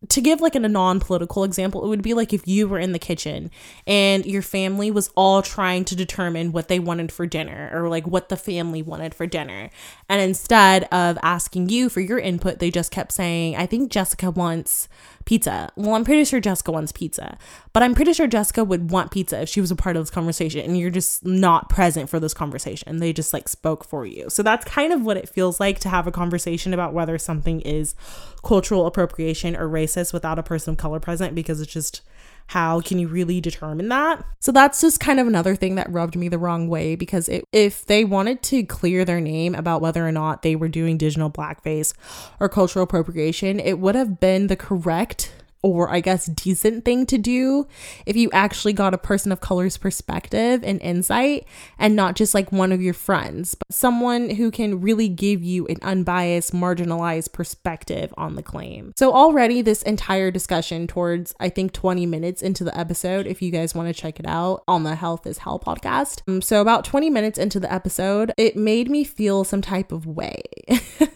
to 0.09 0.21
give 0.21 0.41
like 0.41 0.55
a 0.55 0.61
non-political 0.61 1.45
example 1.45 1.85
it 1.85 1.89
would 1.89 2.03
be 2.03 2.15
like 2.15 2.33
if 2.33 2.47
you 2.47 2.69
were 2.69 2.79
in 2.79 2.93
the 2.93 2.99
kitchen 2.99 3.51
and 3.87 4.25
your 4.27 4.43
family 4.43 4.91
was 4.91 5.11
all 5.15 5.43
trying 5.43 5.85
to 5.85 5.97
determine 5.97 6.53
what 6.53 6.69
they 6.69 6.79
wanted 6.79 7.11
for 7.13 7.27
dinner 7.27 7.71
or 7.73 7.89
like 7.89 8.07
what 8.07 8.29
the 8.29 8.37
family 8.37 8.83
wanted 8.83 9.15
for 9.15 9.27
dinner. 9.27 9.71
And 10.09 10.21
instead 10.21 10.85
of 10.93 11.19
asking 11.23 11.69
you 11.69 11.89
for 11.89 12.01
your 12.01 12.19
input 12.19 12.59
they 12.59 12.71
just 12.71 12.91
kept 12.91 13.13
saying 13.13 13.57
i 13.57 13.67
think 13.67 13.91
jessica 13.91 14.31
wants 14.31 14.89
pizza. 15.27 15.69
Well, 15.77 15.95
I'm 15.95 16.05
pretty 16.05 16.25
sure 16.25 16.41
Jessica 16.41 16.73
wants 16.73 16.93
pizza, 16.93 17.37
but 17.73 17.83
I'm 17.83 17.95
pretty 17.95 18.15
sure 18.15 18.27
Jessica 18.27 18.65
would 18.65 18.91
want 18.91 19.11
pizza 19.11 19.43
if 19.43 19.49
she 19.49 19.61
was 19.61 19.71
a 19.71 19.77
part 19.77 19.97
of 19.97 20.03
this 20.03 20.11
conversation 20.11 20.61
and 20.61 20.79
you're 20.79 20.89
just 20.89 21.27
not 21.27 21.69
present 21.69 22.09
for 22.09 22.19
this 22.19 22.33
conversation. 22.33 22.99
They 22.99 23.13
just 23.13 23.35
like 23.35 23.49
spoke 23.49 23.85
for 23.85 24.07
you. 24.07 24.31
So 24.31 24.43
that's 24.43 24.65
kind 24.65 24.93
of 24.93 25.03
what 25.03 25.17
it 25.17 25.29
feels 25.29 25.61
like 25.61 25.81
to 25.81 25.89
have 25.89 26.07
a 26.07 26.13
conversation 26.13 26.73
about 26.73 26.95
whether 26.95 27.19
something 27.19 27.61
is 27.61 27.95
cultural 28.43 28.87
appropriation 28.87 29.57
or 29.57 29.69
racist 29.69 30.13
without 30.13 30.39
a 30.39 30.45
person 30.45 30.73
of 30.73 30.79
color 30.79 31.01
present 31.01 31.35
because 31.35 31.61
it's 31.61 31.73
just 31.73 32.03
how 32.49 32.81
can 32.81 32.99
you 32.99 33.09
really 33.09 33.41
determine 33.41 33.89
that? 33.89 34.25
So 34.41 34.53
that's 34.53 34.81
just 34.81 35.01
kind 35.01 35.19
of 35.19 35.27
another 35.27 35.57
thing 35.57 35.75
that 35.75 35.91
rubbed 35.91 36.17
me 36.17 36.29
the 36.29 36.39
wrong 36.39 36.69
way 36.69 36.95
because 36.95 37.29
it, 37.29 37.45
if 37.53 37.85
they 37.87 38.05
wanted 38.05 38.43
to 38.45 38.63
clear 38.65 39.05
their 39.05 39.21
name 39.21 39.55
about 39.55 39.81
whether 39.81 40.07
or 40.07 40.13
not 40.13 40.43
they 40.43 40.55
were 40.55 40.69
doing 40.69 40.97
digital 40.97 41.31
blackface 41.31 41.93
or 42.39 42.49
cultural 42.49 42.85
appropriation, 42.85 43.59
it 43.59 43.79
would 43.79 43.95
have 43.95 44.21
been 44.21 44.47
the 44.47 44.57
correct 44.57 45.33
or 45.67 45.91
I 45.91 45.99
guess 45.99 46.27
decent 46.27 46.85
thing 46.85 47.07
to 47.07 47.19
do 47.19 47.67
if 48.07 48.15
you 48.15 48.31
actually 48.33 48.73
got 48.73 48.95
a 48.95 48.99
person 48.99 49.33
of 49.33 49.41
color's 49.41 49.77
perspective 49.77 50.63
and 50.63 50.81
insight 50.81 51.45
and 51.77 51.97
not 51.97 52.15
just 52.15 52.35
like 52.35 52.53
one 52.53 52.71
of 52.71 52.81
your 52.81 52.95
friends, 52.95 53.57
but 53.57 53.67
someone 53.75 54.31
who 54.31 54.53
can 54.53 54.81
really 54.81 55.09
give 55.09 55.43
you 55.43 55.67
an 55.67 55.79
unbiased, 55.83 56.53
marginalized 56.53 57.33
perspective 57.33 58.15
on 58.17 58.37
the 58.37 58.45
claim. 58.45 58.93
So, 58.97 59.13
already 59.13 59.61
this 59.61 59.83
entire 59.83 60.31
discussion 60.31 60.87
towards 60.87 61.35
I 61.41 61.49
think 61.49 61.73
20 61.73 62.07
minutes 62.07 62.43
into 62.43 62.63
the 62.63 62.79
episode, 62.79 63.27
if 63.27 63.43
you 63.43 63.51
guys 63.51 63.75
want 63.75 63.89
to 63.89 64.01
check 64.01 64.21
it 64.21 64.27
out 64.27 64.63
on 64.69 64.85
the 64.85 64.95
Health 64.95 65.27
is 65.27 65.39
Hell 65.39 65.59
podcast. 65.59 66.23
Um, 66.29 66.41
so, 66.41 66.61
about 66.61 66.85
20 66.85 67.11
minutes 67.11 67.39
into 67.39 67.59
the 67.59 67.73
episode, 67.73 68.33
it 68.37 68.57
made 68.57 68.89
me 68.89 69.03
feel 69.03 69.43
some 69.43 69.63
type 69.63 69.91
of 69.91 70.07
way. 70.07 70.43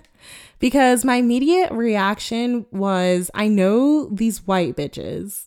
because 0.61 1.05
my 1.05 1.16
immediate 1.16 1.73
reaction 1.73 2.66
was 2.70 3.31
I 3.35 3.49
know 3.49 4.09
these 4.11 4.46
white 4.46 4.77
bitches. 4.77 5.46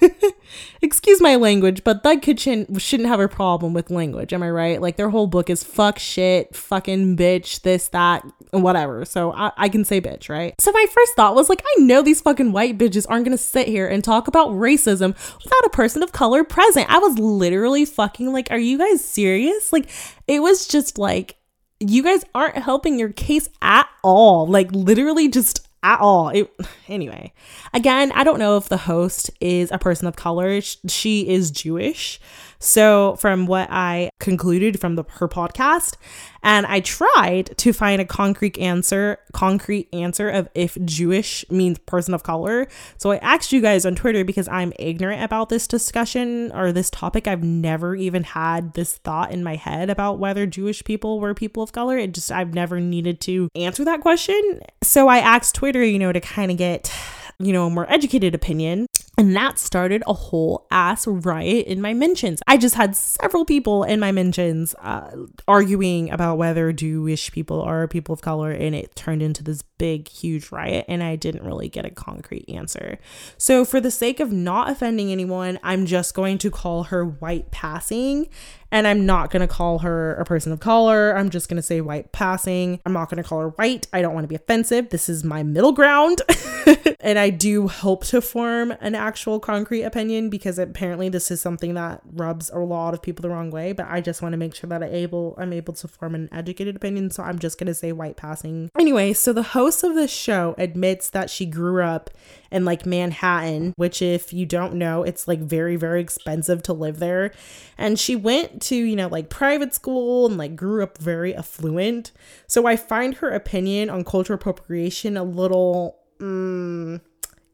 Excuse 0.82 1.20
my 1.20 1.36
language, 1.36 1.82
but 1.82 2.02
Thug 2.02 2.22
Kitchen 2.22 2.78
shouldn't 2.78 3.08
have 3.08 3.20
a 3.20 3.28
problem 3.28 3.74
with 3.74 3.90
language. 3.90 4.32
Am 4.32 4.42
I 4.42 4.50
right? 4.50 4.80
Like 4.80 4.96
their 4.96 5.10
whole 5.10 5.26
book 5.26 5.50
is 5.50 5.64
fuck 5.64 5.98
shit, 5.98 6.54
fucking 6.54 7.16
bitch, 7.16 7.62
this, 7.62 7.88
that, 7.88 8.24
whatever. 8.52 9.04
So 9.04 9.32
I, 9.32 9.50
I 9.56 9.68
can 9.68 9.84
say 9.84 10.00
bitch, 10.00 10.28
right? 10.28 10.54
So 10.60 10.70
my 10.70 10.86
first 10.90 11.14
thought 11.14 11.34
was 11.34 11.48
like, 11.48 11.62
I 11.64 11.80
know 11.80 12.02
these 12.02 12.20
fucking 12.20 12.52
white 12.52 12.78
bitches 12.78 13.06
aren't 13.08 13.24
gonna 13.24 13.38
sit 13.38 13.66
here 13.66 13.88
and 13.88 14.04
talk 14.04 14.28
about 14.28 14.50
racism 14.50 15.16
without 15.42 15.64
a 15.64 15.70
person 15.70 16.02
of 16.02 16.12
color 16.12 16.44
present. 16.44 16.88
I 16.88 16.98
was 16.98 17.18
literally 17.18 17.84
fucking 17.84 18.32
like, 18.32 18.48
are 18.50 18.58
you 18.58 18.78
guys 18.78 19.04
serious? 19.04 19.72
Like, 19.72 19.88
it 20.28 20.42
was 20.42 20.68
just 20.68 20.98
like, 20.98 21.37
you 21.80 22.02
guys 22.02 22.24
aren't 22.34 22.56
helping 22.56 22.98
your 22.98 23.12
case 23.12 23.48
at 23.62 23.88
all. 24.02 24.46
Like 24.46 24.70
literally 24.72 25.28
just 25.28 25.66
at 25.82 26.00
all. 26.00 26.28
It, 26.30 26.50
anyway, 26.88 27.32
again, 27.72 28.12
I 28.12 28.24
don't 28.24 28.38
know 28.38 28.56
if 28.56 28.68
the 28.68 28.76
host 28.76 29.30
is 29.40 29.70
a 29.70 29.78
person 29.78 30.06
of 30.06 30.16
color. 30.16 30.60
She 30.60 31.28
is 31.28 31.50
Jewish. 31.50 32.20
So, 32.58 33.16
from 33.16 33.46
what 33.46 33.68
I 33.70 34.10
concluded 34.18 34.80
from 34.80 34.96
the, 34.96 35.04
her 35.08 35.28
podcast, 35.28 35.96
and 36.42 36.66
I 36.66 36.80
tried 36.80 37.56
to 37.58 37.72
find 37.72 38.00
a 38.00 38.04
concrete 38.04 38.58
answer, 38.58 39.18
concrete 39.32 39.88
answer 39.92 40.28
of 40.28 40.48
if 40.54 40.76
Jewish 40.84 41.44
means 41.50 41.78
person 41.80 42.14
of 42.14 42.22
color. 42.22 42.68
So 42.96 43.10
I 43.10 43.16
asked 43.18 43.52
you 43.52 43.60
guys 43.60 43.84
on 43.84 43.94
Twitter 43.94 44.24
because 44.24 44.48
I'm 44.48 44.72
ignorant 44.78 45.22
about 45.22 45.48
this 45.48 45.66
discussion 45.66 46.52
or 46.52 46.72
this 46.72 46.90
topic. 46.90 47.26
I've 47.26 47.42
never 47.42 47.94
even 47.96 48.22
had 48.22 48.74
this 48.74 48.96
thought 48.96 49.32
in 49.32 49.42
my 49.42 49.56
head 49.56 49.90
about 49.90 50.18
whether 50.18 50.46
Jewish 50.46 50.84
people 50.84 51.20
were 51.20 51.34
people 51.34 51.62
of 51.62 51.72
color. 51.72 51.98
It 51.98 52.14
just 52.14 52.30
I've 52.30 52.54
never 52.54 52.80
needed 52.80 53.20
to 53.22 53.48
answer 53.54 53.84
that 53.84 54.00
question. 54.00 54.60
So 54.82 55.08
I 55.08 55.18
asked 55.18 55.54
Twitter, 55.54 55.82
you 55.82 55.98
know, 55.98 56.12
to 56.12 56.20
kind 56.20 56.50
of 56.50 56.56
get 56.56 56.92
you 57.40 57.52
know, 57.52 57.66
a 57.66 57.70
more 57.70 57.90
educated 57.90 58.34
opinion. 58.34 58.86
And 59.18 59.34
that 59.34 59.58
started 59.58 60.04
a 60.06 60.12
whole 60.12 60.68
ass 60.70 61.04
riot 61.04 61.66
in 61.66 61.80
my 61.80 61.92
mentions. 61.92 62.40
I 62.46 62.56
just 62.56 62.76
had 62.76 62.94
several 62.94 63.44
people 63.44 63.82
in 63.82 63.98
my 63.98 64.12
mentions 64.12 64.76
uh, 64.80 65.10
arguing 65.48 66.08
about 66.10 66.38
whether 66.38 66.72
Jewish 66.72 67.32
people 67.32 67.60
are 67.60 67.88
people 67.88 68.12
of 68.12 68.20
color, 68.20 68.52
and 68.52 68.76
it 68.76 68.94
turned 68.94 69.20
into 69.20 69.42
this 69.42 69.62
big, 69.62 70.06
huge 70.06 70.52
riot, 70.52 70.84
and 70.86 71.02
I 71.02 71.16
didn't 71.16 71.44
really 71.44 71.68
get 71.68 71.84
a 71.84 71.90
concrete 71.90 72.48
answer. 72.48 73.00
So, 73.36 73.64
for 73.64 73.80
the 73.80 73.90
sake 73.90 74.20
of 74.20 74.30
not 74.30 74.70
offending 74.70 75.10
anyone, 75.10 75.58
I'm 75.64 75.84
just 75.84 76.14
going 76.14 76.38
to 76.38 76.50
call 76.50 76.84
her 76.84 77.04
white 77.04 77.50
passing 77.50 78.28
and 78.70 78.86
I'm 78.86 79.06
not 79.06 79.30
going 79.30 79.40
to 79.40 79.48
call 79.48 79.78
her 79.78 80.14
a 80.16 80.24
person 80.24 80.52
of 80.52 80.60
color. 80.60 81.16
I'm 81.16 81.30
just 81.30 81.48
going 81.48 81.56
to 81.56 81.62
say 81.62 81.80
white 81.80 82.12
passing. 82.12 82.80
I'm 82.84 82.92
not 82.92 83.08
going 83.08 83.22
to 83.22 83.26
call 83.28 83.40
her 83.40 83.48
white. 83.50 83.86
I 83.92 84.02
don't 84.02 84.12
want 84.12 84.24
to 84.24 84.28
be 84.28 84.34
offensive. 84.34 84.90
This 84.90 85.08
is 85.08 85.24
my 85.24 85.42
middle 85.42 85.72
ground. 85.72 86.20
and 87.00 87.18
I 87.18 87.30
do 87.30 87.68
hope 87.68 88.04
to 88.06 88.20
form 88.20 88.74
an 88.80 88.94
actual 89.08 89.40
concrete 89.40 89.84
opinion 89.84 90.28
because 90.28 90.58
apparently 90.58 91.08
this 91.08 91.30
is 91.30 91.40
something 91.40 91.72
that 91.72 92.02
rubs 92.12 92.50
a 92.50 92.58
lot 92.58 92.92
of 92.92 93.00
people 93.00 93.22
the 93.22 93.30
wrong 93.30 93.50
way, 93.50 93.72
but 93.72 93.86
I 93.88 94.02
just 94.02 94.20
want 94.20 94.34
to 94.34 94.36
make 94.36 94.54
sure 94.54 94.68
that 94.68 94.82
I 94.82 94.86
able 94.86 95.34
I'm 95.38 95.54
able 95.54 95.72
to 95.74 95.88
form 95.88 96.14
an 96.14 96.28
educated 96.30 96.76
opinion, 96.76 97.10
so 97.10 97.22
I'm 97.22 97.38
just 97.38 97.58
going 97.58 97.68
to 97.68 97.74
say 97.74 97.90
white 97.92 98.16
passing. 98.16 98.70
Anyway, 98.78 99.14
so 99.14 99.32
the 99.32 99.42
host 99.42 99.82
of 99.82 99.94
this 99.94 100.10
show 100.10 100.54
admits 100.58 101.08
that 101.10 101.30
she 101.30 101.46
grew 101.46 101.82
up 101.82 102.10
in 102.50 102.66
like 102.66 102.84
Manhattan, 102.84 103.72
which 103.76 104.02
if 104.02 104.32
you 104.32 104.44
don't 104.44 104.74
know, 104.74 105.02
it's 105.04 105.26
like 105.26 105.40
very 105.40 105.76
very 105.76 106.02
expensive 106.02 106.62
to 106.64 106.74
live 106.74 106.98
there. 106.98 107.32
And 107.78 107.98
she 107.98 108.14
went 108.14 108.60
to, 108.62 108.76
you 108.76 108.96
know, 108.96 109.08
like 109.08 109.30
private 109.30 109.72
school 109.72 110.26
and 110.26 110.36
like 110.36 110.54
grew 110.54 110.82
up 110.82 110.98
very 110.98 111.34
affluent. 111.34 112.12
So 112.46 112.66
I 112.66 112.76
find 112.76 113.14
her 113.16 113.30
opinion 113.30 113.88
on 113.88 114.04
cultural 114.04 114.36
appropriation 114.36 115.16
a 115.16 115.24
little 115.24 115.98
mm, 116.18 117.00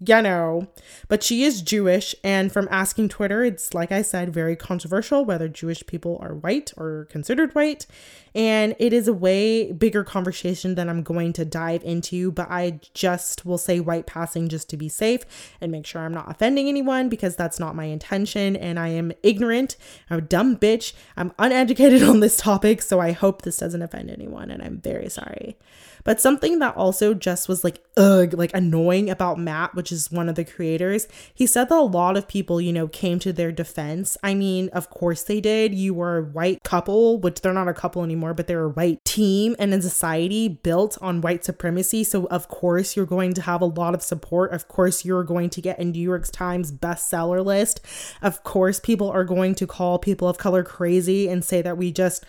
you 0.00 0.22
know, 0.22 0.68
but 1.08 1.22
she 1.22 1.44
is 1.44 1.62
Jewish, 1.62 2.14
and 2.24 2.52
from 2.52 2.68
asking 2.70 3.08
Twitter, 3.08 3.44
it's 3.44 3.74
like 3.74 3.92
I 3.92 4.02
said, 4.02 4.34
very 4.34 4.56
controversial 4.56 5.24
whether 5.24 5.48
Jewish 5.48 5.86
people 5.86 6.18
are 6.20 6.34
white 6.34 6.72
or 6.76 7.06
considered 7.10 7.54
white. 7.54 7.86
And 8.34 8.74
it 8.80 8.92
is 8.92 9.06
a 9.06 9.12
way 9.12 9.70
bigger 9.70 10.02
conversation 10.02 10.74
than 10.74 10.88
I'm 10.88 11.04
going 11.04 11.32
to 11.34 11.44
dive 11.44 11.84
into, 11.84 12.32
but 12.32 12.50
I 12.50 12.80
just 12.92 13.46
will 13.46 13.58
say 13.58 13.78
white 13.78 14.06
passing 14.06 14.48
just 14.48 14.68
to 14.70 14.76
be 14.76 14.88
safe 14.88 15.24
and 15.60 15.70
make 15.70 15.86
sure 15.86 16.02
I'm 16.02 16.12
not 16.12 16.28
offending 16.28 16.68
anyone 16.68 17.08
because 17.08 17.36
that's 17.36 17.60
not 17.60 17.76
my 17.76 17.84
intention. 17.84 18.56
And 18.56 18.78
I 18.78 18.88
am 18.88 19.12
ignorant, 19.22 19.76
I'm 20.10 20.18
a 20.18 20.22
dumb 20.22 20.56
bitch, 20.56 20.94
I'm 21.16 21.32
uneducated 21.38 22.02
on 22.08 22.20
this 22.20 22.36
topic, 22.36 22.82
so 22.82 23.00
I 23.00 23.12
hope 23.12 23.42
this 23.42 23.58
doesn't 23.58 23.82
offend 23.82 24.10
anyone, 24.10 24.50
and 24.50 24.62
I'm 24.62 24.78
very 24.80 25.08
sorry. 25.08 25.56
But 26.04 26.20
something 26.20 26.58
that 26.58 26.76
also 26.76 27.14
just 27.14 27.48
was 27.48 27.64
like, 27.64 27.82
ugh, 27.96 28.34
like 28.34 28.50
annoying 28.54 29.08
about 29.08 29.38
Matt, 29.38 29.74
which 29.74 29.90
is 29.90 30.12
one 30.12 30.28
of 30.28 30.34
the 30.34 30.44
creators, 30.44 31.08
he 31.34 31.46
said 31.46 31.70
that 31.70 31.78
a 31.78 31.80
lot 31.80 32.16
of 32.16 32.28
people, 32.28 32.60
you 32.60 32.72
know, 32.72 32.86
came 32.86 33.18
to 33.20 33.32
their 33.32 33.50
defense. 33.50 34.16
I 34.22 34.34
mean, 34.34 34.68
of 34.68 34.90
course 34.90 35.22
they 35.22 35.40
did. 35.40 35.74
You 35.74 35.94
were 35.94 36.18
a 36.18 36.22
white 36.22 36.62
couple, 36.62 37.18
which 37.18 37.40
they're 37.40 37.54
not 37.54 37.68
a 37.68 37.74
couple 37.74 38.04
anymore, 38.04 38.34
but 38.34 38.46
they're 38.46 38.64
a 38.64 38.68
white 38.68 39.04
team 39.04 39.56
and 39.58 39.72
a 39.72 39.80
society 39.80 40.48
built 40.48 40.98
on 41.00 41.22
white 41.22 41.44
supremacy. 41.44 42.04
So, 42.04 42.26
of 42.26 42.48
course, 42.48 42.96
you're 42.96 43.06
going 43.06 43.32
to 43.34 43.42
have 43.42 43.62
a 43.62 43.66
lot 43.66 43.94
of 43.94 44.02
support. 44.02 44.52
Of 44.52 44.68
course, 44.68 45.04
you're 45.04 45.24
going 45.24 45.48
to 45.50 45.62
get 45.62 45.78
a 45.78 45.84
New 45.84 46.02
York 46.02 46.30
Times 46.30 46.70
bestseller 46.70 47.44
list. 47.44 47.80
Of 48.20 48.44
course, 48.44 48.78
people 48.78 49.10
are 49.10 49.24
going 49.24 49.54
to 49.56 49.66
call 49.66 49.98
people 49.98 50.28
of 50.28 50.38
color 50.38 50.62
crazy 50.62 51.28
and 51.28 51.44
say 51.44 51.62
that 51.62 51.78
we 51.78 51.92
just 51.92 52.24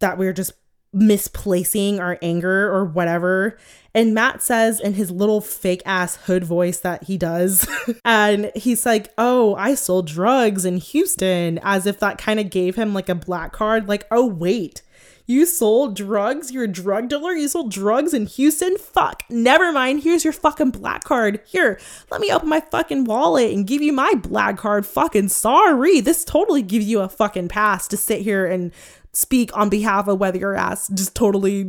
that 0.00 0.16
we're 0.18 0.32
just 0.32 0.52
misplacing 0.92 2.00
our 2.00 2.18
anger 2.22 2.72
or 2.72 2.84
whatever. 2.84 3.56
And 3.94 4.14
Matt 4.14 4.42
says 4.42 4.80
in 4.80 4.94
his 4.94 5.10
little 5.10 5.40
fake 5.40 5.82
ass 5.84 6.16
hood 6.16 6.44
voice 6.44 6.78
that 6.80 7.04
he 7.04 7.16
does, 7.16 7.68
and 8.04 8.52
he's 8.54 8.86
like, 8.86 9.12
Oh, 9.18 9.54
I 9.56 9.74
sold 9.74 10.06
drugs 10.06 10.64
in 10.64 10.76
Houston, 10.76 11.58
as 11.62 11.86
if 11.86 11.98
that 12.00 12.18
kind 12.18 12.38
of 12.38 12.50
gave 12.50 12.76
him 12.76 12.94
like 12.94 13.08
a 13.08 13.14
black 13.14 13.52
card. 13.52 13.88
Like, 13.88 14.06
oh, 14.10 14.26
wait. 14.26 14.82
You 15.30 15.46
sold 15.46 15.94
drugs? 15.94 16.50
You're 16.50 16.64
a 16.64 16.68
drug 16.68 17.08
dealer? 17.08 17.30
You 17.30 17.46
sold 17.46 17.70
drugs 17.70 18.12
in 18.12 18.26
Houston? 18.26 18.76
Fuck. 18.76 19.22
Never 19.30 19.70
mind. 19.70 20.02
Here's 20.02 20.24
your 20.24 20.32
fucking 20.32 20.72
black 20.72 21.04
card. 21.04 21.38
Here, 21.46 21.78
let 22.10 22.20
me 22.20 22.32
open 22.32 22.48
my 22.48 22.58
fucking 22.58 23.04
wallet 23.04 23.52
and 23.52 23.64
give 23.64 23.80
you 23.80 23.92
my 23.92 24.12
black 24.14 24.56
card. 24.56 24.86
Fucking 24.86 25.28
sorry. 25.28 26.00
This 26.00 26.24
totally 26.24 26.62
gives 26.62 26.86
you 26.86 26.98
a 26.98 27.08
fucking 27.08 27.46
pass 27.46 27.86
to 27.88 27.96
sit 27.96 28.22
here 28.22 28.44
and 28.44 28.72
speak 29.12 29.56
on 29.56 29.68
behalf 29.68 30.06
of 30.08 30.18
whether 30.18 30.38
your 30.38 30.54
ass 30.54 30.88
just 30.88 31.14
totally 31.14 31.66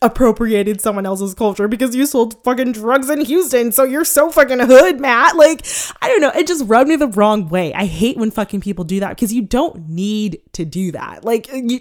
appropriated 0.00 0.80
someone 0.80 1.06
else's 1.06 1.34
culture 1.34 1.68
because 1.68 1.94
you 1.94 2.06
sold 2.06 2.42
fucking 2.44 2.72
drugs 2.72 3.10
in 3.10 3.20
Houston. 3.20 3.72
So 3.72 3.84
you're 3.84 4.04
so 4.04 4.30
fucking 4.30 4.58
hood, 4.58 5.00
Matt. 5.00 5.36
Like, 5.36 5.64
I 6.00 6.08
don't 6.08 6.20
know. 6.20 6.32
It 6.34 6.46
just 6.46 6.64
rubbed 6.66 6.88
me 6.88 6.96
the 6.96 7.08
wrong 7.08 7.48
way. 7.48 7.72
I 7.74 7.84
hate 7.84 8.16
when 8.16 8.30
fucking 8.30 8.62
people 8.62 8.84
do 8.84 9.00
that 9.00 9.10
because 9.10 9.32
you 9.32 9.42
don't 9.42 9.88
need 9.88 10.40
to 10.54 10.64
do 10.64 10.92
that. 10.92 11.24
Like, 11.24 11.48
you, 11.52 11.80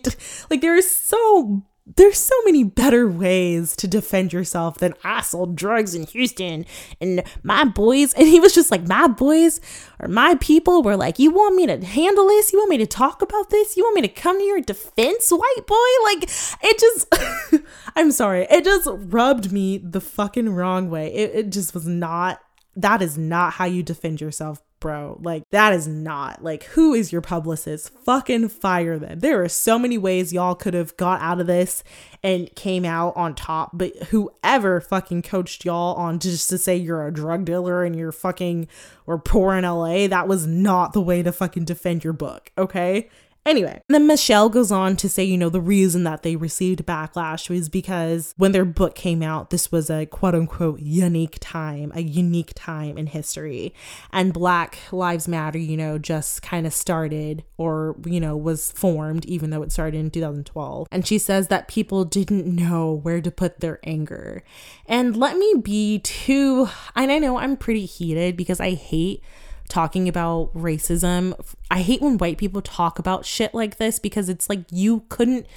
like 0.50 0.62
there 0.62 0.76
is 0.76 0.90
so 0.90 1.64
there's 1.86 2.18
so 2.18 2.36
many 2.46 2.64
better 2.64 3.08
ways 3.08 3.76
to 3.76 3.88
defend 3.88 4.32
yourself 4.32 4.78
than 4.78 4.94
I 5.04 5.22
sold 5.22 5.56
drugs 5.56 5.96
in 5.96 6.06
Houston 6.08 6.66
and 7.00 7.24
my 7.44 7.66
boys. 7.66 8.14
And 8.14 8.28
he 8.28 8.40
was 8.40 8.54
just 8.54 8.72
like, 8.72 8.88
my 8.88 9.08
boys 9.08 9.60
or 10.00 10.08
my 10.08 10.36
people 10.36 10.84
were 10.84 10.96
like, 10.96 11.18
you 11.18 11.32
want 11.32 11.56
me 11.56 11.66
to 11.68 11.84
handle 11.84 12.28
this? 12.28 12.54
You 12.54 12.60
want 12.60 12.70
me 12.70 12.78
to 12.78 12.86
talk 12.86 13.22
about 13.22 13.50
this? 13.50 13.76
You 13.76 13.84
want 13.84 13.96
me 13.96 14.02
to 14.04 14.08
come 14.08 14.38
to 14.38 14.44
your 14.44 14.62
defense, 14.62 15.32
white 15.32 15.68
boy? 15.68 15.76
Like, 16.04 16.24
it 16.64 16.80
just, 16.80 17.64
I'm 17.96 18.12
sorry, 18.12 18.48
it 18.50 18.64
just 18.64 18.88
rubbed 18.92 19.52
me 19.52 19.80
the 19.80 20.02
fucking 20.02 20.50
wrong 20.50 20.90
way. 20.90 21.12
It, 21.14 21.32
it 21.36 21.50
just 21.52 21.74
was 21.74 21.88
not, 21.88 22.42
that 22.76 23.02
is 23.02 23.18
not 23.18 23.54
how 23.54 23.66
you 23.66 23.82
defend 23.82 24.22
yourself 24.22 24.62
bro. 24.82 25.18
Like, 25.22 25.44
that 25.52 25.72
is 25.72 25.88
not 25.88 26.44
like 26.44 26.64
who 26.64 26.94
is 26.94 27.14
your 27.14 27.22
publicist? 27.22 27.90
Fucking 28.04 28.50
fire 28.50 29.00
them. 29.00 29.20
There 29.20 29.42
are 29.42 29.48
so 29.48 29.80
many 29.80 29.98
ways 29.98 30.34
y'all 30.34 30.56
could 30.56 30.74
have 30.74 30.98
got 30.98 31.22
out 31.22 31.40
of 31.40 31.48
this 31.48 31.86
and 32.22 32.54
came 32.56 32.84
out 32.84 33.16
on 33.16 33.34
top, 33.34 33.70
but 33.74 33.96
whoever 34.10 34.82
fucking 34.82 35.22
coached 35.22 35.64
y'all 35.64 35.96
on 35.96 36.20
just 36.20 36.50
to 36.50 36.58
say 36.58 36.76
you're 36.76 37.08
a 37.08 37.14
drug 37.14 37.46
dealer 37.46 37.86
and 37.86 37.96
you're 37.96 38.12
fucking 38.12 38.68
or 39.08 39.18
poor 39.18 39.56
in 39.56 39.64
LA, 39.64 40.08
that 40.08 40.28
was 40.28 40.46
not 40.46 40.92
the 40.92 41.02
way 41.02 41.24
to 41.24 41.32
fucking 41.32 41.64
defend 41.64 42.04
your 42.04 42.14
book, 42.14 42.52
okay? 42.58 43.10
Anyway, 43.44 43.82
then 43.88 44.06
Michelle 44.06 44.50
goes 44.50 44.72
on 44.72 44.96
to 44.98 45.10
say, 45.10 45.24
you 45.24 45.36
know, 45.36 45.50
the 45.50 45.60
reason 45.60 46.04
that 46.04 46.22
they 46.22 46.36
received 46.36 46.86
backlash 46.86 47.50
was 47.50 47.70
because 47.70 48.36
when 48.38 48.52
their 48.52 48.66
book 48.66 48.94
came 48.94 49.24
out, 49.24 49.50
this 49.50 49.72
was 49.72 49.90
a 49.90 50.06
quote 50.06 50.36
unquote 50.36 50.80
unique 50.80 51.38
time, 51.40 51.92
a 51.96 52.04
unique 52.04 52.52
time 52.54 53.00
in 53.00 53.08
history. 53.08 53.74
And 54.12 54.32
Black 54.32 54.78
Lives 54.92 55.28
Matter, 55.28 55.58
you 55.58 55.76
know, 55.76 55.98
just 55.98 56.44
kind 56.44 56.68
of 56.68 56.74
started 56.74 57.44
or, 57.58 57.96
you 58.06 58.20
know, 58.20 58.38
was 58.38 58.72
formed, 58.74 59.26
even 59.26 59.50
though 59.50 59.64
it 59.64 59.72
started 59.72 59.98
in 59.98 60.12
2012. 60.12 60.88
And 60.92 61.08
she 61.08 61.18
says 61.18 61.48
that 61.48 61.68
people 61.68 62.06
didn't 62.06 62.46
know 62.46 62.94
where 62.94 63.22
to 63.22 63.32
put 63.32 63.60
their 63.60 63.80
anger. 63.84 64.44
And 64.86 65.18
let 65.18 65.36
me 65.36 65.56
be 65.64 65.98
too, 65.98 66.70
and 66.96 67.12
I 67.12 67.18
know 67.18 67.40
I'm 67.40 67.58
pretty 67.58 67.86
heated 67.86 68.38
because 68.38 68.60
I 68.60 68.76
hate 68.76 69.24
talking 69.72 70.10
about 70.10 70.54
racism. 70.54 71.34
I 71.72 71.82
hate 71.82 72.02
when 72.02 72.18
white 72.18 72.38
people 72.38 72.62
talk 72.62 73.00
about 73.00 73.26
shit 73.26 73.54
like 73.54 73.78
this 73.78 74.00
because 74.00 74.30
it's 74.30 74.50
like 74.50 74.66
you 74.70 75.06
couldn't 75.10 75.48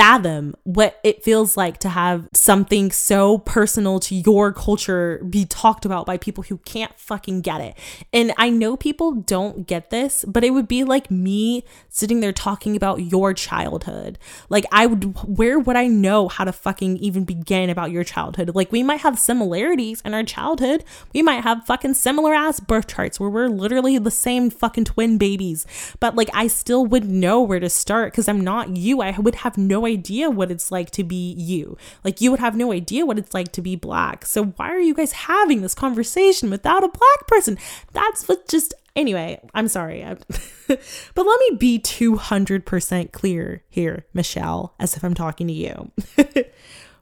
fathom 0.00 0.54
what 0.62 0.98
it 1.04 1.22
feels 1.22 1.58
like 1.58 1.76
to 1.76 1.90
have 1.90 2.26
something 2.32 2.90
so 2.90 3.36
personal 3.36 4.00
to 4.00 4.14
your 4.14 4.50
culture 4.50 5.22
be 5.28 5.44
talked 5.44 5.84
about 5.84 6.06
by 6.06 6.16
people 6.16 6.42
who 6.44 6.56
can't 6.56 6.98
fucking 6.98 7.42
get 7.42 7.60
it. 7.60 7.76
And 8.10 8.32
I 8.38 8.48
know 8.48 8.78
people 8.78 9.12
don't 9.12 9.66
get 9.66 9.90
this, 9.90 10.24
but 10.26 10.42
it 10.42 10.52
would 10.52 10.66
be 10.66 10.84
like 10.84 11.10
me 11.10 11.64
sitting 11.90 12.20
there 12.20 12.32
talking 12.32 12.76
about 12.76 13.12
your 13.12 13.34
childhood. 13.34 14.18
Like, 14.48 14.64
I 14.72 14.86
would, 14.86 15.36
where 15.36 15.58
would 15.58 15.76
I 15.76 15.86
know 15.86 16.28
how 16.28 16.44
to 16.44 16.52
fucking 16.52 16.96
even 16.96 17.26
begin 17.26 17.68
about 17.68 17.90
your 17.90 18.02
childhood? 18.02 18.54
Like, 18.54 18.72
we 18.72 18.82
might 18.82 19.00
have 19.00 19.18
similarities 19.18 20.00
in 20.00 20.14
our 20.14 20.24
childhood. 20.24 20.82
We 21.12 21.20
might 21.20 21.44
have 21.44 21.66
fucking 21.66 21.92
similar 21.92 22.32
ass 22.32 22.58
birth 22.58 22.86
charts 22.86 23.20
where 23.20 23.28
we're 23.28 23.48
literally 23.48 23.98
the 23.98 24.10
same 24.10 24.48
fucking 24.48 24.86
twin 24.86 25.18
babies. 25.18 25.66
But 26.00 26.16
like, 26.16 26.30
I 26.32 26.46
still 26.46 26.86
would 26.86 27.04
know 27.04 27.42
where 27.42 27.60
to 27.60 27.68
start 27.68 28.12
because 28.12 28.28
I'm 28.28 28.40
not 28.40 28.78
you. 28.78 29.02
I 29.02 29.10
would 29.18 29.34
have 29.34 29.58
no 29.58 29.84
idea 29.84 29.89
what 29.96 30.50
it's 30.50 30.70
like 30.70 30.90
to 30.92 31.04
be 31.04 31.32
you. 31.32 31.76
Like, 32.04 32.20
you 32.20 32.30
would 32.30 32.40
have 32.40 32.56
no 32.56 32.72
idea 32.72 33.06
what 33.06 33.18
it's 33.18 33.34
like 33.34 33.52
to 33.52 33.62
be 33.62 33.76
black. 33.76 34.24
So, 34.24 34.44
why 34.44 34.70
are 34.70 34.80
you 34.80 34.94
guys 34.94 35.12
having 35.12 35.62
this 35.62 35.74
conversation 35.74 36.50
without 36.50 36.84
a 36.84 36.88
black 36.88 37.26
person? 37.26 37.58
That's 37.92 38.28
what 38.28 38.48
just, 38.48 38.74
anyway, 38.96 39.40
I'm 39.54 39.68
sorry. 39.68 40.02
but 40.68 40.78
let 41.16 41.40
me 41.40 41.56
be 41.58 41.78
200% 41.78 43.12
clear 43.12 43.62
here, 43.68 44.06
Michelle, 44.12 44.74
as 44.78 44.96
if 44.96 45.04
I'm 45.04 45.14
talking 45.14 45.46
to 45.46 45.52
you. 45.52 45.90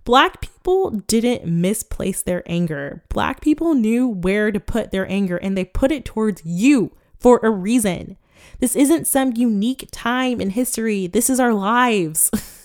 Black 0.09 0.41
people 0.41 0.89
didn't 1.07 1.45
misplace 1.45 2.23
their 2.23 2.43
anger. 2.47 3.05
Black 3.11 3.43
people 3.43 3.75
knew 3.75 4.09
where 4.09 4.51
to 4.51 4.59
put 4.59 4.91
their 4.91 5.07
anger 5.07 5.37
and 5.37 5.55
they 5.55 5.67
put 5.67 5.93
it 5.93 6.07
towards 6.07 6.41
you 6.47 6.97
for 7.19 7.41
a 7.43 7.51
reason. 7.51 8.17
This 8.59 8.75
isn't 8.75 9.07
some 9.07 9.35
unique 9.37 9.87
time 9.93 10.41
in 10.41 10.49
history. 10.49 11.09
This 11.09 11.29
is 11.29 11.39
our 11.39 11.53
lives. 11.53 12.31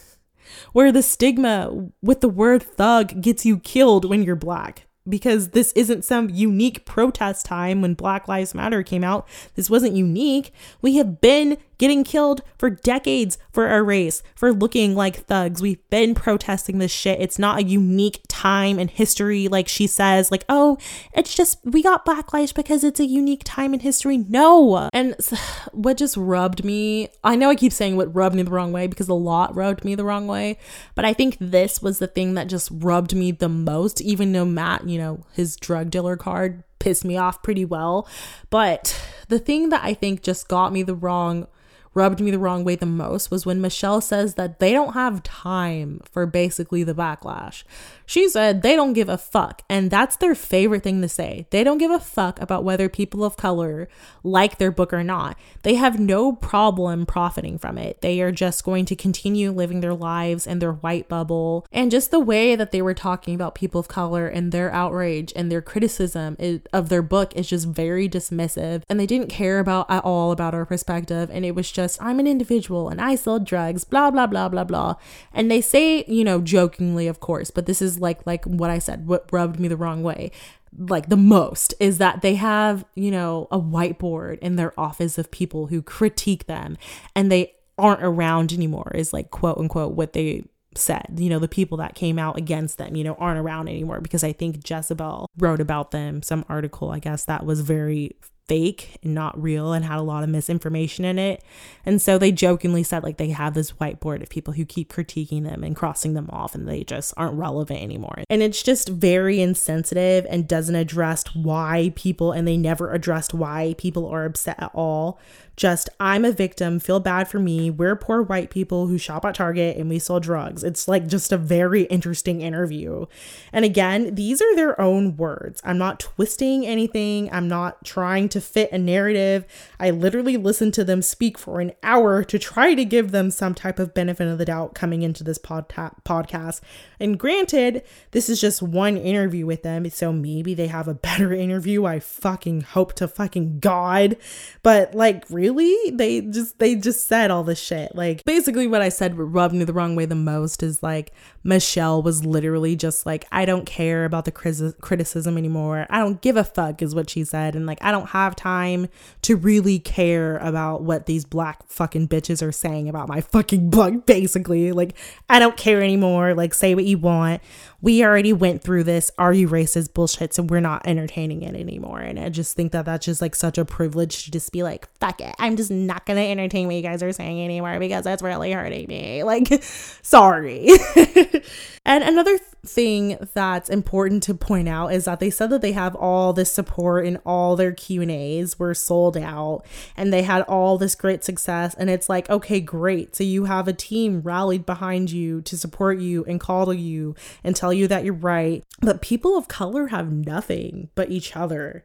where 0.72 0.91
the 0.91 1.04
stigma 1.04 1.89
with 2.01 2.22
the 2.22 2.30
word 2.30 2.64
thug 2.64 3.22
gets 3.22 3.45
you 3.45 3.60
killed 3.60 4.06
when 4.06 4.24
you're 4.24 4.36
black 4.36 4.88
because 5.08 5.49
this 5.49 5.72
isn't 5.74 6.06
some 6.06 6.30
unique 6.30 6.86
protest 6.86 7.45
time 7.45 7.82
when 7.82 7.93
Black 7.93 8.28
Lives 8.28 8.56
Matter 8.56 8.84
came 8.84 9.04
out. 9.04 9.28
This 9.56 9.70
wasn't 9.70 9.95
unique. 9.95 10.54
We 10.82 10.95
have 10.95 11.20
been 11.20 11.58
getting 11.84 12.06
killed 12.06 12.42
for 12.58 12.70
decades 12.70 13.38
for 13.52 13.68
our 13.68 13.84
race, 13.84 14.24
for 14.36 14.54
looking 14.54 14.96
like 14.96 15.26
thugs. 15.26 15.62
We've 15.62 15.90
been 15.90 16.16
protesting 16.16 16.78
this 16.78 16.94
shit. 16.94 17.20
It's 17.20 17.38
not 17.38 17.60
a 17.60 17.64
unique 17.64 18.22
time 18.30 18.80
in 18.80 18.88
history, 18.88 19.50
like 19.50 19.68
she 19.68 19.86
says, 19.86 20.32
like, 20.32 20.46
oh, 20.48 20.78
it's 21.14 21.36
just 21.36 21.60
we 21.66 21.84
got 21.84 22.06
backlash 22.06 22.56
because 22.56 22.86
it's 22.86 23.02
a 23.02 23.06
unique 23.06 23.42
time 23.44 23.74
in 23.74 23.82
history. 23.82 24.18
No. 24.18 24.90
And 24.94 25.14
what 25.74 25.98
just 25.98 26.16
rubbed 26.16 26.64
me, 26.64 27.10
I 27.22 27.36
know 27.36 27.50
I 27.50 27.56
keep 27.56 27.74
saying 27.74 27.98
what 27.98 28.16
rubbed 28.16 28.38
me 28.38 28.44
the 28.44 28.52
wrong 28.52 28.72
way 28.72 28.88
because 28.88 29.10
a 29.10 29.14
lot 29.14 29.54
rubbed 29.54 29.84
me 29.84 29.94
the 29.94 30.06
wrong 30.06 30.26
way, 30.26 30.58
but 30.96 31.04
I 31.04 31.12
think 31.12 31.36
this 31.42 31.82
was 31.82 32.00
the 32.00 32.08
thing 32.08 32.36
that 32.36 32.48
just 32.48 32.70
rubbed 32.72 33.14
me 33.14 33.34
the 33.34 33.50
most, 33.50 34.00
even 34.00 34.32
though 34.32 34.46
Matt, 34.46 34.88
you 34.88 34.98
know, 34.98 35.26
his 35.34 35.58
drug 35.58 35.90
dealer 35.90 36.16
card 36.16 36.64
pissed 36.80 37.04
me 37.04 37.18
off 37.18 37.44
pretty 37.44 37.66
well. 37.66 38.08
But 38.50 39.02
the 39.28 39.40
thing 39.40 39.70
that 39.70 39.84
I 39.84 39.94
think 39.94 40.22
just 40.22 40.48
got 40.48 40.72
me 40.72 40.84
the 40.84 40.96
wrong 40.96 41.48
rubbed 41.94 42.20
me 42.20 42.32
the 42.32 42.39
wrong 42.39 42.64
way 42.64 42.76
the 42.76 42.86
most 42.86 43.30
was 43.30 43.46
when 43.46 43.62
Michelle 43.62 44.02
says 44.02 44.36
that 44.36 44.60
they 44.60 44.72
don't 44.72 44.94
have 44.94 45.24
time 45.24 46.02
for 46.12 46.26
basically 46.26 46.84
the 46.84 46.96
backlash. 46.96 47.64
She 48.06 48.28
said 48.28 48.62
they 48.62 48.76
don't 48.76 48.94
give 48.94 49.10
a 49.10 49.18
fuck, 49.18 49.62
and 49.70 49.89
that's 49.91 50.18
their 50.18 50.36
favorite 50.36 50.84
thing 50.84 51.02
to 51.02 51.10
say. 51.10 51.48
They 51.52 51.64
don't 51.64 51.78
give 51.78 51.91
a 51.91 52.00
fuck 52.00 52.41
about 52.41 52.64
whether 52.64 52.89
people 52.89 53.24
of 53.24 53.38
color 53.38 53.88
like 54.24 54.58
their 54.58 54.72
book 54.72 54.91
or 54.91 55.04
not. 55.04 55.38
They 55.62 55.76
have 55.76 56.00
no 56.00 56.34
problem 56.34 57.06
profiting 57.06 57.58
from 57.58 57.78
it. 57.78 58.02
They 58.02 58.22
are 58.22 58.32
just 58.32 58.64
going 58.64 58.86
to 58.86 58.96
continue 58.96 59.52
living 59.52 59.82
their 59.82 59.94
lives 59.94 60.48
in 60.48 60.60
their 60.60 60.74
white 60.74 61.08
bubble. 61.08 61.66
And 61.72 61.91
just 61.91 62.12
the 62.12 62.20
way 62.20 62.56
that 62.56 62.72
they 62.72 62.82
were 62.82 62.94
talking 62.94 63.36
about 63.36 63.56
people 63.56 63.80
of 63.80 63.88
color 63.88 64.28
and 64.28 64.52
their 64.52 64.72
outrage 64.74 65.32
and 65.36 65.52
their 65.52 65.62
criticism 65.62 66.38
of 66.74 66.89
their 66.89 67.02
book 67.02 67.36
is 67.36 67.48
just 67.48 67.68
very 67.68 68.10
dismissive. 68.10 68.84
And 68.89 69.00
they 69.00 69.06
didn't 69.06 69.28
care 69.28 69.60
about 69.60 69.89
at 69.89 70.04
all 70.04 70.32
about 70.32 70.54
our 70.54 70.66
perspective. 70.66 71.30
And 71.32 71.46
it 71.46 71.56
was 71.56 71.72
just, 71.72 71.83
I'm 72.00 72.20
an 72.20 72.28
individual 72.28 72.90
and 72.90 73.02
I 73.02 73.16
sell 73.16 73.40
drugs, 73.40 73.84
blah, 73.84 74.12
blah, 74.12 74.28
blah, 74.28 74.50
blah, 74.50 74.64
blah. 74.64 74.96
And 75.34 75.50
they 75.50 75.62
say, 75.62 76.04
you 76.08 76.24
know, 76.24 76.42
jokingly, 76.42 77.08
of 77.08 77.20
course, 77.20 77.52
but 77.52 77.66
this 77.66 77.82
is 77.82 78.00
like 78.00 78.26
like 78.26 78.46
what 78.46 78.70
I 78.70 78.80
said, 78.80 79.08
what 79.08 79.28
rubbed 79.32 79.60
me 79.60 79.68
the 79.68 79.78
wrong 79.78 80.04
way 80.04 80.32
like 80.78 81.10
the 81.10 81.18
most 81.18 81.74
is 81.80 81.98
that 82.00 82.22
they 82.22 82.36
have, 82.36 82.86
you 82.96 83.12
know, 83.12 83.48
a 83.52 83.60
whiteboard 83.60 84.40
in 84.40 84.56
their 84.56 84.78
office 84.80 85.18
of 85.18 85.32
people 85.32 85.68
who 85.68 85.82
critique 85.82 86.48
them 86.48 86.78
and 87.16 87.32
they 87.32 87.54
aren't 87.78 88.04
around 88.04 88.54
anymore 88.54 88.92
is 88.96 89.14
like 89.14 89.32
quote 89.32 89.58
unquote 89.58 89.94
what 89.94 90.14
they 90.14 90.44
said. 90.76 91.06
You 91.18 91.30
know, 91.30 91.40
the 91.40 91.48
people 91.48 91.78
that 91.78 91.96
came 91.96 92.18
out 92.18 92.38
against 92.38 92.78
them, 92.78 92.96
you 92.96 93.04
know, 93.04 93.16
aren't 93.16 93.40
around 93.40 93.70
anymore 93.70 94.02
because 94.02 94.24
I 94.24 94.34
think 94.34 94.68
Jezebel 94.68 95.30
wrote 95.38 95.62
about 95.62 95.92
them 95.92 96.22
some 96.24 96.46
article, 96.50 96.92
I 96.92 97.00
guess 97.00 97.26
that 97.26 97.46
was 97.46 97.62
very 97.62 98.16
fake 98.48 98.98
and 99.04 99.14
not 99.14 99.41
real 99.41 99.74
and 99.74 99.86
had 99.86 99.98
a 99.98 100.04
lot 100.04 100.24
of 100.24 100.30
misinformation 100.30 101.06
in 101.06 101.18
it. 101.18 101.44
And 101.86 102.02
so 102.02 102.18
they 102.18 102.32
jokingly 102.32 102.84
said 102.84 103.04
like 103.04 103.18
they 103.18 103.30
have 103.30 103.54
this 103.54 103.74
whiteboard 103.74 104.22
of 104.22 104.30
people 104.30 104.54
who 104.54 104.66
keep 104.66 104.91
critiquing 104.91 105.44
them 105.44 105.64
and 105.64 105.76
crossing 105.76 106.14
them 106.14 106.30
off 106.32 106.54
and 106.54 106.68
they 106.68 106.84
just 106.84 107.14
aren't 107.16 107.38
relevant 107.38 107.82
anymore. 107.82 108.24
And 108.30 108.41
it's 108.41 108.64
just 108.64 108.89
very 108.89 109.41
insensitive 109.41 110.26
and 110.30 110.48
doesn't 110.48 110.76
address 110.76 111.24
why 111.34 111.94
people 111.96 112.32
and 112.32 112.48
they 112.48 112.58
never 112.58 112.91
addressed 112.91 113.34
why 113.34 113.76
people 113.78 114.08
are 114.08 114.26
upset 114.26 114.62
at 114.62 114.72
all 114.74 115.20
just 115.56 115.89
I'm 115.99 116.26
a 116.26 116.32
victim, 116.32 116.80
feel 116.80 116.99
bad 116.99 117.28
for 117.28 117.39
me. 117.39 117.70
We're 117.70 117.95
poor 117.95 118.22
white 118.22 118.49
people 118.49 118.88
who 118.88 118.97
shop 118.97 119.24
at 119.26 119.36
Target 119.36 119.78
and 119.78 119.89
we 119.89 119.99
sell 119.99 120.20
drugs. 120.20 120.64
It's 120.64 120.88
like 120.88 121.08
just 121.08 121.32
a 121.32 121.38
very 121.38 121.84
interesting 121.84 122.41
interview. 122.41 123.06
And 123.51 123.64
again, 123.64 124.16
these 124.16 124.41
are 124.41 124.56
their 124.56 124.80
own 124.80 125.16
words. 125.16 125.62
I'm 125.64 125.78
not 125.78 125.99
twisting 125.99 126.66
anything, 126.66 127.32
I'm 127.32 127.47
not 127.47 127.86
trying 127.86 128.30
to 128.30 128.41
fit 128.41 128.72
a 128.72 128.78
narrative. 128.78 129.45
I 129.80 129.91
literally 129.91 130.38
listened 130.38 130.74
to 130.76 130.84
them 130.84 131.01
speak 131.01 131.38
for 131.38 131.62
an 131.62 131.74
hour 131.84 132.24
to 132.24 132.39
try 132.39 132.74
to 132.74 132.86
give 132.86 133.12
them 133.12 133.30
some 133.30 133.54
type 133.54 133.80
of 133.80 133.93
benefit 133.93 134.28
of 134.28 134.38
the 134.38 134.45
doubt 134.45 134.74
coming 134.74 135.04
into 135.04 135.24
this 135.24 135.38
pod- 135.38 135.70
podcast. 135.70 136.62
And 136.99 137.20
granted, 137.20 137.84
this 138.12 138.30
is 138.30 138.41
just 138.41 138.62
one 138.62 138.97
interview 138.97 139.45
with 139.45 139.64
them, 139.64 139.89
so 139.89 140.12
maybe 140.12 140.54
they 140.54 140.68
have 140.68 140.88
a 140.88 140.93
better 140.93 141.34
interview. 141.43 141.86
I 141.86 141.99
fucking 141.99 142.62
hope 142.62 142.93
to 142.93 143.08
fucking 143.08 143.60
God. 143.60 144.18
But 144.64 144.95
like, 144.95 145.26
really? 145.44 145.91
They 145.91 146.22
just 146.22 146.58
they 146.60 146.76
just 146.76 147.06
said 147.06 147.30
all 147.30 147.44
this 147.44 147.60
shit. 147.60 147.94
Like 147.94 148.24
basically 148.24 148.66
what 148.66 148.82
I 148.82 148.88
said 148.88 149.18
rubbed 149.18 149.54
me 149.54 149.66
the 149.66 149.74
wrong 149.74 149.94
way 149.94 150.06
the 150.06 150.16
most 150.16 150.64
is 150.64 150.82
like 150.82 151.12
Michelle 151.44 152.02
was 152.02 152.26
literally 152.26 152.78
just 152.78 153.06
like 153.06 153.26
I 153.30 153.44
don't 153.44 153.66
care 153.66 154.06
about 154.06 154.24
the 154.24 154.32
criticism 154.32 155.38
anymore. 155.38 155.86
I 155.89 156.00
don't 156.00 156.22
give 156.22 156.38
a 156.38 156.46
fuck 156.46 156.82
is 156.82 156.96
what 156.96 157.10
she 157.10 157.26
said 157.26 157.58
and 157.58 157.66
like 157.66 157.80
I 157.82 157.91
don't 157.91 158.12
have 158.12 158.38
time 158.38 158.88
to 159.24 159.36
really 159.36 159.80
care 159.80 160.38
about 160.38 160.84
what 160.84 161.08
these 161.08 161.26
black 161.26 161.68
fucking 161.68 162.08
bitches 162.08 162.41
are 162.41 162.54
saying 162.54 162.88
about 162.88 163.10
my 163.10 163.20
fucking 163.20 163.70
book 163.70 164.06
basically. 164.06 164.72
Like 164.72 164.96
I 165.28 165.39
don't 165.39 165.58
care 165.58 165.84
anymore. 165.84 166.34
Like 166.36 166.54
say 166.54 166.74
what 166.74 166.86
you 166.86 166.98
want 166.98 167.41
we 167.84 168.02
already 168.02 168.32
went 168.32 168.64
through 168.64 168.84
this 168.84 169.12
are 169.18 169.34
you 169.34 169.48
racist 169.48 169.94
bullshit 169.94 170.34
so 170.34 170.41
we're 170.41 170.62
not 170.62 170.88
entertaining 170.88 171.44
it 171.44 171.54
anymore 171.54 172.00
and 172.00 172.18
i 172.18 172.30
just 172.30 172.56
think 172.56 172.72
that 172.72 172.86
that's 172.86 173.06
just 173.06 173.22
like 173.22 173.36
such 173.36 173.58
a 173.60 173.66
privilege 173.66 174.24
to 174.24 174.32
just 174.32 174.52
be 174.52 174.64
like 174.64 174.88
fuck 175.00 175.22
it 175.22 175.33
i'm 175.40 175.56
just 175.56 175.72
not 175.72 176.06
gonna 176.06 176.22
entertain 176.22 176.68
what 176.68 176.76
you 176.76 176.82
guys 176.82 177.04
are 177.04 177.12
saying 177.12 177.44
anymore 177.44 177.80
because 177.80 178.04
that's 178.04 178.24
really 178.24 178.52
hurting 178.52 178.88
me. 178.88 179.24
Like 179.34 179.64
sorry. 179.64 180.70
And 181.86 182.02
another 182.02 182.38
thing 182.66 183.18
that's 183.34 183.70
important 183.70 184.24
to 184.24 184.34
point 184.34 184.70
out 184.70 184.94
is 184.94 185.04
that 185.04 185.20
they 185.20 185.30
said 185.30 185.50
that 185.50 185.62
they 185.62 185.74
have 185.74 185.96
all 185.96 186.32
this 186.32 186.50
support 186.50 187.06
and 187.06 187.20
all 187.26 187.58
their 187.58 187.74
q&a's 187.74 188.58
were 188.58 188.74
sold 188.74 189.18
out 189.18 189.64
and 189.98 190.14
they 190.14 190.22
had 190.22 190.44
all 190.44 190.78
this 190.78 190.96
great 190.96 191.26
success. 191.26 191.76
And 191.78 191.90
it's 191.90 192.08
like 192.08 192.30
okay 192.30 192.62
great. 192.62 193.18
So 193.18 193.26
you 193.26 193.46
have 193.46 193.68
a 193.68 193.74
team 193.74 194.22
rallied 194.22 194.66
behind 194.66 195.12
you 195.12 195.42
to 195.42 195.58
support 195.58 196.00
you 196.00 196.24
and 196.24 196.40
call 196.40 196.68
to 196.68 196.76
you 196.76 197.16
and 197.44 197.54
tell 197.54 197.74
you 197.74 197.88
that 197.90 198.06
you're 198.06 198.14
right. 198.14 198.64
But 198.80 199.02
people 199.02 199.38
of 199.38 199.50
color 199.50 199.88
have 199.88 200.12
nothing 200.12 200.90
but 200.96 201.12
each 201.12 201.36
other 201.36 201.84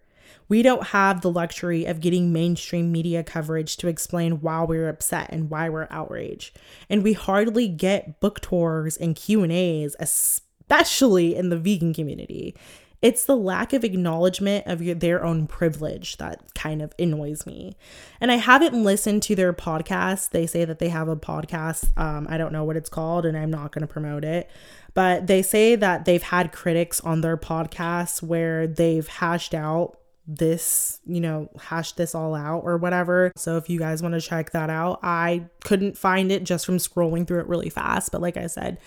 we 0.49 0.63
don't 0.63 0.89
have 0.89 1.21
the 1.21 1.31
luxury 1.31 1.85
of 1.85 2.01
getting 2.01 2.33
mainstream 2.33 2.91
media 2.91 3.23
coverage 3.23 3.77
to 3.77 3.89
explain 3.89 4.41
why 4.41 4.63
we're 4.65 4.89
upset 4.89 5.29
and 5.31 5.51
why 5.51 5.69
we're 5.69 5.89
outraged 5.91 6.59
and 6.89 7.03
we 7.03 7.13
hardly 7.13 7.69
get 7.69 8.21
book 8.21 8.41
tours 8.41 8.97
and 8.97 9.17
q&a's 9.17 9.95
especially 10.69 11.35
in 11.35 11.49
the 11.49 11.57
vegan 11.57 11.95
community. 11.95 12.55
It's 13.01 13.25
the 13.25 13.37
lack 13.37 13.73
of 13.73 13.85
acknowledgement 13.85 14.67
of 14.67 14.83
your, 14.83 14.95
their 14.95 15.25
own 15.25 15.47
privilege 15.47 16.17
that 16.17 16.53
kind 16.55 16.83
of 16.83 16.93
annoys 16.99 17.47
me. 17.47 17.77
And 18.21 18.33
I 18.33 18.37
haven't 18.37 18.83
listened 18.83 19.23
to 19.25 19.37
their 19.37 19.53
podcast. 19.53 20.31
They 20.31 20.47
say 20.47 20.65
that 20.65 20.81
they 20.81 20.89
have 20.89 21.07
a 21.09 21.17
podcast. 21.17 21.97
Um, 21.97 22.27
I 22.29 22.37
don't 22.37 22.53
know 22.53 22.65
what 22.65 22.77
it's 22.77 22.89
called, 22.89 23.25
and 23.25 23.39
I'm 23.39 23.53
not 23.53 23.71
going 23.71 23.87
to 23.87 23.93
promote 23.93 24.25
it. 24.25 24.51
But 24.95 25.29
they 25.29 25.43
say 25.43 25.77
that 25.77 26.07
they've 26.07 26.23
had 26.23 26.51
critics 26.51 27.01
on 27.01 27.21
their 27.21 27.37
podcast 27.37 28.21
where 28.21 28.67
they've 28.67 29.07
hashed 29.07 29.55
out 29.55 29.97
this, 30.31 31.01
you 31.07 31.23
know, 31.23 31.49
hash 31.59 31.93
this 31.93 32.15
all 32.15 32.35
out 32.35 32.61
or 32.61 32.77
whatever. 32.77 33.33
So 33.37 33.57
if 33.57 33.71
you 33.71 33.79
guys 33.79 34.03
want 34.03 34.15
to 34.15 34.21
check 34.21 34.51
that 34.53 34.69
out, 34.69 35.01
I 35.03 35.47
couldn't 35.65 35.97
find 35.97 36.31
it 36.31 36.45
just 36.45 36.67
from 36.67 36.77
scrolling 36.77 37.27
through 37.27 37.41
it 37.41 37.49
really 37.49 37.71
fast. 37.71 38.13
But 38.13 38.21
like 38.21 38.37
I 38.37 38.47
said, 38.47 38.79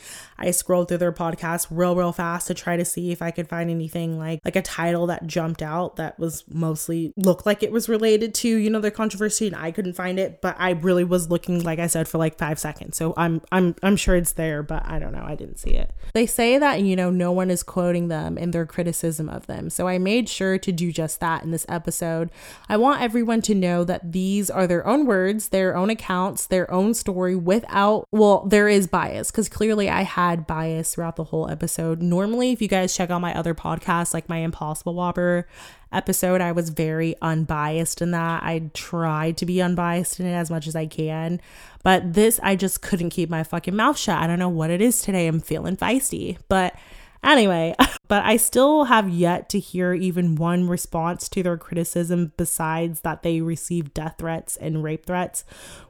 I 0.42 0.52
scrolled 0.52 0.88
through 0.88 0.98
their 0.98 1.12
podcast 1.12 1.68
real, 1.70 1.96
real 1.96 2.12
fast 2.12 2.48
to 2.48 2.54
try 2.54 2.78
to 2.78 2.86
see 2.86 3.12
if 3.12 3.22
I 3.22 3.32
could 3.32 3.48
find 3.48 3.70
anything 3.70 4.18
like 4.18 4.42
like 4.44 4.56
a 4.56 4.62
title 4.62 5.08
that 5.08 5.28
jumped 5.28 5.62
out 5.62 5.98
that 5.98 6.18
was 6.20 6.44
mostly 6.50 7.14
looked 7.16 7.46
like 7.46 7.64
it 7.64 7.72
was 7.72 7.88
related 7.88 8.34
to, 8.36 8.48
you 8.48 8.70
know, 8.70 8.80
their 8.80 8.92
controversy 8.92 9.48
and 9.48 9.56
I 9.56 9.72
couldn't 9.72 9.94
find 9.94 10.20
it. 10.20 10.42
But 10.42 10.56
I 10.60 10.72
really 10.72 11.04
was 11.04 11.30
looking, 11.30 11.64
like 11.64 11.80
I 11.80 11.88
said, 11.88 12.08
for 12.08 12.18
like 12.18 12.38
five 12.38 12.60
seconds. 12.60 12.98
So 12.98 13.14
I'm 13.18 13.42
I'm 13.52 13.76
I'm 13.84 13.96
sure 13.96 14.16
it's 14.16 14.34
there, 14.34 14.64
but 14.64 14.86
I 14.86 15.00
don't 15.00 15.14
know. 15.14 15.24
I 15.26 15.36
didn't 15.36 15.58
see 15.58 15.72
it. 15.72 15.92
They 16.14 16.26
say 16.26 16.58
that, 16.58 16.82
you 16.82 16.96
know, 16.96 17.10
no 17.10 17.32
one 17.32 17.52
is 17.52 17.64
quoting 17.64 18.08
them 18.08 18.38
in 18.38 18.52
their 18.52 18.66
criticism 18.66 19.30
of 19.30 19.48
them. 19.48 19.70
So 19.70 19.88
I 19.88 19.98
made 19.98 20.28
sure 20.30 20.58
to 20.58 20.72
do 20.72 20.92
just 20.92 21.20
that 21.20 21.44
in 21.44 21.52
this 21.52 21.66
episode. 21.70 22.32
I 22.68 22.78
want 22.78 23.02
everyone 23.02 23.42
to 23.44 23.56
know 23.56 23.84
that 23.84 24.12
these 24.12 24.50
are 24.50 24.68
their 24.68 24.86
own 24.88 25.06
words, 25.06 25.50
their 25.50 25.76
own 25.76 25.90
accounts, 25.90 26.48
their 26.48 26.72
own 26.72 26.94
story 26.94 27.36
without, 27.36 28.08
well, 28.12 28.46
there 28.48 28.68
is 28.68 28.88
bias 28.88 29.32
because 29.32 29.50
clearly 29.50 29.90
I 29.90 30.02
had 30.02 30.31
bias 30.36 30.94
throughout 30.94 31.16
the 31.16 31.26
whole 31.26 31.50
episode. 31.50 32.02
Normally, 32.02 32.52
if 32.52 32.62
you 32.62 32.68
guys 32.68 32.96
check 32.96 33.10
out 33.10 33.22
my 33.22 33.34
other 33.38 33.54
podcasts, 33.54 34.14
like 34.14 34.28
my 34.28 34.38
Impossible 34.38 34.96
Whopper 34.96 35.48
episode, 35.92 36.42
I 36.42 36.52
was 36.52 36.70
very 36.70 37.16
unbiased 37.22 38.02
in 38.02 38.12
that. 38.12 38.44
I 38.44 38.70
tried 38.74 39.38
to 39.38 39.46
be 39.46 39.62
unbiased 39.62 40.20
in 40.20 40.26
it 40.26 40.34
as 40.34 40.50
much 40.50 40.68
as 40.68 40.76
I 40.76 40.88
can. 40.88 41.42
But 41.84 42.14
this, 42.14 42.40
I 42.42 42.56
just 42.56 42.82
couldn't 42.82 43.10
keep 43.12 43.30
my 43.30 43.44
fucking 43.44 43.76
mouth 43.76 43.98
shut. 43.98 44.18
I 44.18 44.28
don't 44.28 44.40
know 44.40 44.50
what 44.50 44.70
it 44.70 44.82
is 44.82 45.02
today. 45.02 45.28
I'm 45.28 45.40
feeling 45.40 45.78
feisty. 45.78 46.38
But 46.48 46.76
Anyway, 47.24 47.76
but 48.08 48.24
I 48.24 48.38
still 48.38 48.86
have 48.86 49.10
yet 49.10 49.48
to 49.50 49.60
hear 49.60 49.94
even 49.94 50.36
one 50.36 50.68
response 50.68 51.30
to 51.30 51.44
their 51.44 51.58
criticism 51.58 52.34
besides 52.36 53.02
that 53.02 53.24
they 53.24 53.42
receive 53.42 53.94
death 53.94 54.16
threats 54.18 54.58
and 54.58 54.84
rape 54.84 55.06
threats, 55.06 55.44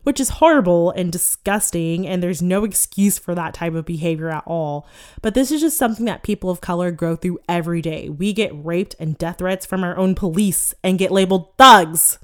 which 0.03 0.19
is 0.19 0.29
horrible 0.29 0.91
and 0.91 1.11
disgusting, 1.11 2.05
and 2.05 2.21
there's 2.21 2.41
no 2.41 2.63
excuse 2.63 3.17
for 3.17 3.33
that 3.35 3.53
type 3.53 3.73
of 3.73 3.85
behavior 3.85 4.29
at 4.29 4.43
all. 4.45 4.87
But 5.21 5.33
this 5.33 5.51
is 5.51 5.61
just 5.61 5.77
something 5.77 6.05
that 6.05 6.23
people 6.23 6.49
of 6.49 6.61
color 6.61 6.91
go 6.91 7.15
through 7.15 7.39
every 7.47 7.81
day. 7.81 8.09
We 8.09 8.33
get 8.33 8.51
raped 8.53 8.95
and 8.99 9.17
death 9.17 9.37
threats 9.37 9.65
from 9.65 9.83
our 9.83 9.97
own 9.97 10.15
police 10.15 10.73
and 10.83 10.99
get 10.99 11.11
labeled 11.11 11.55
thugs. 11.57 12.19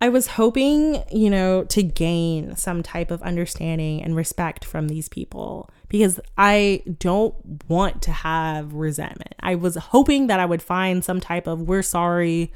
I 0.00 0.08
was 0.08 0.28
hoping, 0.28 1.04
you 1.12 1.28
know, 1.28 1.64
to 1.64 1.82
gain 1.82 2.56
some 2.56 2.82
type 2.82 3.10
of 3.10 3.22
understanding 3.22 4.02
and 4.02 4.16
respect 4.16 4.64
from 4.64 4.88
these 4.88 5.10
people 5.10 5.68
because 5.88 6.20
I 6.36 6.82
don't 6.98 7.34
want 7.68 8.02
to 8.02 8.12
have 8.12 8.74
resentment. 8.74 9.34
I 9.40 9.54
was 9.54 9.76
hoping 9.76 10.26
that 10.26 10.40
I 10.40 10.46
would 10.46 10.62
find 10.62 11.04
some 11.04 11.20
type 11.20 11.46
of 11.46 11.62
we're 11.62 11.82
sorry, 11.82 12.52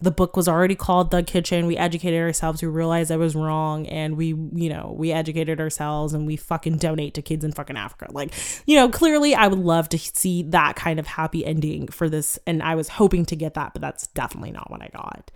the 0.00 0.10
book 0.10 0.36
was 0.36 0.48
already 0.48 0.74
called 0.74 1.10
Thug 1.10 1.26
Kitchen. 1.26 1.66
We 1.66 1.76
educated 1.76 2.20
ourselves. 2.20 2.62
We 2.62 2.68
realized 2.68 3.10
I 3.10 3.16
was 3.16 3.34
wrong. 3.34 3.86
And 3.86 4.16
we, 4.16 4.28
you 4.28 4.68
know, 4.68 4.94
we 4.96 5.10
educated 5.12 5.60
ourselves 5.60 6.14
and 6.14 6.26
we 6.26 6.36
fucking 6.36 6.76
donate 6.76 7.14
to 7.14 7.22
kids 7.22 7.44
in 7.44 7.52
fucking 7.52 7.76
Africa. 7.76 8.06
Like, 8.10 8.32
you 8.66 8.76
know, 8.76 8.88
clearly 8.88 9.34
I 9.34 9.48
would 9.48 9.58
love 9.58 9.88
to 9.90 9.98
see 9.98 10.44
that 10.44 10.76
kind 10.76 11.00
of 11.00 11.06
happy 11.06 11.44
ending 11.44 11.88
for 11.88 12.08
this. 12.08 12.38
And 12.46 12.62
I 12.62 12.74
was 12.76 12.88
hoping 12.88 13.24
to 13.26 13.36
get 13.36 13.54
that, 13.54 13.72
but 13.72 13.82
that's 13.82 14.06
definitely 14.08 14.52
not 14.52 14.70
what 14.70 14.82
I 14.82 14.88
got. 14.88 15.30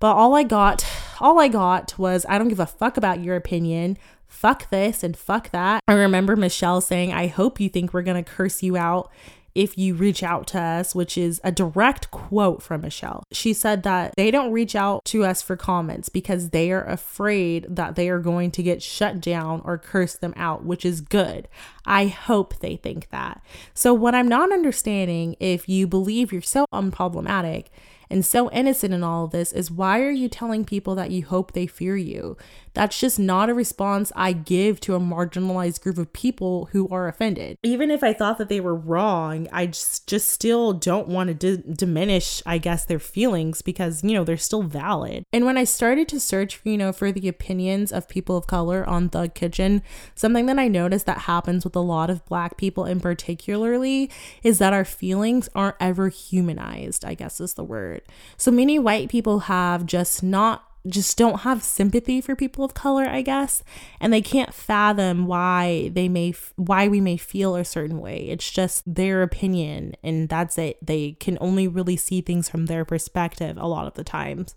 But 0.00 0.14
all 0.14 0.34
I 0.34 0.42
got, 0.42 0.84
all 1.20 1.38
I 1.40 1.48
got 1.48 1.96
was 1.98 2.24
I 2.28 2.38
don't 2.38 2.48
give 2.48 2.60
a 2.60 2.66
fuck 2.66 2.96
about 2.96 3.22
your 3.22 3.36
opinion. 3.36 3.98
Fuck 4.28 4.70
this 4.70 5.02
and 5.02 5.16
fuck 5.16 5.50
that. 5.50 5.82
I 5.88 5.94
remember 5.94 6.36
Michelle 6.36 6.80
saying, 6.80 7.12
I 7.12 7.26
hope 7.26 7.58
you 7.58 7.68
think 7.68 7.92
we're 7.92 8.02
going 8.02 8.22
to 8.22 8.30
curse 8.30 8.62
you 8.62 8.76
out 8.76 9.10
if 9.54 9.76
you 9.76 9.94
reach 9.94 10.22
out 10.22 10.46
to 10.46 10.60
us, 10.60 10.94
which 10.94 11.18
is 11.18 11.40
a 11.42 11.50
direct 11.50 12.12
quote 12.12 12.62
from 12.62 12.82
Michelle. 12.82 13.24
She 13.32 13.52
said 13.52 13.82
that 13.82 14.14
they 14.16 14.30
don't 14.30 14.52
reach 14.52 14.76
out 14.76 15.04
to 15.06 15.24
us 15.24 15.42
for 15.42 15.56
comments 15.56 16.08
because 16.08 16.50
they 16.50 16.70
are 16.70 16.84
afraid 16.84 17.66
that 17.68 17.96
they 17.96 18.08
are 18.08 18.20
going 18.20 18.52
to 18.52 18.62
get 18.62 18.82
shut 18.82 19.20
down 19.20 19.60
or 19.64 19.76
curse 19.76 20.14
them 20.14 20.32
out, 20.36 20.64
which 20.64 20.84
is 20.84 21.00
good. 21.00 21.48
I 21.84 22.06
hope 22.06 22.60
they 22.60 22.76
think 22.76 23.08
that. 23.10 23.42
So, 23.74 23.92
what 23.92 24.14
I'm 24.14 24.28
not 24.28 24.52
understanding, 24.52 25.34
if 25.40 25.68
you 25.68 25.88
believe 25.88 26.32
you're 26.32 26.42
so 26.42 26.66
unproblematic, 26.72 27.66
and 28.10 28.24
so 28.24 28.50
innocent 28.52 28.94
in 28.94 29.02
all 29.02 29.24
of 29.26 29.32
this 29.32 29.52
is 29.52 29.70
why 29.70 30.00
are 30.00 30.10
you 30.10 30.28
telling 30.28 30.64
people 30.64 30.94
that 30.94 31.10
you 31.10 31.24
hope 31.24 31.52
they 31.52 31.66
fear 31.66 31.96
you? 31.96 32.36
That's 32.78 33.00
just 33.00 33.18
not 33.18 33.50
a 33.50 33.54
response 33.54 34.12
I 34.14 34.32
give 34.32 34.78
to 34.82 34.94
a 34.94 35.00
marginalized 35.00 35.80
group 35.80 35.98
of 35.98 36.12
people 36.12 36.68
who 36.70 36.88
are 36.90 37.08
offended. 37.08 37.58
Even 37.64 37.90
if 37.90 38.04
I 38.04 38.12
thought 38.12 38.38
that 38.38 38.48
they 38.48 38.60
were 38.60 38.76
wrong, 38.76 39.48
I 39.50 39.66
just, 39.66 40.06
just 40.06 40.30
still 40.30 40.72
don't 40.72 41.08
want 41.08 41.26
to 41.26 41.34
d- 41.56 41.64
diminish, 41.72 42.40
I 42.46 42.58
guess, 42.58 42.84
their 42.84 43.00
feelings 43.00 43.62
because, 43.62 44.04
you 44.04 44.14
know, 44.14 44.22
they're 44.22 44.36
still 44.36 44.62
valid. 44.62 45.24
And 45.32 45.44
when 45.44 45.58
I 45.58 45.64
started 45.64 46.06
to 46.06 46.20
search, 46.20 46.60
you 46.62 46.78
know, 46.78 46.92
for 46.92 47.10
the 47.10 47.26
opinions 47.26 47.90
of 47.90 48.08
people 48.08 48.36
of 48.36 48.46
color 48.46 48.88
on 48.88 49.08
Thug 49.08 49.34
Kitchen, 49.34 49.82
something 50.14 50.46
that 50.46 50.60
I 50.60 50.68
noticed 50.68 51.06
that 51.06 51.22
happens 51.22 51.64
with 51.64 51.74
a 51.74 51.80
lot 51.80 52.10
of 52.10 52.24
black 52.26 52.56
people 52.56 52.84
in 52.84 53.00
particularly 53.00 54.08
is 54.44 54.58
that 54.58 54.72
our 54.72 54.84
feelings 54.84 55.48
aren't 55.52 55.74
ever 55.80 56.10
humanized, 56.10 57.04
I 57.04 57.14
guess 57.14 57.40
is 57.40 57.54
the 57.54 57.64
word. 57.64 58.02
So 58.36 58.52
many 58.52 58.78
white 58.78 59.08
people 59.08 59.40
have 59.40 59.84
just 59.84 60.22
not 60.22 60.67
just 60.88 61.16
don't 61.16 61.40
have 61.40 61.62
sympathy 61.62 62.20
for 62.20 62.34
people 62.34 62.64
of 62.64 62.74
color, 62.74 63.06
I 63.08 63.22
guess, 63.22 63.62
and 64.00 64.12
they 64.12 64.22
can't 64.22 64.54
fathom 64.54 65.26
why 65.26 65.90
they 65.92 66.08
may 66.08 66.34
why 66.56 66.88
we 66.88 67.00
may 67.00 67.16
feel 67.16 67.56
a 67.56 67.64
certain 67.64 68.00
way. 68.00 68.28
It's 68.28 68.50
just 68.50 68.82
their 68.92 69.22
opinion 69.22 69.94
and 70.02 70.28
that's 70.28 70.58
it. 70.58 70.84
They 70.84 71.12
can 71.12 71.38
only 71.40 71.68
really 71.68 71.96
see 71.96 72.20
things 72.20 72.48
from 72.48 72.66
their 72.66 72.84
perspective 72.84 73.56
a 73.58 73.68
lot 73.68 73.86
of 73.86 73.94
the 73.94 74.04
times. 74.04 74.54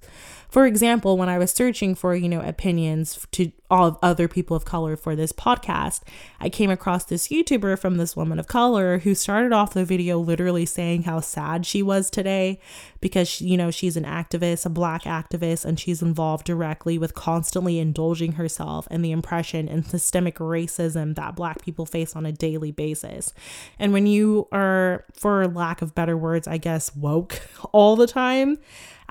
For 0.51 0.65
example, 0.65 1.17
when 1.17 1.29
I 1.29 1.37
was 1.37 1.49
searching 1.49 1.95
for, 1.95 2.13
you 2.13 2.27
know, 2.27 2.41
opinions 2.41 3.25
to 3.31 3.53
all 3.69 3.87
of 3.87 3.97
other 4.01 4.27
people 4.27 4.57
of 4.57 4.65
color 4.65 4.97
for 4.97 5.15
this 5.15 5.31
podcast, 5.31 6.01
I 6.41 6.49
came 6.49 6.69
across 6.69 7.05
this 7.05 7.29
YouTuber 7.29 7.79
from 7.79 7.95
this 7.95 8.17
woman 8.17 8.37
of 8.37 8.47
color 8.47 8.99
who 8.99 9.15
started 9.15 9.53
off 9.53 9.73
the 9.73 9.85
video 9.85 10.19
literally 10.19 10.65
saying 10.65 11.03
how 11.03 11.21
sad 11.21 11.65
she 11.65 11.81
was 11.81 12.09
today 12.09 12.59
because, 12.99 13.29
she, 13.29 13.45
you 13.45 13.55
know, 13.55 13.71
she's 13.71 13.95
an 13.95 14.03
activist, 14.03 14.65
a 14.65 14.69
black 14.69 15.03
activist, 15.03 15.63
and 15.63 15.79
she's 15.79 16.01
involved 16.01 16.45
directly 16.45 16.97
with 16.97 17.13
constantly 17.13 17.79
indulging 17.79 18.33
herself 18.33 18.89
in 18.91 19.01
the 19.01 19.13
impression 19.13 19.69
and 19.69 19.87
systemic 19.87 20.35
racism 20.35 21.15
that 21.15 21.33
black 21.33 21.61
people 21.61 21.85
face 21.85 22.13
on 22.13 22.25
a 22.25 22.31
daily 22.33 22.73
basis. 22.73 23.33
And 23.79 23.93
when 23.93 24.05
you 24.05 24.49
are, 24.51 25.05
for 25.13 25.47
lack 25.47 25.81
of 25.81 25.95
better 25.95 26.17
words, 26.17 26.45
I 26.45 26.57
guess, 26.57 26.93
woke 26.93 27.41
all 27.71 27.95
the 27.95 28.07
time, 28.07 28.57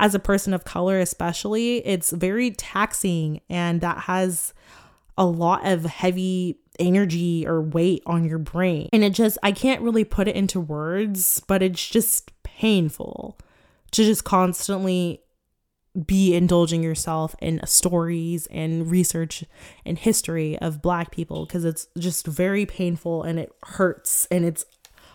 as 0.01 0.15
a 0.15 0.19
person 0.19 0.55
of 0.55 0.65
color, 0.65 0.99
especially, 0.99 1.87
it's 1.87 2.11
very 2.11 2.51
taxing 2.51 3.43
and 3.51 3.83
that 3.83 3.99
has 3.99 4.55
a 5.19 5.27
lot 5.27 5.67
of 5.67 5.85
heavy 5.85 6.59
energy 6.79 7.47
or 7.47 7.61
weight 7.61 8.03
on 8.07 8.25
your 8.25 8.39
brain. 8.39 8.89
And 8.95 9.05
it 9.05 9.11
just, 9.11 9.37
I 9.43 9.53
can't 9.53 9.83
really 9.83 10.05
put 10.05 10.27
it 10.27 10.35
into 10.35 10.59
words, 10.59 11.43
but 11.47 11.63
it's 11.63 11.87
just 11.87 12.33
painful 12.43 13.39
to 13.91 14.03
just 14.03 14.25
constantly 14.25 15.21
be 16.07 16.35
indulging 16.35 16.83
yourself 16.83 17.35
in 17.43 17.61
stories 17.67 18.47
and 18.47 18.91
research 18.91 19.45
and 19.85 19.99
history 19.99 20.57
of 20.61 20.81
black 20.81 21.11
people 21.11 21.45
because 21.45 21.67
it's 21.67 21.89
just 21.99 22.27
very 22.27 22.65
painful 22.65 23.23
and 23.23 23.39
it 23.39 23.53
hurts 23.65 24.27
and 24.31 24.47
it's 24.47 24.65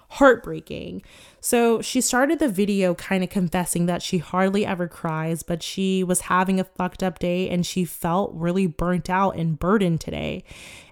heartbreaking. 0.09 1.01
So 1.39 1.81
she 1.81 2.01
started 2.01 2.39
the 2.39 2.47
video 2.47 2.95
kind 2.95 3.23
of 3.23 3.29
confessing 3.29 3.85
that 3.85 4.01
she 4.01 4.17
hardly 4.17 4.65
ever 4.65 4.87
cries, 4.87 5.43
but 5.43 5.61
she 5.61 6.03
was 6.03 6.21
having 6.21 6.59
a 6.59 6.63
fucked 6.63 7.03
up 7.03 7.19
day 7.19 7.49
and 7.49 7.65
she 7.65 7.85
felt 7.85 8.31
really 8.33 8.67
burnt 8.67 9.09
out 9.09 9.35
and 9.35 9.59
burdened 9.59 10.01
today. 10.01 10.43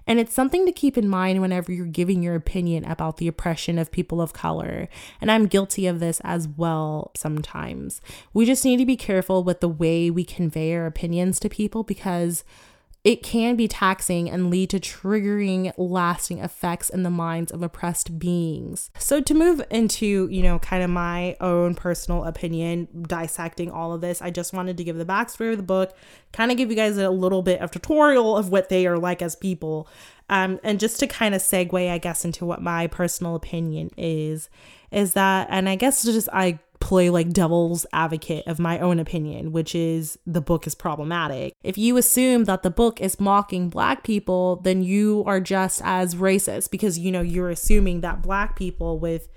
And 0.06 0.20
it's 0.20 0.34
something 0.34 0.66
to 0.66 0.72
keep 0.72 0.98
in 0.98 1.08
mind 1.08 1.40
whenever 1.40 1.72
you're 1.72 1.86
giving 1.86 2.22
your 2.22 2.34
opinion 2.34 2.84
about 2.84 3.16
the 3.16 3.28
oppression 3.28 3.78
of 3.78 3.90
people 3.90 4.20
of 4.20 4.32
color. 4.32 4.88
And 5.20 5.30
I'm 5.30 5.46
guilty 5.46 5.86
of 5.86 5.98
this 5.98 6.20
as 6.24 6.46
well 6.46 7.10
sometimes. 7.16 8.00
We 8.32 8.44
just 8.44 8.64
need 8.64 8.76
to 8.76 8.86
be 8.86 8.96
careful 8.96 9.42
with 9.42 9.60
the 9.60 9.68
way 9.68 10.10
we 10.10 10.24
convey 10.24 10.74
our 10.74 10.86
opinions 10.86 11.40
to 11.40 11.48
people 11.48 11.82
because 11.82 12.44
it 13.04 13.22
can 13.22 13.54
be 13.54 13.68
taxing 13.68 14.30
and 14.30 14.50
lead 14.50 14.70
to 14.70 14.80
triggering 14.80 15.70
lasting 15.76 16.38
effects 16.38 16.88
in 16.88 17.02
the 17.02 17.10
minds 17.10 17.52
of 17.52 17.62
oppressed 17.62 18.18
beings. 18.18 18.90
So 18.98 19.20
to 19.20 19.34
move 19.34 19.62
into, 19.70 20.26
you 20.30 20.42
know, 20.42 20.58
kind 20.58 20.82
of 20.82 20.88
my 20.88 21.36
own 21.38 21.74
personal 21.74 22.24
opinion 22.24 22.88
dissecting 23.06 23.70
all 23.70 23.92
of 23.92 24.00
this, 24.00 24.22
I 24.22 24.30
just 24.30 24.54
wanted 24.54 24.78
to 24.78 24.84
give 24.84 24.96
the 24.96 25.04
backstory 25.04 25.50
of 25.50 25.58
the 25.58 25.62
book, 25.62 25.94
kind 26.32 26.50
of 26.50 26.56
give 26.56 26.70
you 26.70 26.76
guys 26.76 26.96
a 26.96 27.10
little 27.10 27.42
bit 27.42 27.60
of 27.60 27.70
tutorial 27.70 28.38
of 28.38 28.48
what 28.48 28.70
they 28.70 28.86
are 28.86 28.98
like 28.98 29.20
as 29.20 29.36
people. 29.36 29.86
Um, 30.30 30.58
and 30.64 30.80
just 30.80 30.98
to 31.00 31.06
kind 31.06 31.34
of 31.34 31.42
segue, 31.42 31.90
I 31.90 31.98
guess, 31.98 32.24
into 32.24 32.46
what 32.46 32.62
my 32.62 32.86
personal 32.86 33.34
opinion 33.34 33.90
is, 33.98 34.48
is 34.90 35.12
that, 35.12 35.48
and 35.50 35.68
I 35.68 35.76
guess 35.76 36.04
just 36.04 36.30
I 36.32 36.58
play 36.84 37.08
like 37.08 37.32
devil's 37.32 37.86
advocate 37.94 38.46
of 38.46 38.58
my 38.58 38.78
own 38.78 38.98
opinion, 38.98 39.52
which 39.52 39.74
is 39.74 40.18
the 40.26 40.42
book 40.42 40.66
is 40.66 40.74
problematic. 40.74 41.54
If 41.62 41.78
you 41.78 41.96
assume 41.96 42.44
that 42.44 42.62
the 42.62 42.70
book 42.70 43.00
is 43.00 43.18
mocking 43.18 43.70
black 43.70 44.04
people, 44.04 44.56
then 44.56 44.82
you 44.82 45.24
are 45.26 45.40
just 45.40 45.80
as 45.82 46.14
racist 46.14 46.70
because 46.70 46.98
you 46.98 47.10
know 47.10 47.22
you're 47.22 47.48
assuming 47.48 48.02
that 48.02 48.20
black 48.20 48.54
people 48.54 48.98
with 48.98 49.28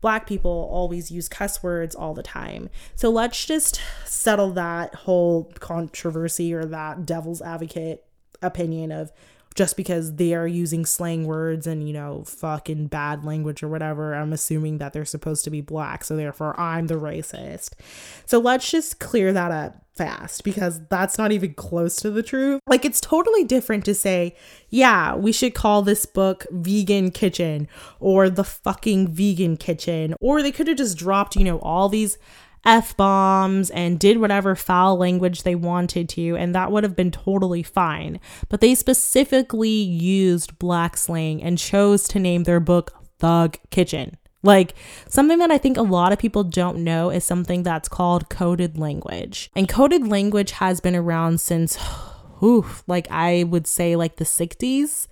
black 0.00 0.26
people 0.26 0.66
always 0.72 1.10
use 1.10 1.28
cuss 1.28 1.62
words 1.62 1.94
all 1.94 2.14
the 2.14 2.22
time. 2.22 2.70
So 2.94 3.10
let's 3.10 3.44
just 3.44 3.82
settle 4.06 4.52
that 4.52 4.94
whole 4.94 5.52
controversy 5.60 6.54
or 6.54 6.64
that 6.64 7.04
devil's 7.04 7.42
advocate 7.42 8.02
opinion 8.40 8.90
of 8.92 9.12
just 9.54 9.76
because 9.76 10.16
they 10.16 10.34
are 10.34 10.48
using 10.48 10.84
slang 10.84 11.26
words 11.26 11.66
and, 11.66 11.86
you 11.86 11.94
know, 11.94 12.24
fucking 12.24 12.88
bad 12.88 13.24
language 13.24 13.62
or 13.62 13.68
whatever, 13.68 14.14
I'm 14.14 14.32
assuming 14.32 14.78
that 14.78 14.92
they're 14.92 15.04
supposed 15.04 15.44
to 15.44 15.50
be 15.50 15.60
black. 15.60 16.04
So 16.04 16.16
therefore, 16.16 16.58
I'm 16.58 16.88
the 16.88 16.94
racist. 16.94 17.74
So 18.26 18.38
let's 18.38 18.68
just 18.70 18.98
clear 18.98 19.32
that 19.32 19.52
up 19.52 19.80
fast 19.94 20.42
because 20.42 20.80
that's 20.88 21.18
not 21.18 21.30
even 21.30 21.54
close 21.54 21.94
to 21.96 22.10
the 22.10 22.22
truth. 22.22 22.60
Like, 22.66 22.84
it's 22.84 23.00
totally 23.00 23.44
different 23.44 23.84
to 23.84 23.94
say, 23.94 24.34
yeah, 24.70 25.14
we 25.14 25.30
should 25.30 25.54
call 25.54 25.82
this 25.82 26.04
book 26.04 26.46
Vegan 26.50 27.12
Kitchen 27.12 27.68
or 28.00 28.28
The 28.28 28.42
Fucking 28.42 29.08
Vegan 29.08 29.56
Kitchen. 29.56 30.14
Or 30.20 30.42
they 30.42 30.50
could 30.50 30.66
have 30.66 30.78
just 30.78 30.98
dropped, 30.98 31.36
you 31.36 31.44
know, 31.44 31.60
all 31.60 31.88
these 31.88 32.18
F 32.64 32.96
bombs 32.96 33.70
and 33.70 33.98
did 33.98 34.18
whatever 34.18 34.54
foul 34.54 34.96
language 34.96 35.42
they 35.42 35.54
wanted 35.54 36.08
to, 36.10 36.36
and 36.36 36.54
that 36.54 36.72
would 36.72 36.84
have 36.84 36.96
been 36.96 37.10
totally 37.10 37.62
fine. 37.62 38.20
But 38.48 38.60
they 38.60 38.74
specifically 38.74 39.68
used 39.68 40.58
black 40.58 40.96
slang 40.96 41.42
and 41.42 41.58
chose 41.58 42.08
to 42.08 42.18
name 42.18 42.44
their 42.44 42.60
book 42.60 42.92
Thug 43.18 43.58
Kitchen. 43.70 44.16
Like 44.42 44.74
something 45.08 45.38
that 45.38 45.50
I 45.50 45.58
think 45.58 45.76
a 45.76 45.82
lot 45.82 46.12
of 46.12 46.18
people 46.18 46.44
don't 46.44 46.84
know 46.84 47.10
is 47.10 47.24
something 47.24 47.62
that's 47.62 47.88
called 47.88 48.28
coded 48.28 48.78
language. 48.78 49.50
And 49.56 49.68
coded 49.68 50.06
language 50.06 50.52
has 50.52 50.80
been 50.80 50.94
around 50.94 51.40
since, 51.40 51.78
oof, 52.42 52.84
like 52.86 53.08
I 53.10 53.44
would 53.44 53.66
say 53.66 53.96
like 53.96 54.16
the 54.16 54.24
60s. 54.24 55.08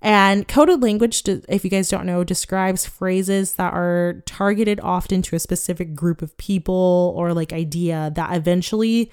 And 0.00 0.46
coded 0.46 0.82
language, 0.82 1.22
if 1.26 1.64
you 1.64 1.70
guys 1.70 1.88
don't 1.88 2.06
know, 2.06 2.24
describes 2.24 2.86
phrases 2.86 3.54
that 3.54 3.72
are 3.72 4.22
targeted 4.26 4.80
often 4.80 5.22
to 5.22 5.36
a 5.36 5.40
specific 5.40 5.94
group 5.94 6.22
of 6.22 6.36
people 6.36 7.12
or 7.16 7.34
like 7.34 7.52
idea 7.52 8.12
that 8.14 8.34
eventually 8.36 9.10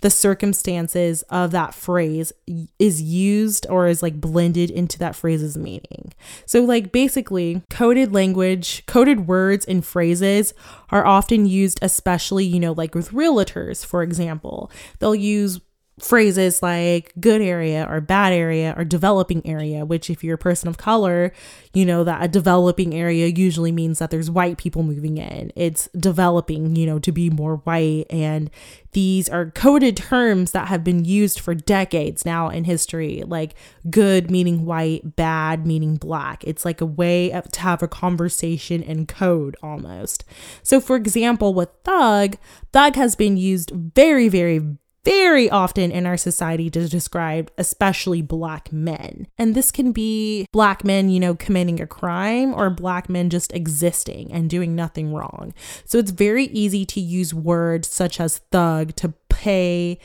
the 0.00 0.10
circumstances 0.10 1.22
of 1.22 1.50
that 1.50 1.74
phrase 1.74 2.32
is 2.78 3.02
used 3.02 3.66
or 3.68 3.88
is 3.88 4.02
like 4.02 4.20
blended 4.20 4.70
into 4.70 4.98
that 4.98 5.16
phrase's 5.16 5.56
meaning. 5.56 6.12
So, 6.46 6.62
like, 6.62 6.92
basically, 6.92 7.62
coded 7.68 8.12
language, 8.12 8.84
coded 8.86 9.26
words 9.26 9.64
and 9.64 9.84
phrases 9.84 10.54
are 10.90 11.04
often 11.04 11.46
used, 11.46 11.80
especially, 11.82 12.44
you 12.44 12.60
know, 12.60 12.72
like 12.72 12.94
with 12.94 13.10
realtors, 13.10 13.84
for 13.84 14.02
example. 14.02 14.70
They'll 15.00 15.14
use 15.14 15.60
phrases 16.00 16.62
like 16.62 17.12
good 17.20 17.40
area 17.40 17.86
or 17.88 18.00
bad 18.00 18.32
area 18.32 18.74
or 18.76 18.84
developing 18.84 19.46
area, 19.46 19.84
which, 19.84 20.10
if 20.10 20.22
you're 20.22 20.36
a 20.36 20.38
person 20.38 20.68
of 20.68 20.78
color, 20.78 21.32
you 21.74 21.84
know 21.84 22.04
that 22.04 22.22
a 22.22 22.28
developing 22.28 22.94
area 22.94 23.26
usually 23.26 23.72
means 23.72 23.98
that 23.98 24.10
there's 24.10 24.30
white 24.30 24.58
people 24.58 24.82
moving 24.82 25.18
in. 25.18 25.52
It's 25.56 25.88
developing, 25.98 26.76
you 26.76 26.86
know, 26.86 26.98
to 26.98 27.12
be 27.12 27.30
more 27.30 27.56
white. 27.56 28.06
And 28.10 28.50
these 28.92 29.28
are 29.28 29.50
coded 29.50 29.96
terms 29.96 30.52
that 30.52 30.68
have 30.68 30.82
been 30.82 31.04
used 31.04 31.40
for 31.40 31.54
decades 31.54 32.24
now 32.24 32.48
in 32.48 32.64
history, 32.64 33.22
like 33.26 33.54
good 33.90 34.30
meaning 34.30 34.64
white, 34.64 35.16
bad 35.16 35.66
meaning 35.66 35.96
black. 35.96 36.42
It's 36.44 36.64
like 36.64 36.80
a 36.80 36.86
way 36.86 37.30
of, 37.32 37.50
to 37.52 37.60
have 37.60 37.82
a 37.82 37.88
conversation 37.88 38.82
in 38.82 39.06
code 39.06 39.56
almost. 39.62 40.24
So, 40.62 40.80
for 40.80 40.96
example, 40.96 41.54
with 41.54 41.68
thug, 41.84 42.36
thug 42.72 42.96
has 42.96 43.14
been 43.14 43.36
used 43.36 43.70
very, 43.70 44.28
very, 44.28 44.76
very 45.08 45.48
often 45.48 45.90
in 45.90 46.04
our 46.04 46.18
society 46.18 46.68
to 46.68 46.86
describe 46.86 47.50
especially 47.56 48.20
black 48.20 48.70
men. 48.70 49.26
And 49.38 49.54
this 49.54 49.72
can 49.72 49.90
be 49.90 50.46
black 50.52 50.84
men, 50.84 51.08
you 51.08 51.18
know, 51.18 51.34
committing 51.34 51.80
a 51.80 51.86
crime 51.86 52.52
or 52.52 52.68
black 52.68 53.08
men 53.08 53.30
just 53.30 53.54
existing 53.54 54.30
and 54.30 54.50
doing 54.50 54.76
nothing 54.76 55.14
wrong. 55.14 55.54
So 55.86 55.96
it's 55.96 56.10
very 56.10 56.44
easy 56.48 56.84
to 56.84 57.00
use 57.00 57.32
words 57.32 57.88
such 57.88 58.20
as 58.20 58.38
thug 58.52 58.96
to 58.96 59.14
pay 59.30 59.98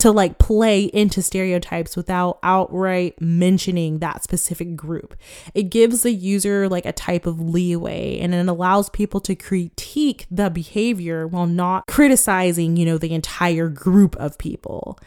to 0.00 0.10
like 0.10 0.38
play 0.38 0.84
into 0.84 1.22
stereotypes 1.22 1.96
without 1.96 2.38
outright 2.42 3.20
mentioning 3.20 3.98
that 3.98 4.22
specific 4.22 4.76
group. 4.76 5.14
It 5.54 5.64
gives 5.64 6.02
the 6.02 6.12
user 6.12 6.68
like 6.68 6.86
a 6.86 6.92
type 6.92 7.26
of 7.26 7.40
leeway 7.40 8.18
and 8.18 8.34
it 8.34 8.48
allows 8.48 8.90
people 8.90 9.20
to 9.20 9.34
critique 9.34 10.26
the 10.30 10.50
behavior 10.50 11.26
while 11.26 11.46
not 11.46 11.86
criticizing, 11.86 12.76
you 12.76 12.86
know, 12.86 12.98
the 12.98 13.14
entire 13.14 13.68
group 13.68 14.16
of 14.16 14.38
people. 14.38 14.98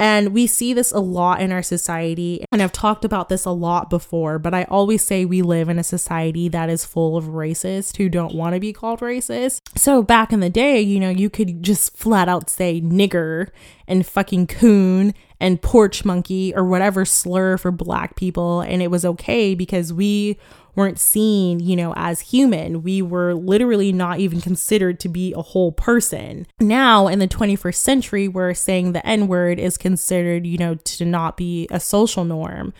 And 0.00 0.34
we 0.34 0.46
see 0.46 0.74
this 0.74 0.90
a 0.90 0.98
lot 0.98 1.40
in 1.40 1.52
our 1.52 1.62
society. 1.62 2.44
And 2.50 2.60
I've 2.60 2.72
talked 2.72 3.04
about 3.04 3.28
this 3.28 3.44
a 3.44 3.50
lot 3.50 3.88
before, 3.90 4.38
but 4.38 4.52
I 4.52 4.64
always 4.64 5.04
say 5.04 5.24
we 5.24 5.40
live 5.40 5.68
in 5.68 5.78
a 5.78 5.84
society 5.84 6.48
that 6.48 6.68
is 6.68 6.84
full 6.84 7.16
of 7.16 7.26
racists 7.26 7.96
who 7.96 8.08
don't 8.08 8.34
want 8.34 8.54
to 8.54 8.60
be 8.60 8.72
called 8.72 9.00
racist. 9.00 9.60
So 9.76 10.02
back 10.02 10.32
in 10.32 10.40
the 10.40 10.50
day, 10.50 10.80
you 10.80 10.98
know, 10.98 11.10
you 11.10 11.30
could 11.30 11.62
just 11.62 11.96
flat 11.96 12.28
out 12.28 12.50
say 12.50 12.80
nigger 12.80 13.48
and 13.86 14.04
fucking 14.04 14.48
coon 14.48 15.14
and 15.40 15.62
porch 15.62 16.04
monkey 16.04 16.54
or 16.54 16.64
whatever 16.64 17.04
slur 17.04 17.56
for 17.56 17.70
black 17.70 18.16
people. 18.16 18.62
And 18.62 18.82
it 18.82 18.90
was 18.90 19.04
okay 19.04 19.54
because 19.54 19.92
we 19.92 20.38
weren't 20.76 20.98
seen, 20.98 21.60
you 21.60 21.76
know, 21.76 21.92
as 21.96 22.20
human. 22.20 22.82
We 22.82 23.02
were 23.02 23.34
literally 23.34 23.92
not 23.92 24.20
even 24.20 24.40
considered 24.40 25.00
to 25.00 25.08
be 25.08 25.32
a 25.34 25.42
whole 25.42 25.72
person. 25.72 26.46
Now, 26.60 27.06
in 27.06 27.18
the 27.18 27.28
21st 27.28 27.76
century, 27.76 28.28
where 28.28 28.54
saying 28.54 28.92
the 28.92 29.06
N 29.06 29.28
word 29.28 29.58
is 29.58 29.76
considered, 29.76 30.46
you 30.46 30.58
know, 30.58 30.74
to 30.74 31.04
not 31.04 31.36
be 31.36 31.68
a 31.70 31.80
social 31.80 32.24
norm. 32.24 32.72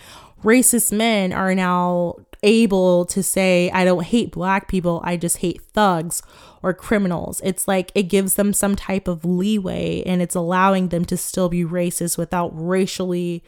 Racist 0.43 0.93
men 0.93 1.33
are 1.33 1.55
now 1.55 2.17
able 2.43 3.07
to 3.07 3.23
say, 3.23 3.71
I 3.71 3.85
don't 3.85 4.05
hate 4.05 4.33
black 4.33 4.69
people, 4.69 5.01
I 5.03 5.17
just 5.17 5.39
hate 5.39 5.63
thugs 5.63 6.23
or 6.63 6.75
criminals. 6.75 7.41
It's 7.43 7.67
like 7.67 7.91
it 7.95 8.05
gives 8.05 8.35
them 8.35 8.53
some 8.53 8.77
type 8.77 9.09
of 9.09 9.25
leeway 9.25 10.03
and 10.05 10.21
it's 10.21 10.35
allowing 10.35 10.89
them 10.89 11.05
to 11.07 11.17
still 11.17 11.49
be 11.49 11.65
racist 11.65 12.19
without 12.19 12.51
racially 12.55 13.43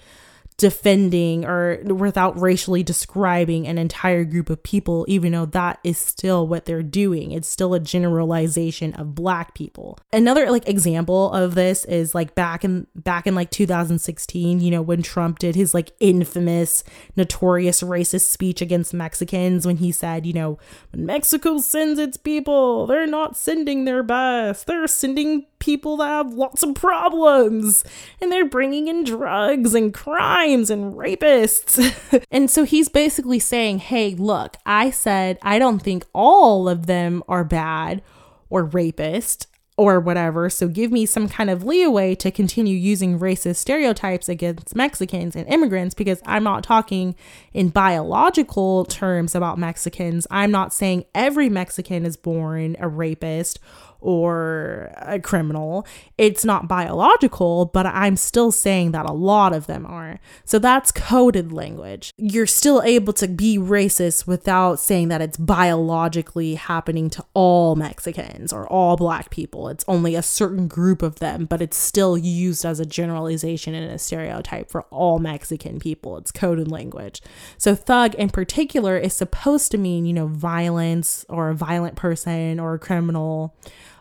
defending 0.59 1.45
or 1.45 1.83
without 1.85 2.41
racially 2.41 2.83
describing 2.83 3.67
an 3.67 3.77
entire 3.77 4.25
group 4.25 4.49
of 4.49 4.63
people, 4.63 5.05
even 5.07 5.33
though 5.33 5.45
that 5.45 5.79
is 5.85 5.99
still 5.99 6.49
what 6.49 6.65
they're 6.65 6.83
doing. 6.83 7.31
It's 7.33 7.49
still 7.49 7.75
a 7.75 7.81
generalization 7.81 8.95
of 8.95 9.15
black 9.15 9.55
people. 9.55 9.99
Another 10.13 10.51
like 10.51 10.67
example 10.67 11.31
of 11.33 11.55
this 11.55 11.85
is 11.85 12.15
like 12.15 12.35
back 12.35 12.65
in 12.65 12.87
back 12.95 13.27
in 13.27 13.35
like 13.35 13.51
2016, 13.51 14.61
you 14.61 14.71
know, 14.71 14.83
when 14.83 15.03
Trump 15.03 15.39
did 15.39 15.55
his 15.55 15.75
like 15.75 15.93
infamous, 16.01 16.83
notorious 17.17 17.83
racist 17.83 18.31
speech 18.31 18.63
against 18.63 18.95
Mexicans 18.95 19.67
when 19.67 19.77
he 19.77 19.93
said, 19.93 20.25
you 20.25 20.33
know, 20.33 20.59
when 20.93 21.05
Mexico 21.05 21.59
sends 21.59 21.99
its 21.99 22.17
people, 22.17 22.87
they're 22.87 23.07
not 23.07 23.37
sending 23.37 23.85
their 23.85 24.03
best. 24.03 24.67
They're 24.67 24.87
sending 24.87 25.45
people 25.59 25.97
that 25.99 26.09
have 26.09 26.33
lots 26.33 26.63
of 26.63 26.75
problems 26.75 27.85
and 28.21 28.31
they're 28.31 28.49
bringing 28.49 28.89
in 28.89 29.05
drugs 29.05 29.75
and 29.75 29.93
crimes 29.93 30.71
and 30.71 30.95
rapists. 30.95 32.25
and 32.31 32.51
so 32.51 32.65
he's 32.65 32.89
basically 32.89 33.39
saying, 33.39 33.79
hey, 33.79 34.15
look, 34.15 34.57
I 34.65 34.91
said 34.91 35.39
I 35.43 35.59
don't 35.59 35.81
think 35.81 36.05
all 36.13 36.69
of 36.69 36.87
them 36.87 37.23
are 37.29 37.45
bad 37.45 38.03
or 38.49 38.65
rapist 38.65 39.47
or 39.79 40.01
whatever. 40.01 40.49
So 40.49 40.69
give 40.69 40.91
me 40.91 41.05
some 41.05 41.29
kind 41.29 41.51
of 41.51 41.63
leeway 41.63 42.15
to 42.17 42.31
continue 42.31 42.77
using 42.77 43.19
racist 43.19 43.57
stereotypes 43.57 44.29
against 44.29 44.75
Mexicans 44.75 45.37
and 45.37 45.47
immigrants 45.49 45.95
because 45.95 46.23
I'm 46.25 46.43
not 46.43 46.65
talking 46.65 47.15
in 47.53 47.69
biological 47.69 48.87
terms 48.87 49.35
about 49.35 49.59
Mexicans. 49.59 50.27
I'm 50.31 50.51
not 50.51 50.73
saying 50.73 51.05
every 51.15 51.51
Mexican 51.51 52.07
is 52.07 52.17
born 52.17 52.77
a 52.79 52.89
rapist 52.89 53.59
or 54.07 54.93
a 54.99 55.19
criminal. 55.19 55.85
It's 56.17 56.45
not 56.45 56.69
biological, 56.69 57.67
but 57.67 57.87
I'm 57.87 58.17
still 58.17 58.53
saying 58.53 58.93
that 58.93 59.05
a 59.05 59.13
lot 59.13 59.53
of 59.53 59.67
them 59.67 59.85
are. 59.85 60.21
So 60.45 60.61
that's 60.61 60.93
coded 60.93 61.51
language. 61.51 62.13
You're 62.17 62.47
still 62.47 62.81
able 62.85 63.13
to 63.15 63.27
be 63.27 63.59
racist 63.59 64.25
without 64.25 64.79
saying 64.79 65.09
that 65.09 65.21
it's 65.21 65.37
biologically 65.37 66.55
happening 66.55 67.11
to 67.11 67.25
all 67.35 67.75
Mexicans 67.75 68.53
or 68.53 68.69
all 68.69 68.97
black 68.97 69.31
people. 69.31 69.69
It's 69.69 69.85
only 69.89 70.15
a 70.15 70.23
certain 70.23 70.69
group 70.69 71.03
of 71.03 71.19
them, 71.19 71.45
but 71.45 71.61
it's 71.61 71.77
still 71.77 72.17
used 72.17 72.65
as 72.65 72.79
a 72.79 72.87
generalization 72.87 73.75
and 73.75 73.91
a 73.91 73.99
stereotype 73.99 74.71
for 74.71 74.83
all 74.83 75.19
Mexican 75.19 75.81
people. 75.81 76.17
It's 76.17 76.31
coded 76.31 76.71
language. 76.71 77.21
So 77.59 77.75
thug 77.75 78.15
in 78.15 78.31
particular 78.31 78.97
is 78.97 79.17
supposed 79.17 79.73
to 79.73 79.79
mean, 79.79 80.07
you 80.07 80.13
know, 80.13 80.29
violence 80.29 81.27
or 81.29 81.49
a 81.49 81.57
violent 81.57 81.97
person 81.97 82.61
or 82.61 82.75
a 82.75 82.79
criminal. 82.79 83.57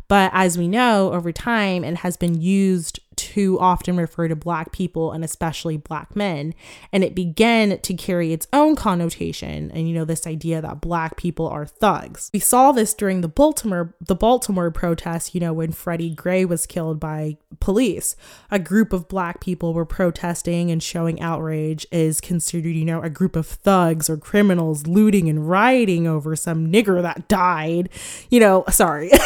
But 0.07 0.31
as 0.33 0.57
we 0.57 0.67
know, 0.67 1.13
over 1.13 1.31
time, 1.31 1.83
it 1.83 1.97
has 1.97 2.17
been 2.17 2.39
used 2.39 2.99
too 3.15 3.59
often 3.59 3.97
refer 3.97 4.27
to 4.27 4.35
black 4.35 4.71
people 4.71 5.11
and 5.11 5.23
especially 5.23 5.77
black 5.77 6.15
men. 6.15 6.53
And 6.91 7.03
it 7.03 7.15
began 7.15 7.79
to 7.79 7.93
carry 7.93 8.33
its 8.33 8.47
own 8.53 8.75
connotation 8.75 9.71
and 9.71 9.87
you 9.87 9.93
know 9.93 10.05
this 10.05 10.27
idea 10.27 10.61
that 10.61 10.81
black 10.81 11.17
people 11.17 11.47
are 11.47 11.65
thugs. 11.65 12.29
We 12.33 12.39
saw 12.39 12.71
this 12.71 12.93
during 12.93 13.21
the 13.21 13.27
baltimore 13.27 13.95
the 14.01 14.15
baltimore 14.15 14.71
protests 14.71 15.33
you 15.33 15.41
know 15.41 15.53
when 15.53 15.71
freddie 15.71 16.13
gray 16.13 16.45
was 16.45 16.65
killed 16.65 16.99
by 16.99 17.37
police. 17.59 18.15
A 18.51 18.59
group 18.59 18.93
of 18.93 19.07
black 19.07 19.41
people 19.41 19.73
were 19.73 19.85
protesting 19.85 20.71
and 20.71 20.81
showing 20.81 21.21
outrage 21.21 21.85
is 21.91 22.21
considered 22.21 22.69
you 22.69 22.85
know 22.85 23.01
a 23.01 23.09
group 23.09 23.35
of 23.35 23.47
thugs 23.47 24.09
or 24.09 24.17
criminals 24.17 24.87
looting 24.87 25.29
and 25.29 25.49
rioting 25.49 26.07
over 26.07 26.35
some 26.35 26.71
nigger 26.71 27.01
that 27.01 27.27
died 27.27 27.89
you 28.29 28.39
know 28.39 28.63
sorry. 28.69 29.11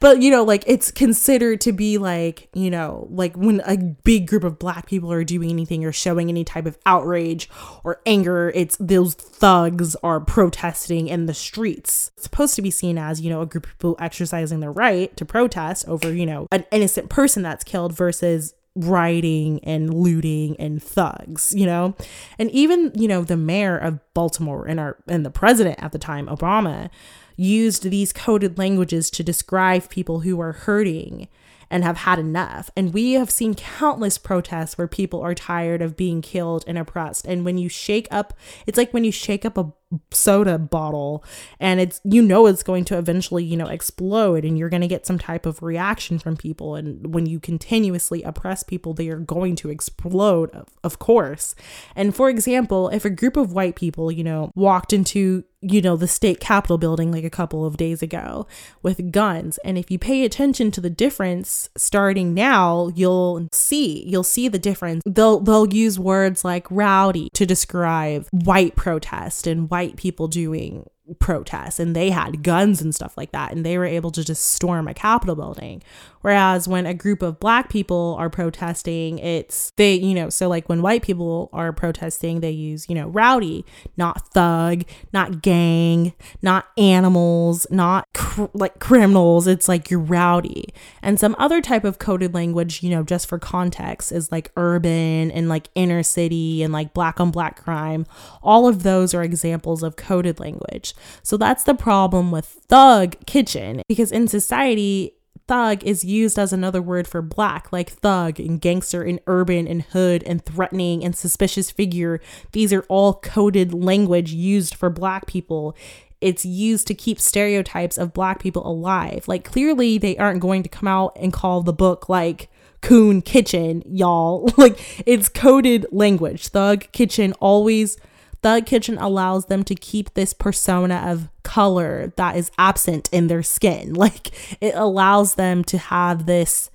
But 0.00 0.20
you 0.20 0.30
know 0.32 0.42
like 0.42 0.64
it's 0.66 0.90
considered 0.90 1.60
to 1.60 1.72
be 1.72 1.96
like 1.96 2.48
you 2.54 2.70
know 2.70 2.81
know, 2.82 3.08
like 3.10 3.34
when 3.36 3.60
a 3.64 3.76
big 3.76 4.26
group 4.26 4.44
of 4.44 4.58
black 4.58 4.86
people 4.86 5.12
are 5.12 5.24
doing 5.24 5.50
anything 5.50 5.84
or 5.84 5.92
showing 5.92 6.28
any 6.28 6.44
type 6.44 6.66
of 6.66 6.78
outrage 6.86 7.48
or 7.84 8.00
anger, 8.06 8.50
it's 8.54 8.76
those 8.78 9.14
thugs 9.14 9.94
are 10.02 10.20
protesting 10.20 11.08
in 11.08 11.26
the 11.26 11.34
streets. 11.34 12.10
It's 12.14 12.24
supposed 12.24 12.54
to 12.56 12.62
be 12.62 12.70
seen 12.70 12.98
as, 12.98 13.20
you 13.20 13.30
know, 13.30 13.40
a 13.40 13.46
group 13.46 13.66
of 13.66 13.72
people 13.72 13.96
exercising 13.98 14.60
their 14.60 14.72
right 14.72 15.16
to 15.16 15.24
protest 15.24 15.88
over, 15.88 16.12
you 16.12 16.26
know, 16.26 16.46
an 16.50 16.64
innocent 16.70 17.08
person 17.08 17.42
that's 17.42 17.64
killed 17.64 17.92
versus 17.92 18.54
rioting 18.74 19.60
and 19.64 19.92
looting 19.92 20.56
and 20.58 20.82
thugs, 20.82 21.52
you 21.54 21.66
know? 21.66 21.94
And 22.38 22.50
even, 22.50 22.90
you 22.94 23.06
know, 23.06 23.22
the 23.22 23.36
mayor 23.36 23.76
of 23.76 24.00
Baltimore 24.14 24.66
and 24.66 24.80
our 24.80 24.96
and 25.06 25.26
the 25.26 25.30
president 25.30 25.82
at 25.82 25.92
the 25.92 25.98
time, 25.98 26.26
Obama, 26.26 26.90
used 27.36 27.84
these 27.84 28.12
coded 28.12 28.58
languages 28.58 29.10
to 29.10 29.22
describe 29.22 29.88
people 29.88 30.20
who 30.20 30.40
are 30.40 30.52
hurting 30.52 31.28
and 31.72 31.82
have 31.82 31.96
had 31.96 32.18
enough. 32.18 32.70
And 32.76 32.92
we 32.92 33.14
have 33.14 33.30
seen 33.30 33.54
countless 33.54 34.18
protests 34.18 34.76
where 34.76 34.86
people 34.86 35.22
are 35.22 35.34
tired 35.34 35.80
of 35.80 35.96
being 35.96 36.20
killed 36.20 36.64
and 36.66 36.76
oppressed. 36.76 37.26
And 37.26 37.46
when 37.46 37.56
you 37.56 37.70
shake 37.70 38.06
up, 38.10 38.34
it's 38.66 38.76
like 38.76 38.92
when 38.92 39.04
you 39.04 39.10
shake 39.10 39.46
up 39.46 39.56
a 39.56 39.72
soda 40.10 40.58
bottle 40.58 41.24
and 41.60 41.80
it's 41.80 42.00
you 42.04 42.22
know 42.22 42.46
it's 42.46 42.62
going 42.62 42.84
to 42.84 42.98
eventually 42.98 43.44
you 43.44 43.56
know 43.56 43.66
explode 43.66 44.44
and 44.44 44.58
you're 44.58 44.68
going 44.68 44.82
to 44.82 44.88
get 44.88 45.06
some 45.06 45.18
type 45.18 45.46
of 45.46 45.62
reaction 45.62 46.18
from 46.18 46.36
people 46.36 46.74
and 46.74 47.14
when 47.14 47.26
you 47.26 47.38
continuously 47.38 48.22
oppress 48.22 48.62
people 48.62 48.94
they 48.94 49.08
are 49.08 49.18
going 49.18 49.56
to 49.56 49.70
explode 49.70 50.50
of, 50.50 50.68
of 50.82 50.98
course 50.98 51.54
and 51.96 52.14
for 52.14 52.28
example 52.28 52.88
if 52.88 53.04
a 53.04 53.10
group 53.10 53.36
of 53.36 53.52
white 53.52 53.76
people 53.76 54.10
you 54.10 54.24
know 54.24 54.50
walked 54.54 54.92
into 54.92 55.44
you 55.62 55.80
know, 55.80 55.96
the 55.96 56.08
state 56.08 56.40
capitol 56.40 56.76
building 56.76 57.12
like 57.12 57.24
a 57.24 57.30
couple 57.30 57.64
of 57.64 57.76
days 57.76 58.02
ago 58.02 58.46
with 58.82 59.12
guns. 59.12 59.58
And 59.58 59.78
if 59.78 59.90
you 59.90 59.98
pay 59.98 60.24
attention 60.24 60.72
to 60.72 60.80
the 60.80 60.90
difference 60.90 61.68
starting 61.76 62.34
now, 62.34 62.88
you'll 62.94 63.46
see, 63.52 64.04
you'll 64.06 64.24
see 64.24 64.48
the 64.48 64.58
difference. 64.58 65.02
They'll 65.06 65.38
they'll 65.38 65.72
use 65.72 65.98
words 66.00 66.44
like 66.44 66.66
rowdy 66.68 67.30
to 67.34 67.46
describe 67.46 68.26
white 68.32 68.74
protest 68.74 69.46
and 69.46 69.70
white 69.70 69.81
people 69.90 70.28
doing 70.28 70.88
protests 71.18 71.80
and 71.80 71.96
they 71.96 72.10
had 72.10 72.42
guns 72.42 72.80
and 72.80 72.94
stuff 72.94 73.16
like 73.16 73.32
that 73.32 73.52
and 73.52 73.66
they 73.66 73.76
were 73.76 73.84
able 73.84 74.10
to 74.10 74.24
just 74.24 74.44
storm 74.44 74.86
a 74.86 74.94
capitol 74.94 75.34
building 75.34 75.82
Whereas 76.22 76.66
when 76.66 76.86
a 76.86 76.94
group 76.94 77.22
of 77.22 77.38
black 77.38 77.68
people 77.68 78.16
are 78.18 78.30
protesting, 78.30 79.18
it's 79.18 79.70
they, 79.76 79.94
you 79.94 80.14
know, 80.14 80.30
so 80.30 80.48
like 80.48 80.68
when 80.68 80.82
white 80.82 81.02
people 81.02 81.50
are 81.52 81.72
protesting, 81.72 82.40
they 82.40 82.50
use, 82.50 82.88
you 82.88 82.94
know, 82.94 83.08
rowdy, 83.08 83.64
not 83.96 84.28
thug, 84.28 84.84
not 85.12 85.42
gang, 85.42 86.14
not 86.40 86.66
animals, 86.78 87.66
not 87.70 88.06
cr- 88.14 88.46
like 88.54 88.78
criminals. 88.78 89.46
It's 89.46 89.68
like 89.68 89.90
you're 89.90 90.00
rowdy. 90.00 90.72
And 91.02 91.18
some 91.20 91.36
other 91.38 91.60
type 91.60 91.84
of 91.84 91.98
coded 91.98 92.34
language, 92.34 92.82
you 92.82 92.90
know, 92.90 93.02
just 93.02 93.28
for 93.28 93.38
context, 93.38 94.12
is 94.12 94.32
like 94.32 94.50
urban 94.56 95.30
and 95.30 95.48
like 95.48 95.68
inner 95.74 96.02
city 96.02 96.62
and 96.62 96.72
like 96.72 96.94
black 96.94 97.20
on 97.20 97.30
black 97.30 97.62
crime. 97.62 98.06
All 98.42 98.66
of 98.68 98.82
those 98.82 99.14
are 99.14 99.22
examples 99.22 99.82
of 99.82 99.96
coded 99.96 100.40
language. 100.40 100.94
So 101.22 101.36
that's 101.36 101.64
the 101.64 101.74
problem 101.74 102.30
with 102.30 102.46
thug 102.46 103.16
kitchen 103.26 103.82
because 103.88 104.12
in 104.12 104.28
society, 104.28 105.14
thug 105.46 105.82
is 105.84 106.04
used 106.04 106.38
as 106.38 106.52
another 106.52 106.82
word 106.82 107.06
for 107.06 107.22
black, 107.22 107.72
like 107.72 107.90
thug 107.90 108.38
and 108.38 108.60
gangster 108.60 109.02
and 109.02 109.20
urban 109.26 109.66
and 109.66 109.82
hood 109.82 110.22
and 110.24 110.44
threatening 110.44 111.04
and 111.04 111.16
suspicious 111.16 111.70
figure. 111.70 112.20
These 112.52 112.72
are 112.72 112.84
all 112.88 113.14
coded 113.14 113.74
language 113.74 114.32
used 114.32 114.74
for 114.74 114.90
black 114.90 115.26
people. 115.26 115.76
It's 116.20 116.44
used 116.44 116.86
to 116.86 116.94
keep 116.94 117.18
stereotypes 117.18 117.98
of 117.98 118.12
black 118.12 118.40
people 118.40 118.66
alive. 118.66 119.26
Like, 119.26 119.44
clearly, 119.44 119.98
they 119.98 120.16
aren't 120.16 120.40
going 120.40 120.62
to 120.62 120.68
come 120.68 120.86
out 120.86 121.16
and 121.20 121.32
call 121.32 121.62
the 121.62 121.72
book 121.72 122.08
like 122.08 122.48
Coon 122.80 123.22
Kitchen, 123.22 123.82
y'all. 123.86 124.48
like, 124.56 125.02
it's 125.06 125.28
coded 125.28 125.86
language. 125.90 126.48
Thug 126.48 126.86
Kitchen 126.92 127.32
always 127.34 127.96
Thug 128.42 128.66
Kitchen 128.66 128.98
allows 128.98 129.46
them 129.46 129.62
to 129.64 129.74
keep 129.74 130.14
this 130.14 130.34
persona 130.34 131.04
of 131.06 131.28
color 131.42 132.12
that 132.16 132.36
is 132.36 132.50
absent 132.58 133.08
in 133.12 133.28
their 133.28 133.42
skin. 133.42 133.94
Like 134.02 134.32
it 134.60 134.74
allows 134.74 135.36
them 135.36 135.62
to 135.64 135.78
have 135.78 136.26
this 136.26 136.70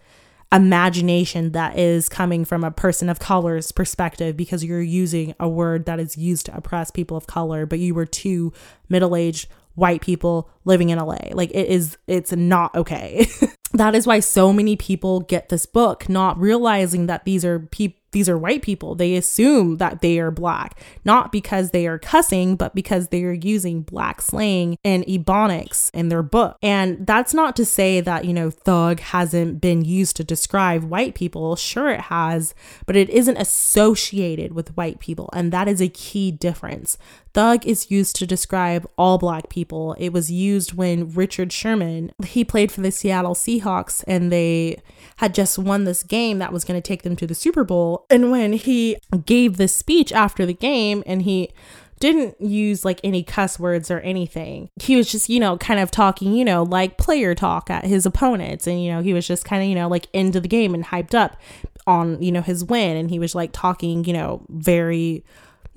imagination 0.53 1.51
that 1.51 1.78
is 1.78 2.07
coming 2.07 2.45
from 2.45 2.63
a 2.63 2.72
person 2.72 3.09
of 3.09 3.20
color's 3.20 3.74
perspective 3.74 4.38
because 4.38 4.63
you're 4.63 4.82
using 4.82 5.36
a 5.41 5.49
word 5.49 5.86
that 5.86 5.99
is 5.99 6.18
used 6.18 6.45
to 6.45 6.55
oppress 6.55 6.89
people 6.89 7.18
of 7.18 7.28
color, 7.28 7.65
but 7.65 7.80
you 7.80 7.93
were 7.93 8.05
two 8.05 8.53
middle 8.88 9.13
aged 9.13 9.49
white 9.76 10.01
people 10.01 10.49
living 10.63 10.89
in 10.89 10.97
LA. 10.97 11.18
Like 11.32 11.51
it 11.51 11.68
is, 11.68 11.97
it's 12.07 12.32
not 12.32 12.74
okay. 12.76 13.28
that 13.74 13.93
is 13.93 14.07
why 14.07 14.22
so 14.22 14.53
many 14.53 14.78
people 14.78 15.20
get 15.20 15.49
this 15.49 15.65
book, 15.65 16.07
not 16.07 16.39
realizing 16.39 17.07
that 17.07 17.26
these 17.26 17.43
are 17.43 17.59
people 17.59 17.99
these 18.18 18.28
are 18.28 18.38
white 18.38 18.63
people. 18.63 18.95
They 18.95 19.15
assume 19.15 19.78
that 19.78 20.01
they 20.01 20.18
are 20.18 20.32
black, 20.32 20.80
not 21.05 21.32
because 21.32 21.70
they 21.70 21.86
are 21.86 21.99
cussing, 21.99 22.55
but 22.55 22.74
because 22.74 23.09
they 23.09 23.24
are 23.24 23.32
using 23.32 23.84
black 23.84 24.24
slang 24.24 24.76
and 24.84 25.05
ebonics 25.05 25.91
in 25.93 26.09
their 26.09 26.24
book. 26.24 26.57
And 26.63 27.05
that's 27.05 27.32
not 27.32 27.55
to 27.57 27.63
say 27.63 28.01
that, 28.01 28.26
you 28.26 28.34
know, 28.34 28.49
thug 28.49 29.01
hasn't 29.01 29.61
been 29.61 29.86
used 29.86 30.15
to 30.15 30.24
describe 30.24 30.86
white 30.86 31.13
people. 31.13 31.55
Sure, 31.55 31.89
it 31.89 32.01
has, 32.01 32.55
but 32.88 32.95
it 32.95 33.07
isn't 33.11 33.38
associated 33.38 34.53
with 34.53 34.76
white 34.76 34.99
people. 34.99 35.30
And 35.32 35.53
that 35.53 35.68
is 35.68 35.80
a 35.80 35.88
key 35.88 36.32
difference. 36.32 36.97
Thug 37.38 37.68
is 37.68 37.92
used 37.92 38.16
to 38.16 38.26
describe 38.26 38.90
all 38.98 39.20
black 39.20 39.48
people. 39.48 39.96
It 40.00 40.10
was 40.12 40.32
used 40.32 40.74
when 40.74 41.12
Richard 41.12 41.54
Sherman, 41.54 42.12
he 42.26 42.44
played 42.44 42.72
for 42.72 42.82
the 42.82 42.90
Seattle 42.90 43.36
Seahawks 43.36 44.04
and 44.08 44.32
they 44.32 44.82
had 45.18 45.36
just 45.36 45.60
won 45.60 45.84
this 45.84 46.02
game 46.02 46.40
that 46.40 46.52
was 46.52 46.64
going 46.64 46.82
to 46.82 46.88
take 46.88 47.04
them 47.04 47.16
to 47.16 47.28
the 47.28 47.36
Super 47.36 47.64
Bowl. 47.64 48.08
And 48.10 48.32
when 48.32 48.54
he 48.54 48.98
gave 49.24 49.58
this 49.58 49.76
speech 49.76 50.12
after 50.12 50.48
the 50.48 50.54
game 50.56 51.04
and 51.06 51.22
he 51.22 51.52
didn't 52.00 52.42
use 52.42 52.84
like 52.84 53.00
any 53.04 53.22
cuss 53.22 53.60
words 53.60 53.92
or 53.92 54.00
anything. 54.00 54.72
He 54.82 54.96
was 54.96 55.12
just, 55.12 55.30
you 55.30 55.40
know, 55.40 55.58
kind 55.58 55.80
of 55.80 55.92
talking, 55.92 56.34
you 56.34 56.44
know, 56.44 56.64
like 56.64 56.98
player 56.98 57.36
talk 57.36 57.70
at 57.70 57.86
his 57.86 58.08
opponents. 58.08 58.66
And, 58.66 58.84
you 58.84 58.92
know, 58.92 59.04
he 59.04 59.14
was 59.14 59.28
just 59.28 59.46
kind 59.46 59.62
of, 59.62 59.70
you 59.70 59.76
know, 59.76 59.88
like 59.88 60.08
into 60.12 60.40
the 60.40 60.48
game 60.48 60.74
and 60.74 60.86
hyped 60.86 61.14
up 61.14 61.40
on, 61.86 62.20
you 62.20 62.32
know, 62.32 62.42
his 62.42 62.64
win. 62.64 62.98
And 62.98 63.12
he 63.12 63.20
was 63.20 63.36
like 63.36 63.52
talking, 63.52 64.06
you 64.06 64.14
know, 64.14 64.44
very 64.50 65.24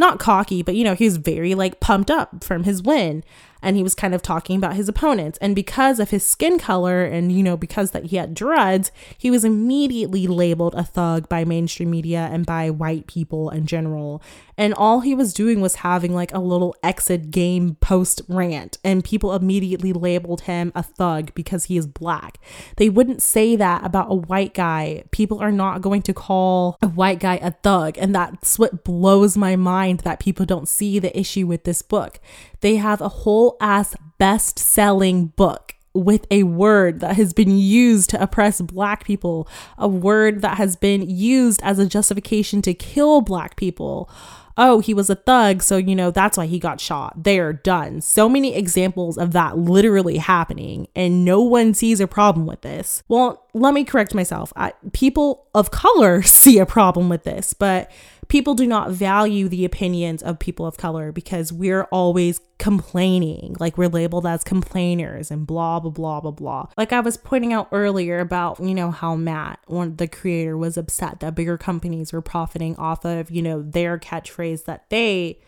not 0.01 0.19
cocky, 0.19 0.63
but 0.63 0.75
you 0.75 0.83
know, 0.83 0.95
he 0.95 1.05
was 1.05 1.19
very 1.19 1.55
like 1.55 1.79
pumped 1.79 2.11
up 2.11 2.43
from 2.43 2.65
his 2.65 2.83
win 2.83 3.23
and 3.63 3.77
he 3.77 3.83
was 3.83 3.95
kind 3.95 4.15
of 4.15 4.23
talking 4.23 4.57
about 4.57 4.75
his 4.75 4.89
opponents. 4.89 5.39
And 5.41 5.55
because 5.55 6.01
of 6.01 6.11
his 6.11 6.25
skin 6.25 6.59
color 6.59 7.05
and, 7.05 7.31
you 7.31 7.43
know, 7.43 7.57
because 7.57 7.91
that 7.91 8.07
he 8.07 8.17
had 8.17 8.35
dreads, 8.35 8.91
he 9.17 9.31
was 9.31 9.45
immediately 9.45 10.27
labeled 10.27 10.75
a 10.75 10.83
thug 10.83 11.29
by 11.29 11.45
mainstream 11.45 11.91
media 11.91 12.29
and 12.33 12.47
by 12.47 12.71
white 12.71 13.07
people 13.07 13.51
in 13.51 13.67
general. 13.67 14.23
And 14.61 14.75
all 14.75 15.01
he 15.01 15.15
was 15.15 15.33
doing 15.33 15.63
was 15.63 15.77
having 15.77 16.15
like 16.15 16.35
a 16.35 16.39
little 16.39 16.77
exit 16.83 17.31
game 17.31 17.77
post 17.77 18.21
rant, 18.29 18.77
and 18.85 19.03
people 19.03 19.33
immediately 19.33 19.95
labeled 19.95 20.43
him 20.43 20.71
a 20.75 20.83
thug 20.83 21.33
because 21.35 21.65
he 21.65 21.79
is 21.79 21.87
black. 21.87 22.37
They 22.77 22.91
wouldn't 22.91 23.23
say 23.23 23.57
that 23.57 23.87
about 23.87 24.13
a 24.13 24.15
white 24.15 24.53
guy. 24.53 25.05
People 25.13 25.39
are 25.39 25.51
not 25.51 25.81
going 25.81 26.03
to 26.03 26.13
call 26.13 26.77
a 26.83 26.89
white 26.89 27.21
guy 27.21 27.37
a 27.37 27.53
thug. 27.53 27.97
And 27.97 28.15
that's 28.15 28.59
what 28.59 28.85
blows 28.85 29.35
my 29.35 29.57
mind 29.57 30.01
that 30.01 30.21
people 30.21 30.45
don't 30.45 30.69
see 30.69 30.99
the 30.99 31.19
issue 31.19 31.47
with 31.47 31.65
this 31.65 31.81
book. 31.81 32.21
They 32.61 32.77
have 32.77 33.01
a 33.01 33.09
whole 33.09 33.57
ass 33.63 33.97
best 34.19 34.59
selling 34.59 35.29
book 35.29 35.75
with 35.95 36.27
a 36.31 36.43
word 36.43 37.01
that 37.01 37.17
has 37.17 37.33
been 37.33 37.57
used 37.57 38.11
to 38.11 38.23
oppress 38.23 38.61
black 38.61 39.05
people, 39.05 39.49
a 39.79 39.89
word 39.89 40.43
that 40.43 40.59
has 40.59 40.77
been 40.77 41.09
used 41.09 41.63
as 41.63 41.79
a 41.79 41.87
justification 41.87 42.61
to 42.61 42.75
kill 42.75 43.23
black 43.23 43.57
people 43.57 44.11
oh, 44.57 44.81
he 44.81 44.95
was 44.95 45.11
a 45.11 45.15
thug, 45.15 45.63
so 45.63 45.77
you 45.77 45.95
know, 45.95 46.11
that's 46.11 46.37
why 46.37 46.47
he 46.47 46.59
got 46.59 46.81
shot. 46.81 47.23
They're 47.23 47.53
done. 47.53 48.01
So 48.01 48.29
many 48.29 48.55
examples 48.55 49.17
of 49.19 49.33
that 49.33 49.59
literally 49.59 50.19
happening, 50.19 50.89
and 50.95 51.25
no 51.25 51.41
one 51.41 51.75
sees 51.75 52.01
a 52.01 52.07
problem 52.07 52.47
with 52.47 52.63
this. 52.63 53.03
Well, 53.09 53.47
let 53.55 53.75
me 53.75 53.85
correct 53.85 54.15
myself. 54.15 54.53
I, 54.57 54.73
people 54.93 55.47
of 55.55 55.71
color 55.71 56.23
see 56.25 56.59
a 56.59 56.67
problem 56.67 57.09
with 57.09 57.25
this, 57.25 57.55
but 57.55 57.91
people 58.31 58.55
do 58.55 58.67
not 58.67 58.93
value 58.93 59.49
the 59.49 59.65
opinions 59.65 60.23
of 60.23 60.39
people 60.39 60.65
of 60.65 60.77
color 60.77 61.11
because 61.11 61.53
we're 61.53 61.83
always 61.91 62.41
complaining. 62.59 63.57
Like 63.59 63.77
we're 63.77 63.89
labeled 63.89 64.25
as 64.25 64.45
complainers 64.45 65.33
and 65.33 65.47
blah, 65.47 65.81
blah, 65.81 65.91
blah, 65.91 66.21
blah, 66.21 66.31
blah. 66.31 66.67
Like 66.79 66.93
I 66.93 67.01
was 67.01 67.17
pointing 67.17 67.53
out 67.53 67.69
earlier 67.73 68.21
about, 68.21 68.61
you 68.61 68.75
know, 68.75 68.93
how 68.93 69.17
Matt, 69.17 69.59
one 69.67 69.97
the 69.97 70.07
creator, 70.07 70.57
was 70.57 70.77
upset 70.77 71.19
that 71.21 71.35
bigger 71.35 71.59
companies 71.59 72.13
were 72.13 72.23
profiting 72.23 72.77
off 72.77 73.05
of, 73.05 73.31
you 73.31 73.43
know, 73.43 73.63
their 73.63 73.99
catchphrase 73.99 74.65
that 74.65 74.89
they 74.91 75.41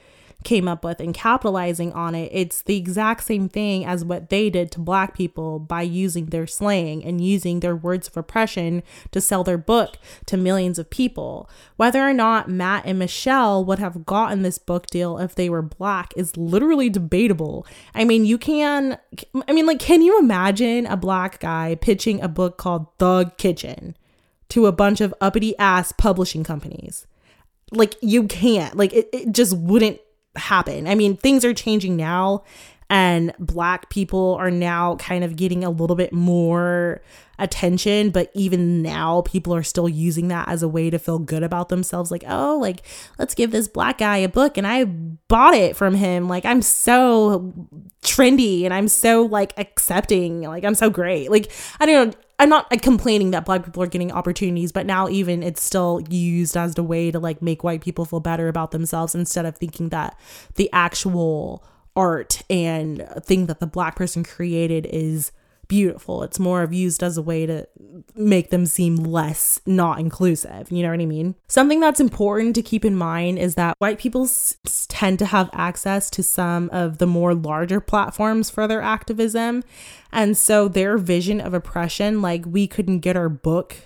came 0.45 0.69
up 0.69 0.85
with 0.85 1.01
and 1.01 1.15
capitalizing 1.15 1.93
on 1.93 2.15
it, 2.15 2.31
it's 2.33 2.63
the 2.63 2.77
exact 2.77 3.25
same 3.25 3.49
thing 3.49 3.85
as 3.85 4.05
what 4.05 4.31
they 4.31 4.51
did 4.51 4.71
to 4.73 4.81
black 4.81 5.15
people 5.17 5.59
by 5.59 5.83
using 5.83 6.27
their 6.27 6.47
slang 6.47 7.05
and 7.05 7.21
using 7.21 7.61
their 7.61 7.77
words 7.77 8.09
of 8.09 8.17
oppression 8.17 8.83
to 9.11 9.21
sell 9.21 9.45
their 9.45 9.59
book 9.59 9.99
to 10.27 10.37
millions 10.37 10.79
of 10.79 10.91
people. 10.91 11.49
Whether 11.77 12.01
or 12.07 12.13
not 12.13 12.49
Matt 12.49 12.85
and 12.87 12.99
Michelle 12.99 13.65
would 13.65 13.79
have 13.79 14.07
gotten 14.07 14.43
this 14.43 14.59
book 14.59 14.87
deal 14.87 15.19
if 15.19 15.35
they 15.35 15.49
were 15.49 15.63
black 15.63 16.13
is 16.17 16.37
literally 16.37 16.91
debatable. 16.91 17.67
I 17.95 18.05
mean, 18.05 18.25
you 18.25 18.39
can, 18.39 18.99
I 19.49 19.53
mean, 19.53 19.67
like, 19.67 19.79
can 19.79 20.03
you 20.03 20.19
imagine 20.19 20.87
a 20.87 20.97
black 20.97 21.41
guy 21.41 21.75
pitching 21.75 22.21
a 22.21 22.29
book 22.29 22.57
called 22.59 22.87
Thug 22.99 23.37
Kitchen 23.39 23.97
to 24.51 24.67
a 24.67 24.73
bunch 24.73 25.01
of 25.01 25.15
uppity 25.21 25.57
ass 25.59 25.93
publishing 25.93 26.45
companies? 26.45 27.07
Like, 27.71 27.95
you 28.03 28.25
can't, 28.25 28.77
like, 28.77 28.93
it, 28.93 29.09
it 29.13 29.33
just 29.33 29.57
wouldn't 29.57 29.99
happen. 30.37 30.87
I 30.87 30.95
mean, 30.95 31.17
things 31.17 31.45
are 31.45 31.55
changing 31.55 31.97
now, 31.97 32.45
and 32.91 33.33
black 33.39 33.89
people 33.89 34.37
are 34.39 34.51
now 34.51 34.97
kind 34.97 35.25
of 35.25 35.37
getting 35.37 35.65
a 35.65 35.71
little 35.71 35.97
bit 35.97 36.13
more 36.13 37.01
attention 37.39 38.11
but 38.11 38.31
even 38.35 38.83
now 38.83 39.23
people 39.23 39.55
are 39.55 39.63
still 39.63 39.89
using 39.89 40.29
that 40.29 40.47
as 40.49 40.63
a 40.63 40.69
way 40.69 40.91
to 40.91 40.99
feel 40.99 41.19
good 41.19 41.43
about 41.43 41.71
themselves. 41.71 42.11
Like 42.11 42.23
oh 42.29 42.59
like 42.61 42.83
let's 43.19 43.35
give 43.35 43.51
this 43.51 43.67
black 43.67 43.99
guy 43.99 44.19
a 44.19 44.29
book 44.29 44.57
and 44.57 44.67
i 44.67 44.85
bought 44.85 45.55
it 45.55 45.75
from 45.75 45.95
him. 45.95 46.29
Like 46.29 46.45
i'm 46.45 46.63
so 46.63 47.53
trendy 48.03 48.65
and 48.65 48.75
i'm 48.75 48.89
so 48.89 49.23
like 49.23 49.55
accepting. 49.57 50.43
Like 50.43 50.65
i'm 50.65 50.75
so 50.75 50.91
great. 50.91 51.31
Like 51.31 51.51
i 51.81 51.87
don't 51.87 52.11
know 52.11 52.21
I'm 52.39 52.49
not 52.49 52.71
complaining 52.83 53.31
that 53.33 53.45
black 53.45 53.65
people 53.65 53.83
are 53.83 53.89
getting 53.89 54.11
opportunities, 54.11 54.73
but 54.73 54.87
now 54.87 55.09
even 55.09 55.43
it's 55.43 55.63
still 55.63 56.03
used 56.09 56.57
as 56.57 56.77
a 56.77 56.83
way 56.83 57.11
to 57.11 57.19
like 57.19 57.41
make 57.41 57.63
white 57.63 57.83
people 57.83 58.05
feel 58.05 58.21
better 58.21 58.49
about 58.49 58.73
themselves 58.73 59.15
instead 59.15 59.47
of 59.47 59.57
thinking 59.57 59.91
that 59.91 60.19
the 60.57 60.69
actual 60.73 61.65
art 61.95 62.43
and 62.49 63.07
thing 63.23 63.47
that 63.47 63.61
the 63.61 63.67
black 63.67 63.97
person 63.97 64.25
created 64.25 64.87
is 64.91 65.31
beautiful. 65.73 66.23
It's 66.23 66.39
more 66.39 66.63
of 66.63 66.75
used 66.75 67.03
as 67.03 67.17
a 67.17 67.23
way 67.23 67.47
to 67.47 67.67
make 68.15 68.51
them 68.51 68.67
seem 68.67 68.97
less 68.97 69.59
not 69.65 69.99
inclusive. 69.99 70.71
You 70.71 70.83
know 70.83 70.91
what 70.91 71.01
I 71.01 71.07
mean? 71.07 71.35
Something 71.49 71.81
that's 71.81 71.99
important 71.99 72.55
to 72.57 72.63
keep 72.63 72.85
in 72.85 72.95
mind 72.95 73.39
is 73.39 73.55
that 73.55 73.77
white 73.79 73.99
people 73.99 74.25
s- 74.25 74.55
tend 74.91 75.19
to 75.21 75.25
have 75.25 75.49
access 75.55 76.11
to 76.11 76.23
some 76.23 76.69
of 76.75 76.99
the 76.99 77.07
more 77.07 77.35
larger 77.35 77.81
platforms 77.81 78.51
for 78.51 78.69
their 78.69 78.83
activism. 78.83 79.65
And 80.13 80.37
so 80.37 80.69
their 80.69 80.99
vision 80.99 81.41
of 81.41 81.55
oppression, 81.55 82.21
like 82.21 82.45
we 82.45 82.67
couldn't 82.67 82.99
get 82.99 83.17
our 83.17 83.31
book 83.31 83.77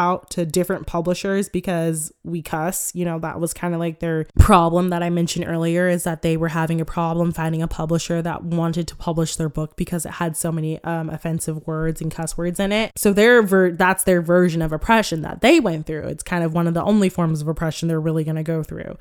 out 0.00 0.30
to 0.30 0.46
different 0.46 0.86
publishers 0.86 1.48
because 1.48 2.12
we 2.24 2.40
cuss. 2.40 2.94
You 2.94 3.04
know, 3.04 3.18
that 3.18 3.38
was 3.38 3.52
kind 3.52 3.74
of 3.74 3.80
like 3.80 4.00
their 4.00 4.26
problem 4.38 4.88
that 4.88 5.02
I 5.02 5.10
mentioned 5.10 5.44
earlier 5.46 5.88
is 5.88 6.04
that 6.04 6.22
they 6.22 6.36
were 6.36 6.48
having 6.48 6.80
a 6.80 6.84
problem 6.84 7.32
finding 7.32 7.60
a 7.60 7.68
publisher 7.68 8.22
that 8.22 8.42
wanted 8.42 8.88
to 8.88 8.96
publish 8.96 9.36
their 9.36 9.50
book 9.50 9.76
because 9.76 10.06
it 10.06 10.12
had 10.12 10.36
so 10.36 10.50
many 10.50 10.82
um, 10.84 11.10
offensive 11.10 11.66
words 11.66 12.00
and 12.00 12.10
cuss 12.10 12.38
words 12.38 12.58
in 12.58 12.72
it. 12.72 12.92
So 12.96 13.12
their 13.12 13.42
ver- 13.42 13.72
that's 13.72 14.04
their 14.04 14.22
version 14.22 14.62
of 14.62 14.72
oppression 14.72 15.20
that 15.22 15.42
they 15.42 15.60
went 15.60 15.86
through. 15.86 16.08
It's 16.08 16.22
kind 16.22 16.44
of 16.44 16.54
one 16.54 16.66
of 16.66 16.74
the 16.74 16.82
only 16.82 17.10
forms 17.10 17.42
of 17.42 17.48
oppression 17.48 17.88
they're 17.88 18.00
really 18.00 18.24
going 18.24 18.36
to 18.36 18.42
go 18.42 18.62
through. 18.62 18.96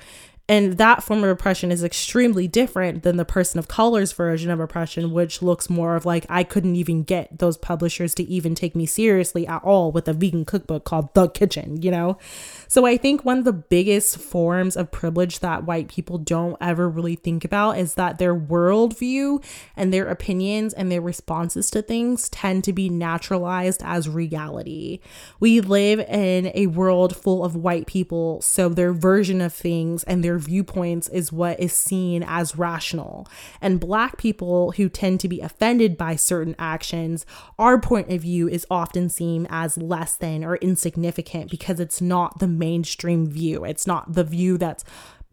And 0.49 0.79
that 0.79 1.03
form 1.03 1.23
of 1.23 1.29
oppression 1.29 1.71
is 1.71 1.83
extremely 1.83 2.47
different 2.47 3.03
than 3.03 3.17
the 3.17 3.23
person 3.23 3.59
of 3.59 3.67
color's 3.67 4.13
version 4.13 4.49
of 4.49 4.59
oppression, 4.59 5.11
which 5.11 5.43
looks 5.43 5.69
more 5.69 5.95
of 5.95 6.07
like 6.07 6.25
I 6.27 6.43
couldn't 6.43 6.75
even 6.75 7.03
get 7.03 7.37
those 7.37 7.55
publishers 7.55 8.15
to 8.15 8.23
even 8.23 8.55
take 8.55 8.75
me 8.75 8.87
seriously 8.87 9.45
at 9.45 9.63
all 9.63 9.91
with 9.91 10.07
a 10.07 10.13
vegan 10.13 10.45
cookbook 10.45 10.85
called 10.85 11.13
Thug 11.13 11.35
Kitchen, 11.35 11.83
you 11.83 11.91
know? 11.91 12.17
So 12.69 12.85
I 12.85 12.97
think 12.97 13.25
one 13.25 13.39
of 13.39 13.45
the 13.45 13.51
biggest 13.51 14.19
forms 14.19 14.77
of 14.77 14.91
privilege 14.91 15.39
that 15.39 15.63
white 15.63 15.87
people 15.87 16.19
don't 16.19 16.55
ever 16.61 16.87
really 16.87 17.15
think 17.15 17.43
about 17.43 17.79
is 17.79 17.95
that 17.95 18.19
their 18.19 18.35
worldview 18.35 19.43
and 19.75 19.91
their 19.91 20.07
opinions 20.07 20.75
and 20.75 20.91
their 20.91 21.01
responses 21.01 21.71
to 21.71 21.81
things 21.81 22.29
tend 22.29 22.63
to 22.65 22.71
be 22.71 22.87
naturalized 22.87 23.81
as 23.83 24.07
reality. 24.07 24.99
We 25.39 25.61
live 25.61 25.99
in 26.01 26.51
a 26.53 26.67
world 26.67 27.15
full 27.15 27.43
of 27.43 27.55
white 27.55 27.87
people, 27.87 28.39
so 28.43 28.69
their 28.69 28.93
version 28.93 29.41
of 29.41 29.51
things 29.51 30.03
and 30.03 30.23
their 30.23 30.37
viewpoints 30.37 31.07
is 31.07 31.31
what 31.31 31.59
is 31.59 31.73
seen 31.73 32.23
as 32.27 32.55
rational. 32.55 33.27
And 33.61 33.79
black 33.79 34.19
people 34.19 34.73
who 34.73 34.89
tend 34.89 35.21
to 35.21 35.27
be 35.27 35.41
offended 35.41 35.97
by 35.97 36.17
certain 36.17 36.55
actions, 36.59 37.25
our 37.57 37.81
point 37.81 38.11
of 38.11 38.21
view 38.21 38.47
is 38.47 38.67
often 38.69 39.09
seen 39.09 39.47
as 39.49 39.75
less 39.75 40.15
than 40.15 40.43
or 40.43 40.57
insignificant 40.57 41.49
because 41.49 41.79
it's 41.79 41.99
not 41.99 42.37
the 42.37 42.58
mainstream 42.59 43.25
view. 43.25 43.63
It's 43.63 43.87
not 43.87 44.13
the 44.13 44.23
view 44.23 44.57
that's 44.57 44.83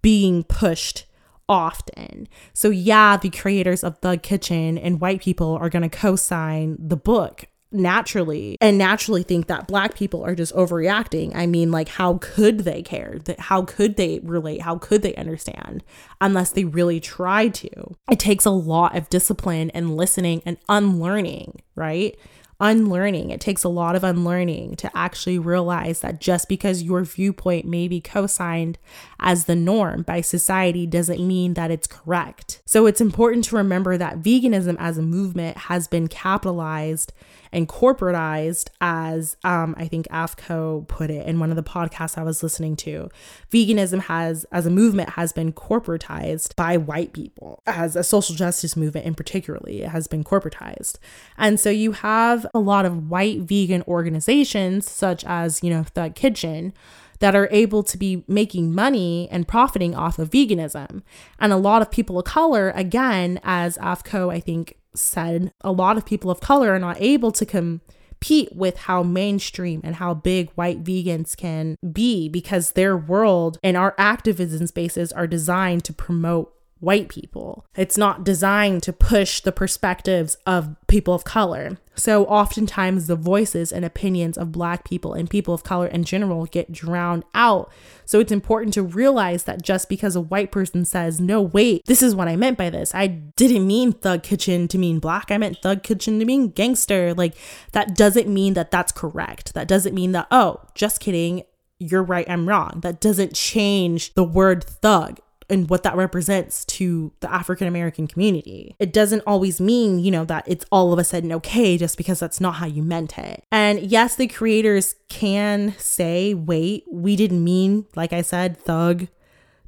being 0.00 0.44
pushed 0.44 1.06
often. 1.48 2.28
So, 2.52 2.70
yeah, 2.70 3.16
the 3.16 3.30
creators 3.30 3.84
of 3.84 3.98
Thug 3.98 4.22
Kitchen 4.22 4.78
and 4.78 5.00
white 5.00 5.20
people 5.20 5.56
are 5.60 5.68
going 5.68 5.88
to 5.88 5.96
co 5.96 6.16
sign 6.16 6.76
the 6.78 6.96
book 6.96 7.46
naturally 7.72 8.56
and 8.60 8.78
naturally 8.78 9.22
think 9.22 9.46
that 9.48 9.66
black 9.66 9.94
people 9.94 10.24
are 10.24 10.34
just 10.34 10.54
overreacting. 10.54 11.34
I 11.34 11.46
mean, 11.46 11.70
like, 11.70 11.88
how 11.88 12.18
could 12.20 12.60
they 12.60 12.82
care? 12.82 13.18
That 13.24 13.40
How 13.40 13.62
could 13.62 13.96
they 13.96 14.20
relate? 14.22 14.62
How 14.62 14.76
could 14.78 15.02
they 15.02 15.14
understand 15.16 15.84
unless 16.20 16.50
they 16.50 16.64
really 16.64 17.00
try 17.00 17.48
to? 17.48 17.96
It 18.10 18.18
takes 18.18 18.44
a 18.44 18.50
lot 18.50 18.96
of 18.96 19.08
discipline 19.08 19.70
and 19.70 19.96
listening 19.96 20.42
and 20.46 20.58
unlearning, 20.68 21.62
right? 21.74 22.16
Unlearning. 22.60 23.30
It 23.30 23.40
takes 23.40 23.64
a 23.64 23.68
lot 23.68 23.96
of 23.96 24.04
unlearning 24.04 24.76
to 24.76 24.90
actually 24.96 25.38
realize 25.38 26.00
that 26.00 26.20
just 26.20 26.48
because 26.48 26.82
your 26.82 27.04
viewpoint 27.04 27.66
may 27.66 27.88
be 27.88 28.00
co 28.00 28.26
signed 28.26 28.78
as 29.20 29.44
the 29.44 29.56
norm 29.56 30.02
by 30.02 30.20
society 30.20 30.86
doesn't 30.86 31.26
mean 31.26 31.54
that 31.54 31.70
it's 31.70 31.86
correct. 31.86 32.62
So 32.64 32.86
it's 32.86 33.00
important 33.00 33.44
to 33.46 33.56
remember 33.56 33.96
that 33.98 34.20
veganism 34.20 34.76
as 34.78 34.98
a 34.98 35.02
movement 35.02 35.56
has 35.56 35.86
been 35.86 36.08
capitalized 36.08 37.12
and 37.52 37.68
corporatized 37.68 38.68
as 38.80 39.36
um, 39.44 39.74
I 39.78 39.86
think 39.88 40.06
Aph 40.10 40.36
Ko 40.36 40.84
put 40.88 41.10
it 41.10 41.26
in 41.26 41.40
one 41.40 41.50
of 41.50 41.56
the 41.56 41.62
podcasts 41.62 42.18
I 42.18 42.22
was 42.22 42.42
listening 42.42 42.76
to. 42.76 43.08
Veganism 43.50 44.00
has, 44.02 44.44
as 44.52 44.66
a 44.66 44.70
movement, 44.70 45.10
has 45.10 45.32
been 45.32 45.52
corporatized 45.52 46.56
by 46.56 46.76
white 46.76 47.12
people. 47.12 47.62
As 47.66 47.96
a 47.96 48.04
social 48.04 48.34
justice 48.34 48.76
movement 48.76 49.06
in 49.06 49.14
particularly, 49.14 49.82
it 49.82 49.90
has 49.90 50.06
been 50.06 50.24
corporatized. 50.24 50.98
And 51.36 51.58
so 51.58 51.70
you 51.70 51.92
have 51.92 52.46
a 52.54 52.58
lot 52.58 52.86
of 52.86 53.08
white 53.10 53.40
vegan 53.40 53.82
organizations 53.88 54.90
such 54.90 55.24
as, 55.24 55.62
you 55.62 55.70
know, 55.70 55.84
Thug 55.84 56.14
Kitchen 56.14 56.72
that 57.20 57.34
are 57.34 57.48
able 57.50 57.82
to 57.82 57.96
be 57.96 58.24
making 58.28 58.74
money 58.74 59.28
and 59.30 59.48
profiting 59.48 59.94
off 59.94 60.18
of 60.18 60.30
veganism. 60.30 61.02
And 61.38 61.52
a 61.52 61.56
lot 61.56 61.82
of 61.82 61.90
people 61.90 62.18
of 62.18 62.24
color, 62.24 62.70
again, 62.74 63.40
as 63.42 63.78
Aph 63.78 64.04
Ko, 64.04 64.30
I 64.30 64.40
think, 64.40 64.76
said 64.98 65.52
a 65.60 65.72
lot 65.72 65.96
of 65.96 66.06
people 66.06 66.30
of 66.30 66.40
color 66.40 66.70
are 66.72 66.78
not 66.78 66.96
able 67.00 67.32
to 67.32 67.46
compete 67.46 68.54
with 68.54 68.76
how 68.78 69.02
mainstream 69.02 69.80
and 69.84 69.96
how 69.96 70.14
big 70.14 70.50
white 70.52 70.82
vegans 70.82 71.36
can 71.36 71.76
be 71.92 72.28
because 72.28 72.72
their 72.72 72.96
world 72.96 73.58
and 73.62 73.76
our 73.76 73.94
activism 73.98 74.66
spaces 74.66 75.12
are 75.12 75.26
designed 75.26 75.84
to 75.84 75.92
promote 75.92 76.55
white 76.80 77.08
people. 77.08 77.64
It's 77.74 77.96
not 77.96 78.24
designed 78.24 78.82
to 78.82 78.92
push 78.92 79.40
the 79.40 79.52
perspectives 79.52 80.36
of 80.46 80.76
people 80.88 81.14
of 81.14 81.24
color. 81.24 81.78
So 81.94 82.26
oftentimes 82.26 83.06
the 83.06 83.16
voices 83.16 83.72
and 83.72 83.84
opinions 83.84 84.36
of 84.36 84.52
black 84.52 84.84
people 84.84 85.14
and 85.14 85.30
people 85.30 85.54
of 85.54 85.64
color 85.64 85.86
in 85.86 86.04
general 86.04 86.44
get 86.44 86.70
drowned 86.70 87.24
out. 87.34 87.72
So 88.04 88.20
it's 88.20 88.30
important 88.30 88.74
to 88.74 88.82
realize 88.82 89.44
that 89.44 89.62
just 89.62 89.88
because 89.88 90.14
a 90.14 90.20
white 90.20 90.52
person 90.52 90.84
says, 90.84 91.18
"No, 91.18 91.40
wait, 91.40 91.82
this 91.86 92.02
is 92.02 92.14
what 92.14 92.28
I 92.28 92.36
meant 92.36 92.58
by 92.58 92.68
this. 92.68 92.94
I 92.94 93.06
didn't 93.06 93.66
mean 93.66 93.92
thug 93.92 94.22
kitchen 94.22 94.68
to 94.68 94.78
mean 94.78 94.98
black. 94.98 95.30
I 95.30 95.38
meant 95.38 95.62
thug 95.62 95.82
kitchen 95.82 96.18
to 96.18 96.26
mean 96.26 96.48
gangster." 96.48 97.14
Like 97.14 97.34
that 97.72 97.96
doesn't 97.96 98.28
mean 98.28 98.52
that 98.54 98.70
that's 98.70 98.92
correct. 98.92 99.54
That 99.54 99.68
doesn't 99.68 99.94
mean 99.94 100.12
that, 100.12 100.26
"Oh, 100.30 100.60
just 100.74 101.00
kidding, 101.00 101.44
you're 101.78 102.02
right, 102.02 102.28
I'm 102.28 102.46
wrong." 102.46 102.80
That 102.82 103.00
doesn't 103.00 103.32
change 103.32 104.12
the 104.12 104.24
word 104.24 104.62
thug 104.62 105.20
and 105.48 105.70
what 105.70 105.82
that 105.82 105.96
represents 105.96 106.64
to 106.64 107.12
the 107.20 107.32
African 107.32 107.66
American 107.66 108.06
community. 108.06 108.76
It 108.78 108.92
doesn't 108.92 109.22
always 109.26 109.60
mean, 109.60 109.98
you 109.98 110.10
know, 110.10 110.24
that 110.24 110.44
it's 110.46 110.64
all 110.70 110.92
of 110.92 110.98
a 110.98 111.04
sudden 111.04 111.32
okay 111.32 111.78
just 111.78 111.96
because 111.96 112.20
that's 112.20 112.40
not 112.40 112.56
how 112.56 112.66
you 112.66 112.82
meant 112.82 113.18
it. 113.18 113.44
And 113.52 113.80
yes, 113.80 114.16
the 114.16 114.26
creators 114.26 114.94
can 115.08 115.74
say, 115.78 116.34
wait, 116.34 116.84
we 116.90 117.16
didn't 117.16 117.42
mean, 117.42 117.86
like 117.94 118.12
I 118.12 118.22
said, 118.22 118.56
thug 118.56 119.08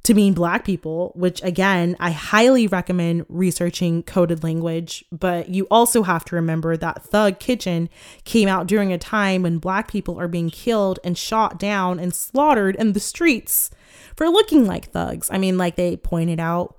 to 0.03 0.13
mean 0.13 0.33
black 0.33 0.63
people, 0.63 1.11
which 1.15 1.43
again, 1.43 1.95
I 1.99 2.11
highly 2.11 2.67
recommend 2.67 3.25
researching 3.29 4.03
coded 4.03 4.43
language. 4.43 5.03
But 5.11 5.49
you 5.49 5.67
also 5.69 6.03
have 6.03 6.25
to 6.25 6.35
remember 6.35 6.77
that 6.77 7.03
Thug 7.03 7.39
Kitchen 7.39 7.89
came 8.23 8.47
out 8.47 8.67
during 8.67 8.93
a 8.93 8.97
time 8.97 9.43
when 9.43 9.57
black 9.57 9.91
people 9.91 10.19
are 10.19 10.27
being 10.27 10.49
killed 10.49 10.99
and 11.03 11.17
shot 11.17 11.59
down 11.59 11.99
and 11.99 12.13
slaughtered 12.13 12.75
in 12.77 12.93
the 12.93 12.99
streets 12.99 13.71
for 14.19 14.27
looking 14.27 14.67
like 14.67 14.91
thugs. 14.91 15.29
I 15.31 15.37
mean, 15.37 15.57
like 15.57 15.77
they 15.77 15.95
pointed 15.95 16.41
out 16.41 16.75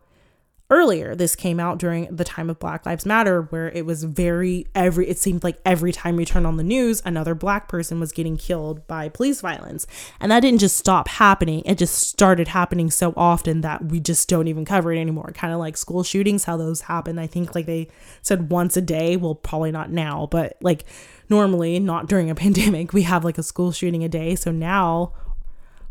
earlier, 0.69 1.15
this 1.15 1.35
came 1.35 1.59
out 1.59 1.79
during 1.79 2.15
the 2.15 2.23
time 2.23 2.51
of 2.51 2.59
Black 2.59 2.85
Lives 2.85 3.07
Matter, 3.07 3.45
where 3.49 3.71
it 3.71 3.87
was 3.87 4.05
very 4.05 4.67
every 4.75 5.09
it 5.09 5.19
seemed 5.19 5.43
like 5.43 5.57
every 5.65 5.91
time 5.91 6.21
you 6.21 6.27
turn 6.27 6.45
on 6.45 6.59
the 6.59 6.63
news, 6.63 7.01
another 7.03 7.35
black 7.35 7.67
person 7.67 7.99
was 7.99 8.13
getting 8.13 8.37
killed 8.37 8.87
by 8.87 9.09
police 9.09 9.41
violence. 9.41 9.87
And 10.21 10.31
that 10.31 10.41
didn't 10.41 10.61
just 10.61 10.77
stop 10.77 11.09
happening, 11.09 11.63
it 11.65 11.79
just 11.79 11.95
started 11.95 12.49
happening 12.49 12.91
so 12.91 13.15
often 13.17 13.63
that 13.63 13.87
we 13.87 14.01
just 14.01 14.29
don't 14.29 14.47
even 14.47 14.67
cover 14.67 14.93
it 14.93 15.01
anymore. 15.01 15.33
Kind 15.35 15.55
of 15.55 15.61
like 15.61 15.79
school 15.79 16.03
shootings, 16.03 16.45
how 16.45 16.59
those 16.59 16.83
happen. 16.83 17.19
I 17.19 17.27
think 17.27 17.55
like 17.55 17.65
they 17.65 17.89
said 18.21 18.51
once 18.51 18.77
a 18.77 18.83
day. 18.83 19.17
Well, 19.17 19.35
probably 19.35 19.73
not 19.73 19.91
now, 19.91 20.29
but 20.31 20.59
like 20.61 20.85
normally, 21.31 21.81
not 21.81 22.07
during 22.07 22.29
a 22.29 22.35
pandemic, 22.45 22.93
we 22.93 23.05
have 23.05 23.25
like 23.25 23.39
a 23.39 23.43
school 23.43 23.73
shooting 23.73 24.05
a 24.05 24.11
day. 24.11 24.35
So 24.35 24.53
now 24.53 25.15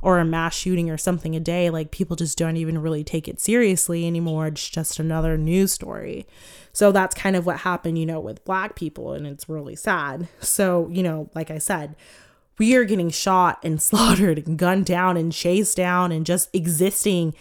or 0.01 0.19
a 0.19 0.25
mass 0.25 0.55
shooting 0.55 0.89
or 0.89 0.97
something 0.97 1.35
a 1.35 1.39
day, 1.39 1.69
like 1.69 1.91
people 1.91 2.15
just 2.15 2.37
don't 2.37 2.57
even 2.57 2.77
really 2.77 3.03
take 3.03 3.27
it 3.27 3.39
seriously 3.39 4.07
anymore. 4.07 4.47
It's 4.47 4.69
just 4.69 4.99
another 4.99 5.37
news 5.37 5.73
story. 5.73 6.25
So 6.71 6.91
that's 6.91 7.15
kind 7.15 7.35
of 7.35 7.45
what 7.45 7.59
happened, 7.59 7.97
you 7.97 8.05
know, 8.05 8.19
with 8.19 8.45
black 8.45 8.75
people, 8.75 9.13
and 9.13 9.27
it's 9.27 9.49
really 9.49 9.75
sad. 9.75 10.29
So, 10.39 10.87
you 10.91 11.03
know, 11.03 11.29
like 11.35 11.51
I 11.51 11.57
said, 11.57 11.95
we 12.57 12.75
are 12.75 12.85
getting 12.85 13.09
shot 13.09 13.59
and 13.63 13.81
slaughtered 13.81 14.45
and 14.47 14.57
gunned 14.57 14.85
down 14.85 15.17
and 15.17 15.31
chased 15.31 15.77
down 15.77 16.11
and 16.11 16.25
just 16.25 16.49
existing 16.53 17.33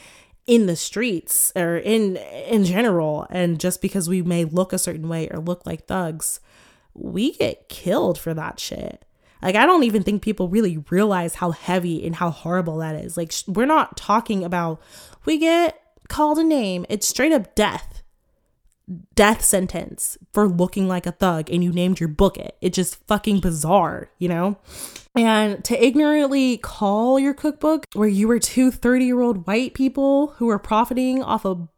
in 0.46 0.64
the 0.64 0.76
streets 0.76 1.52
or 1.54 1.76
in 1.76 2.16
in 2.16 2.64
general 2.64 3.26
and 3.28 3.60
just 3.60 3.82
because 3.82 4.08
we 4.08 4.22
may 4.22 4.46
look 4.46 4.72
a 4.72 4.78
certain 4.78 5.06
way 5.06 5.28
or 5.28 5.38
look 5.38 5.66
like 5.66 5.86
thugs 5.86 6.40
we 6.94 7.32
get 7.32 7.68
killed 7.68 8.18
for 8.18 8.32
that 8.32 8.58
shit 8.58 9.04
like, 9.42 9.54
I 9.54 9.66
don't 9.66 9.84
even 9.84 10.02
think 10.02 10.22
people 10.22 10.48
really 10.48 10.84
realize 10.90 11.36
how 11.36 11.52
heavy 11.52 12.04
and 12.06 12.16
how 12.16 12.30
horrible 12.30 12.78
that 12.78 12.96
is. 12.96 13.16
Like, 13.16 13.32
sh- 13.32 13.44
we're 13.46 13.66
not 13.66 13.96
talking 13.96 14.44
about, 14.44 14.80
we 15.24 15.38
get 15.38 15.80
called 16.08 16.38
a 16.38 16.44
name, 16.44 16.86
it's 16.88 17.06
straight 17.06 17.32
up 17.32 17.54
death. 17.54 18.02
Death 19.14 19.44
sentence 19.44 20.16
for 20.32 20.48
looking 20.48 20.88
like 20.88 21.06
a 21.06 21.12
thug 21.12 21.50
and 21.50 21.62
you 21.62 21.72
named 21.72 22.00
your 22.00 22.08
book 22.08 22.38
it. 22.38 22.56
It's 22.62 22.74
just 22.74 23.06
fucking 23.06 23.40
bizarre, 23.40 24.10
you 24.18 24.28
know? 24.28 24.56
And 25.14 25.62
to 25.66 25.84
ignorantly 25.84 26.56
call 26.56 27.18
your 27.18 27.34
cookbook 27.34 27.84
where 27.92 28.08
you 28.08 28.28
were 28.28 28.38
two 28.38 28.70
30 28.70 29.04
year 29.04 29.20
old 29.20 29.46
white 29.46 29.74
people 29.74 30.28
who 30.38 30.46
were 30.46 30.58
profiting 30.58 31.22
off 31.22 31.44
of 31.44 31.68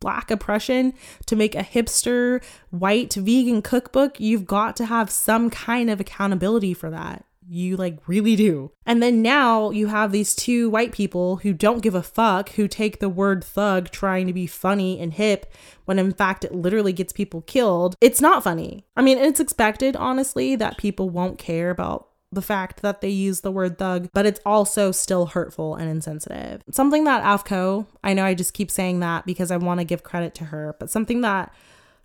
black 0.00 0.30
oppression 0.30 0.94
to 1.26 1.36
make 1.36 1.54
a 1.54 1.62
hipster 1.62 2.42
white 2.70 3.14
vegan 3.14 3.62
cookbook, 3.62 4.18
you've 4.18 4.46
got 4.46 4.76
to 4.76 4.86
have 4.86 5.10
some 5.10 5.50
kind 5.50 5.90
of 5.90 6.00
accountability 6.00 6.74
for 6.74 6.90
that. 6.90 7.24
You 7.52 7.76
like 7.76 7.98
really 8.06 8.36
do. 8.36 8.70
And 8.86 9.02
then 9.02 9.22
now 9.22 9.70
you 9.70 9.88
have 9.88 10.12
these 10.12 10.36
two 10.36 10.70
white 10.70 10.92
people 10.92 11.38
who 11.38 11.52
don't 11.52 11.82
give 11.82 11.96
a 11.96 12.02
fuck, 12.02 12.50
who 12.50 12.68
take 12.68 13.00
the 13.00 13.08
word 13.08 13.42
thug 13.42 13.90
trying 13.90 14.28
to 14.28 14.32
be 14.32 14.46
funny 14.46 15.00
and 15.00 15.12
hip 15.12 15.52
when 15.84 15.98
in 15.98 16.12
fact 16.12 16.44
it 16.44 16.54
literally 16.54 16.92
gets 16.92 17.12
people 17.12 17.42
killed. 17.42 17.96
It's 18.00 18.20
not 18.20 18.44
funny. 18.44 18.86
I 18.96 19.02
mean, 19.02 19.18
it's 19.18 19.40
expected, 19.40 19.96
honestly, 19.96 20.54
that 20.56 20.78
people 20.78 21.10
won't 21.10 21.38
care 21.38 21.70
about 21.70 22.09
the 22.32 22.42
fact 22.42 22.82
that 22.82 23.00
they 23.00 23.08
use 23.08 23.40
the 23.40 23.50
word 23.50 23.78
thug, 23.78 24.08
but 24.12 24.24
it's 24.24 24.40
also 24.46 24.92
still 24.92 25.26
hurtful 25.26 25.74
and 25.74 25.90
insensitive. 25.90 26.62
Something 26.70 27.04
that 27.04 27.22
Aph 27.24 27.44
Ko, 27.44 27.86
I 28.04 28.14
know 28.14 28.24
I 28.24 28.34
just 28.34 28.54
keep 28.54 28.70
saying 28.70 29.00
that 29.00 29.26
because 29.26 29.50
I 29.50 29.56
want 29.56 29.80
to 29.80 29.84
give 29.84 30.02
credit 30.04 30.34
to 30.36 30.44
her, 30.46 30.76
but 30.78 30.90
something 30.90 31.22
that 31.22 31.52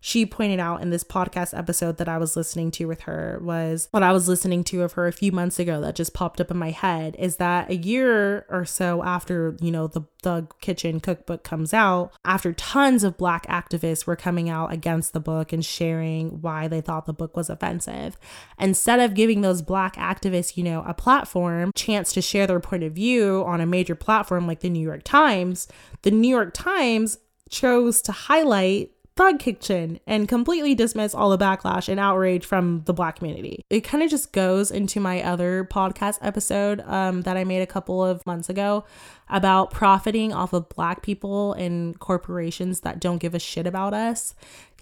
she 0.06 0.24
pointed 0.24 0.60
out 0.60 0.84
in 0.84 0.92
this 0.92 1.04
podcast 1.04 1.58
episode 1.58 1.98
that 1.98 2.08
I 2.08 2.20
was 2.20 2.36
listening 2.36 2.70
to 2.72 2.86
with 2.86 3.02
her 3.02 3.40
was 3.42 3.88
what 3.90 4.04
I 4.04 4.14
was 4.14 4.28
listening 4.28 4.64
to 4.66 4.84
of 4.84 4.94
her 4.94 5.08
a 5.08 5.12
few 5.12 5.32
months 5.32 5.58
ago 5.58 5.82
that 5.82 5.96
just 5.96 6.14
popped 6.14 6.40
up 6.40 6.52
in 6.52 6.58
my 6.58 6.70
head 6.70 7.16
is 7.18 7.38
that 7.38 7.72
a 7.72 7.76
year 7.76 8.46
or 8.48 8.66
so 8.66 9.04
after, 9.04 9.58
you 9.60 9.72
know, 9.72 9.88
the 9.88 10.04
Thug 10.22 10.54
Kitchen 10.62 11.00
cookbook 11.00 11.44
comes 11.44 11.74
out, 11.74 12.12
after 12.24 12.54
tons 12.54 13.04
of 13.04 13.18
black 13.18 13.48
activists 13.48 14.06
were 14.06 14.16
coming 14.16 14.48
out 14.48 14.72
against 14.72 15.12
the 15.12 15.20
book 15.20 15.52
and 15.52 15.66
sharing 15.66 16.40
why 16.40 16.68
they 16.68 16.82
thought 16.82 17.08
the 17.08 17.12
book 17.12 17.36
was 17.36 17.50
offensive, 17.50 18.16
instead 18.60 19.00
of 19.00 19.16
giving 19.16 19.42
those 19.42 19.64
black 19.64 19.96
activists, 19.96 20.56
you 20.56 20.64
know, 20.64 20.84
a 20.86 20.94
platform, 20.94 21.72
chance 21.74 22.14
to 22.14 22.22
share 22.22 22.46
their 22.46 22.60
point 22.60 22.84
of 22.84 22.94
view 22.94 23.44
on 23.48 23.60
a 23.60 23.66
major 23.66 23.96
platform 23.96 24.46
like 24.46 24.60
the 24.60 24.70
New 24.70 24.88
York 24.88 25.02
Times, 25.04 25.68
the 26.04 26.12
New 26.12 26.30
York 26.30 26.54
Times 26.54 27.18
chose 27.50 28.04
to 28.04 28.12
highlight 28.12 28.92
Thug 29.18 29.40
Kitchen 29.40 30.00
and 30.06 30.28
completely 30.28 30.76
dismiss 30.76 31.16
all 31.16 31.30
the 31.30 31.38
backlash 31.38 31.88
and 31.88 32.00
outrage 32.00 32.46
from 32.46 32.84
the 32.86 32.94
black 32.94 33.18
community. 33.18 33.64
It 33.70 33.82
kind 33.82 34.04
of 34.04 34.10
just 34.10 34.34
goes 34.34 34.72
into 34.72 35.00
my 35.00 35.24
other 35.24 35.64
podcast 35.72 36.18
episode 36.22 36.82
um, 36.82 37.22
that 37.22 37.38
I 37.38 37.46
made 37.46 37.62
a 37.62 37.68
couple 37.68 38.04
of 38.04 38.26
months 38.26 38.50
ago 38.50 38.84
about 39.30 39.72
profiting 39.72 40.34
off 40.34 40.52
of 40.52 40.68
black 40.68 41.02
people 41.02 41.54
and 41.54 41.98
corporations 41.98 42.82
that 42.82 43.00
don't 43.00 43.20
give 43.20 43.34
a 43.34 43.40
shit 43.40 43.66
about 43.66 43.94
us 43.94 44.36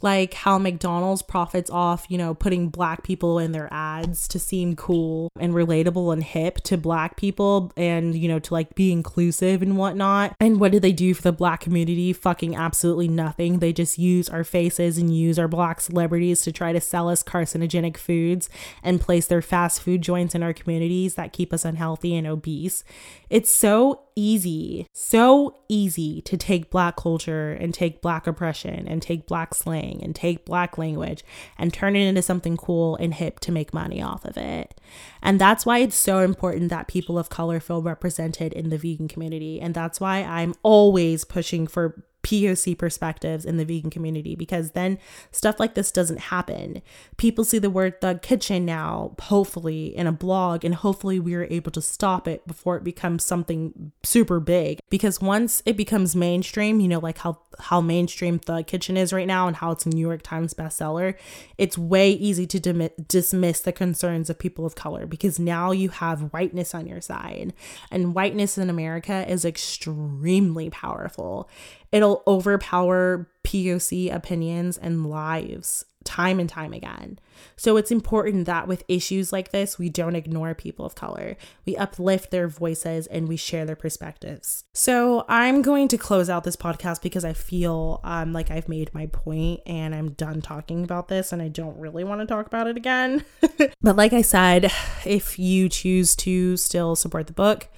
like 0.03 0.33
how 0.33 0.57
McDonald's 0.57 1.21
profits 1.21 1.69
off, 1.69 2.05
you 2.09 2.17
know, 2.17 2.33
putting 2.33 2.67
black 2.67 3.03
people 3.03 3.39
in 3.39 3.53
their 3.53 3.69
ads 3.71 4.27
to 4.27 4.37
seem 4.37 4.75
cool 4.75 5.31
and 5.39 5.53
relatable 5.53 6.11
and 6.11 6.21
hip 6.21 6.57
to 6.65 6.77
black 6.77 7.15
people 7.15 7.71
and, 7.77 8.13
you 8.13 8.27
know, 8.27 8.37
to 8.37 8.53
like 8.53 8.75
be 8.75 8.91
inclusive 8.91 9.61
and 9.61 9.77
whatnot. 9.77 10.35
And 10.41 10.59
what 10.59 10.73
do 10.73 10.79
they 10.79 10.91
do 10.91 11.13
for 11.13 11.21
the 11.21 11.31
black 11.31 11.61
community? 11.61 12.11
Fucking 12.11 12.53
absolutely 12.53 13.07
nothing. 13.07 13.59
They 13.59 13.71
just 13.71 13.97
use 13.97 14.27
our 14.27 14.43
faces 14.43 14.97
and 14.97 15.15
use 15.15 15.39
our 15.39 15.47
black 15.47 15.79
celebrities 15.79 16.41
to 16.41 16.51
try 16.51 16.73
to 16.73 16.81
sell 16.81 17.07
us 17.07 17.23
carcinogenic 17.23 17.95
foods 17.95 18.49
and 18.83 18.99
place 18.99 19.27
their 19.27 19.41
fast 19.41 19.81
food 19.81 20.01
joints 20.01 20.35
in 20.35 20.43
our 20.43 20.53
communities 20.53 21.15
that 21.15 21.31
keep 21.31 21.53
us 21.53 21.63
unhealthy 21.63 22.13
and 22.15 22.27
obese. 22.27 22.83
It's 23.29 23.49
so 23.49 24.01
easy, 24.15 24.87
so 24.93 25.57
easy 25.69 26.21
to 26.21 26.37
take 26.37 26.69
black 26.69 26.95
culture 26.95 27.51
and 27.51 27.73
take 27.73 28.01
black 28.01 28.27
oppression 28.27 28.87
and 28.87 29.01
take 29.01 29.27
black 29.27 29.53
slang 29.53 30.01
and 30.03 30.15
take 30.15 30.45
black 30.45 30.77
language 30.77 31.23
and 31.57 31.73
turn 31.73 31.95
it 31.95 32.07
into 32.07 32.21
something 32.21 32.57
cool 32.57 32.95
and 32.97 33.13
hip 33.13 33.39
to 33.41 33.51
make 33.51 33.73
money 33.73 34.01
off 34.01 34.25
of 34.25 34.37
it. 34.37 34.79
And 35.21 35.39
that's 35.39 35.65
why 35.65 35.79
it's 35.79 35.95
so 35.95 36.19
important 36.19 36.69
that 36.69 36.87
people 36.87 37.17
of 37.17 37.29
color 37.29 37.59
feel 37.59 37.81
represented 37.81 38.53
in 38.53 38.69
the 38.69 38.77
vegan 38.77 39.07
community. 39.07 39.59
And 39.59 39.73
that's 39.73 39.99
why 39.99 40.23
I'm 40.23 40.53
always 40.63 41.25
pushing 41.25 41.67
for 41.67 42.03
POC 42.23 42.77
perspectives 42.77 43.45
in 43.45 43.57
the 43.57 43.65
vegan 43.65 43.89
community 43.89 44.35
because 44.35 44.71
then 44.71 44.97
stuff 45.31 45.59
like 45.59 45.75
this 45.75 45.91
doesn't 45.91 46.19
happen. 46.19 46.81
People 47.17 47.43
see 47.43 47.59
the 47.59 47.69
word 47.69 47.99
thug 47.99 48.21
kitchen 48.21 48.65
now, 48.65 49.13
hopefully, 49.21 49.95
in 49.95 50.07
a 50.07 50.11
blog, 50.11 50.63
and 50.63 50.73
hopefully 50.73 51.19
we 51.19 51.35
are 51.35 51.47
able 51.49 51.71
to 51.71 51.81
stop 51.81 52.27
it 52.27 52.47
before 52.47 52.77
it 52.77 52.83
becomes 52.83 53.25
something 53.25 53.91
super 54.03 54.39
big. 54.39 54.79
Because 54.89 55.21
once 55.21 55.61
it 55.65 55.75
becomes 55.75 56.15
mainstream, 56.15 56.79
you 56.79 56.87
know, 56.87 56.99
like 56.99 57.19
how 57.19 57.39
how 57.59 57.81
mainstream 57.81 58.39
thug 58.39 58.67
kitchen 58.67 58.97
is 58.97 59.13
right 59.13 59.27
now 59.27 59.47
and 59.47 59.57
how 59.57 59.71
it's 59.71 59.85
a 59.85 59.89
New 59.89 60.01
York 60.01 60.23
Times 60.23 60.53
bestseller, 60.53 61.15
it's 61.57 61.77
way 61.77 62.11
easy 62.11 62.47
to 62.47 62.59
dim- 62.59 62.89
dismiss 63.07 63.59
the 63.59 63.71
concerns 63.71 64.29
of 64.29 64.39
people 64.39 64.65
of 64.65 64.75
color 64.75 65.05
because 65.05 65.39
now 65.39 65.71
you 65.71 65.89
have 65.89 66.33
whiteness 66.33 66.73
on 66.73 66.87
your 66.87 67.01
side. 67.01 67.53
And 67.91 68.15
whiteness 68.15 68.57
in 68.57 68.69
America 68.69 69.29
is 69.29 69.45
extremely 69.45 70.69
powerful 70.69 71.49
it'll 71.93 72.23
overpower 72.27 73.29
POC 73.45 74.13
opinions 74.13 74.77
and 74.77 75.05
lives 75.05 75.85
time 76.03 76.39
and 76.39 76.49
time 76.49 76.73
again. 76.73 77.17
So 77.55 77.77
it's 77.77 77.91
important 77.91 78.45
that 78.45 78.67
with 78.67 78.83
issues 78.87 79.31
like 79.31 79.51
this, 79.51 79.79
we 79.79 79.89
don't 79.89 80.15
ignore 80.15 80.53
people 80.53 80.85
of 80.85 80.95
color. 80.95 81.37
We 81.65 81.77
uplift 81.77 82.31
their 82.31 82.47
voices 82.47 83.07
and 83.07 83.27
we 83.27 83.37
share 83.37 83.65
their 83.65 83.75
perspectives. 83.75 84.65
So 84.73 85.23
I'm 85.29 85.61
going 85.61 85.87
to 85.89 85.97
close 85.97 86.29
out 86.29 86.43
this 86.43 86.55
podcast 86.55 87.01
because 87.01 87.23
I 87.23 87.33
feel 87.33 88.01
um, 88.03 88.33
like 88.33 88.51
I've 88.51 88.67
made 88.67 88.93
my 88.93 89.05
point 89.07 89.61
and 89.65 89.95
I'm 89.95 90.09
done 90.11 90.41
talking 90.41 90.83
about 90.83 91.07
this 91.07 91.31
and 91.31 91.41
I 91.41 91.47
don't 91.47 91.77
really 91.77 92.03
want 92.03 92.21
to 92.21 92.27
talk 92.27 92.47
about 92.47 92.67
it 92.67 92.75
again. 92.75 93.23
but 93.81 93.95
like 93.95 94.13
I 94.13 94.23
said, 94.23 94.71
if 95.05 95.39
you 95.39 95.69
choose 95.69 96.15
to 96.17 96.57
still 96.57 96.95
support 96.95 97.27
the 97.27 97.33
book, 97.33 97.69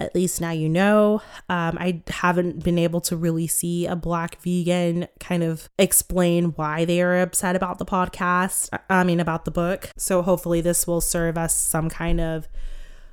at 0.00 0.14
least 0.14 0.40
now 0.40 0.50
you 0.50 0.68
know. 0.68 1.22
Um, 1.48 1.76
I 1.78 2.02
haven't 2.08 2.62
been 2.64 2.78
able 2.78 3.00
to 3.02 3.16
really 3.16 3.46
see 3.46 3.86
a 3.86 3.96
black 3.96 4.40
vegan 4.42 5.08
kind 5.20 5.42
of 5.42 5.68
explain 5.78 6.46
why 6.56 6.84
they 6.84 7.00
are 7.02 7.20
upset 7.20 7.56
about 7.56 7.78
the 7.78 7.86
podcast, 7.86 8.68
I 8.90 9.04
mean, 9.04 9.20
about 9.20 9.44
the 9.44 9.50
book. 9.50 9.90
So 9.96 10.22
hopefully, 10.22 10.60
this 10.60 10.86
will 10.86 11.00
serve 11.00 11.38
as 11.38 11.54
some 11.54 11.88
kind 11.88 12.20
of 12.20 12.48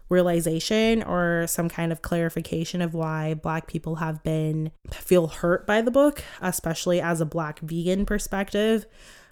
realization 0.10 1.02
or 1.04 1.46
some 1.48 1.70
kind 1.70 1.92
of 1.92 2.02
clarification 2.02 2.82
of 2.82 2.94
why 2.94 3.34
black 3.34 3.68
people 3.68 3.96
have 3.96 4.22
been 4.24 4.72
feel 4.92 5.28
hurt 5.28 5.66
by 5.66 5.82
the 5.82 5.90
book 5.90 6.24
especially 6.42 7.02
as 7.02 7.20
a 7.20 7.26
black 7.26 7.60
vegan 7.62 8.06
perspective 8.06 8.86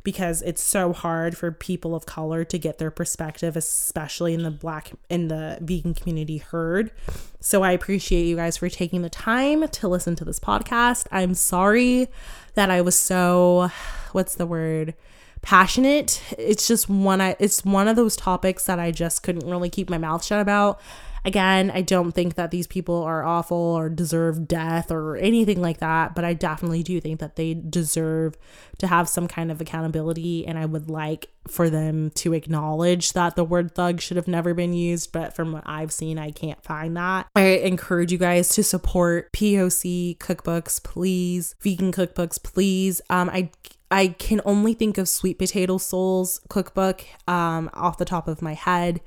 because 0.03 0.41
it's 0.41 0.61
so 0.61 0.93
hard 0.93 1.37
for 1.37 1.51
people 1.51 1.95
of 1.95 2.05
color 2.05 2.43
to 2.45 2.57
get 2.57 2.77
their 2.77 2.91
perspective, 2.91 3.55
especially 3.55 4.33
in 4.33 4.43
the 4.43 4.51
black 4.51 4.91
in 5.09 5.27
the 5.27 5.57
vegan 5.61 5.93
community 5.93 6.37
heard. 6.37 6.91
So 7.39 7.63
I 7.63 7.71
appreciate 7.71 8.23
you 8.23 8.35
guys 8.35 8.57
for 8.57 8.69
taking 8.69 9.01
the 9.01 9.09
time 9.09 9.67
to 9.67 9.87
listen 9.87 10.15
to 10.17 10.25
this 10.25 10.39
podcast. 10.39 11.07
I'm 11.11 11.33
sorry 11.33 12.07
that 12.55 12.69
I 12.69 12.81
was 12.81 12.97
so 12.97 13.69
what's 14.11 14.35
the 14.35 14.45
word? 14.45 14.93
passionate. 15.41 16.21
It's 16.37 16.67
just 16.67 16.89
one 16.89 17.19
I 17.19 17.35
it's 17.39 17.65
one 17.65 17.87
of 17.87 17.95
those 17.95 18.15
topics 18.15 18.65
that 18.65 18.79
I 18.79 18.91
just 18.91 19.23
couldn't 19.23 19.49
really 19.49 19.69
keep 19.69 19.89
my 19.89 19.97
mouth 19.97 20.23
shut 20.23 20.39
about. 20.39 20.79
Again, 21.23 21.71
I 21.71 21.81
don't 21.81 22.11
think 22.11 22.35
that 22.35 22.51
these 22.51 22.67
people 22.67 23.03
are 23.03 23.23
awful 23.23 23.57
or 23.57 23.89
deserve 23.89 24.47
death 24.47 24.91
or 24.91 25.17
anything 25.17 25.61
like 25.61 25.79
that, 25.79 26.15
but 26.15 26.25
I 26.25 26.33
definitely 26.33 26.81
do 26.83 26.99
think 26.99 27.19
that 27.19 27.35
they 27.35 27.53
deserve 27.53 28.35
to 28.79 28.87
have 28.87 29.07
some 29.07 29.27
kind 29.27 29.51
of 29.51 29.61
accountability. 29.61 30.47
And 30.47 30.57
I 30.57 30.65
would 30.65 30.89
like 30.89 31.29
for 31.47 31.69
them 31.69 32.09
to 32.11 32.33
acknowledge 32.33 33.13
that 33.13 33.35
the 33.35 33.43
word 33.43 33.75
thug 33.75 34.01
should 34.01 34.17
have 34.17 34.27
never 34.27 34.53
been 34.53 34.73
used. 34.73 35.11
But 35.11 35.35
from 35.35 35.51
what 35.51 35.63
I've 35.65 35.91
seen, 35.91 36.17
I 36.17 36.31
can't 36.31 36.63
find 36.63 36.97
that. 36.97 37.27
I 37.35 37.41
encourage 37.41 38.11
you 38.11 38.17
guys 38.17 38.49
to 38.49 38.63
support 38.63 39.31
POC 39.31 40.17
cookbooks, 40.17 40.81
please, 40.83 41.55
vegan 41.61 41.91
cookbooks, 41.91 42.41
please. 42.41 43.01
Um, 43.09 43.29
I 43.29 43.51
I 43.91 44.07
can 44.07 44.39
only 44.45 44.73
think 44.73 44.97
of 44.97 45.09
Sweet 45.09 45.37
Potato 45.37 45.77
Soul's 45.77 46.39
cookbook 46.47 47.03
um, 47.27 47.69
off 47.73 47.97
the 47.97 48.05
top 48.05 48.29
of 48.29 48.41
my 48.41 48.53
head. 48.53 49.01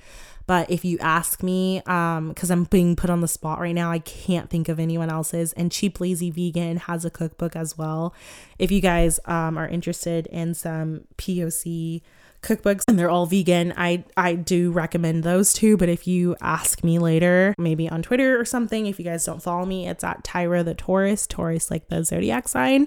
But 0.47 0.71
if 0.71 0.85
you 0.85 0.99
ask 0.99 1.43
me, 1.43 1.83
um, 1.87 2.29
because 2.29 2.51
I'm 2.51 2.65
being 2.65 2.97
put 2.97 3.11
on 3.11 3.21
the 3.21 3.29
spot 3.29 3.61
right 3.61 3.75
now, 3.75 3.91
I 3.91 3.99
can't 3.99 4.51
think 4.51 4.69
of 4.69 4.79
anyone 4.79 5.11
else's. 5.11 5.53
And 5.55 5.73
Cheap 5.73 6.01
Lazy 6.01 6.31
Vegan 6.31 6.77
has 6.79 7.05
a 7.05 7.11
cookbook 7.11 7.57
as 7.57 7.79
well. 7.79 8.15
If 8.59 8.71
you 8.71 8.81
guys 8.81 9.21
um, 9.25 9.57
are 9.57 9.69
interested 9.69 10.27
in 10.27 10.55
some 10.55 11.03
POC 11.17 12.03
cookbooks 12.43 12.83
and 12.87 12.99
they're 12.99 13.09
all 13.09 13.25
vegan 13.25 13.73
i 13.75 14.05
i 14.19 14.35
do 14.35 14.71
recommend 14.71 15.25
those 15.25 15.55
too 15.55 15.79
but 15.79 15.89
if 15.89 16.07
you 16.07 16.37
ask 16.43 16.85
me 16.85 16.99
later 16.99 17.55
maybe 17.57 17.89
on 17.89 18.03
twitter 18.03 18.39
or 18.39 18.45
something 18.45 18.85
if 18.85 18.99
you 18.99 19.05
guys 19.05 19.25
don't 19.25 19.43
follow 19.43 19.65
me 19.65 19.89
it's 19.89 20.05
at 20.05 20.23
tyra 20.23 20.63
the 20.63 20.75
taurus 20.75 21.27
taurus 21.27 21.71
like 21.71 21.89
the 21.89 22.05
zodiac 22.05 22.47
sign 22.47 22.87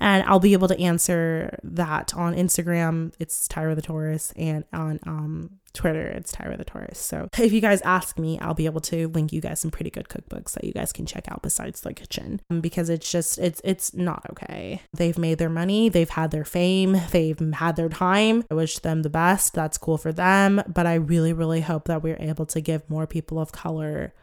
and 0.00 0.22
I'll 0.24 0.40
be 0.40 0.52
able 0.52 0.68
to 0.68 0.78
answer 0.78 1.58
that 1.62 2.14
on 2.14 2.34
Instagram. 2.34 3.14
It's 3.18 3.46
Tyra 3.48 3.74
the 3.74 3.82
Taurus, 3.82 4.32
and 4.36 4.64
on 4.72 5.00
um, 5.06 5.50
Twitter, 5.74 6.06
it's 6.06 6.32
Tyra 6.32 6.56
the 6.56 6.64
Taurus. 6.64 6.98
So 6.98 7.28
if 7.38 7.52
you 7.52 7.60
guys 7.60 7.82
ask 7.82 8.18
me, 8.18 8.38
I'll 8.38 8.54
be 8.54 8.66
able 8.66 8.80
to 8.82 9.08
link 9.08 9.32
you 9.32 9.40
guys 9.40 9.60
some 9.60 9.70
pretty 9.70 9.90
good 9.90 10.08
cookbooks 10.08 10.52
that 10.52 10.64
you 10.64 10.72
guys 10.72 10.92
can 10.92 11.04
check 11.04 11.24
out 11.30 11.42
besides 11.42 11.80
Thug 11.80 11.96
Kitchen 11.96 12.40
um, 12.50 12.60
because 12.60 12.88
it's 12.88 13.10
just 13.10 13.38
it's 13.38 13.60
it's 13.64 13.92
not 13.94 14.24
okay. 14.30 14.80
They've 14.96 15.18
made 15.18 15.38
their 15.38 15.50
money, 15.50 15.88
they've 15.88 16.08
had 16.08 16.30
their 16.30 16.44
fame, 16.44 17.00
they've 17.10 17.38
had 17.54 17.76
their 17.76 17.88
time. 17.88 18.44
I 18.50 18.54
wish 18.54 18.78
them 18.78 19.02
the 19.02 19.10
best. 19.10 19.54
That's 19.54 19.78
cool 19.78 19.98
for 19.98 20.12
them, 20.12 20.62
but 20.66 20.86
I 20.86 20.94
really 20.94 21.32
really 21.32 21.60
hope 21.60 21.86
that 21.86 22.02
we're 22.02 22.16
able 22.20 22.46
to 22.46 22.60
give 22.60 22.88
more 22.88 23.06
people 23.06 23.38
of 23.38 23.52
color 23.52 24.14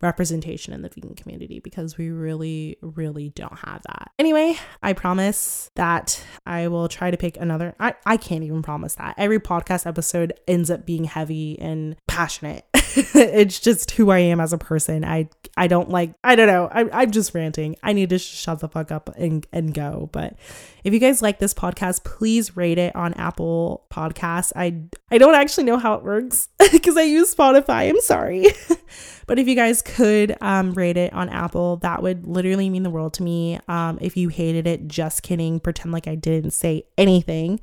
representation 0.00 0.72
in 0.72 0.82
the 0.82 0.88
vegan 0.88 1.14
community 1.14 1.60
because 1.60 1.98
we 1.98 2.10
really, 2.10 2.76
really 2.80 3.30
don't 3.30 3.58
have 3.58 3.82
that. 3.82 4.10
Anyway, 4.18 4.56
I 4.82 4.92
promise 4.92 5.70
that 5.74 6.22
I 6.46 6.68
will 6.68 6.88
try 6.88 7.10
to 7.10 7.16
pick 7.16 7.36
another. 7.36 7.74
I, 7.80 7.94
I 8.06 8.16
can't 8.16 8.44
even 8.44 8.62
promise 8.62 8.94
that. 8.96 9.14
Every 9.18 9.40
podcast 9.40 9.86
episode 9.86 10.32
ends 10.46 10.70
up 10.70 10.86
being 10.86 11.04
heavy 11.04 11.58
and 11.58 11.96
passionate. 12.06 12.64
it's 13.14 13.60
just 13.60 13.90
who 13.92 14.10
I 14.10 14.18
am 14.18 14.40
as 14.40 14.52
a 14.52 14.58
person. 14.58 15.04
I 15.04 15.28
I 15.56 15.66
don't 15.66 15.90
like 15.90 16.12
I 16.22 16.36
don't 16.36 16.46
know. 16.46 16.68
I, 16.70 17.02
I'm 17.02 17.10
just 17.10 17.34
ranting. 17.34 17.76
I 17.82 17.92
need 17.92 18.10
to 18.10 18.18
shut 18.18 18.60
the 18.60 18.68
fuck 18.68 18.90
up 18.90 19.10
and, 19.16 19.46
and 19.52 19.74
go. 19.74 20.08
But 20.12 20.36
if 20.84 20.92
you 20.92 20.98
guys 20.98 21.20
like 21.20 21.38
this 21.38 21.54
podcast, 21.54 22.04
please 22.04 22.56
rate 22.56 22.78
it 22.78 22.94
on 22.94 23.14
Apple 23.14 23.84
Podcasts. 23.90 24.52
I 24.54 24.82
I 25.10 25.18
don't 25.18 25.34
actually 25.34 25.64
know 25.64 25.76
how 25.76 25.94
it 25.94 26.02
works 26.02 26.48
because 26.72 26.96
I 26.96 27.02
use 27.02 27.34
Spotify. 27.34 27.88
I'm 27.88 28.00
sorry. 28.00 28.46
but 29.26 29.38
if 29.38 29.48
you 29.48 29.54
guys 29.54 29.82
could 29.82 30.36
um, 30.40 30.72
rate 30.74 30.96
it 30.96 31.12
on 31.12 31.28
Apple, 31.28 31.76
that 31.78 32.02
would 32.02 32.26
literally 32.26 32.70
mean 32.70 32.82
the 32.82 32.90
world 32.90 33.14
to 33.14 33.22
me. 33.22 33.58
Um, 33.68 33.98
if 34.00 34.16
you 34.16 34.28
hated 34.28 34.66
it, 34.66 34.88
just 34.88 35.22
kidding. 35.22 35.60
Pretend 35.60 35.92
like 35.92 36.08
I 36.08 36.14
didn't 36.14 36.52
say 36.52 36.84
anything. 36.96 37.60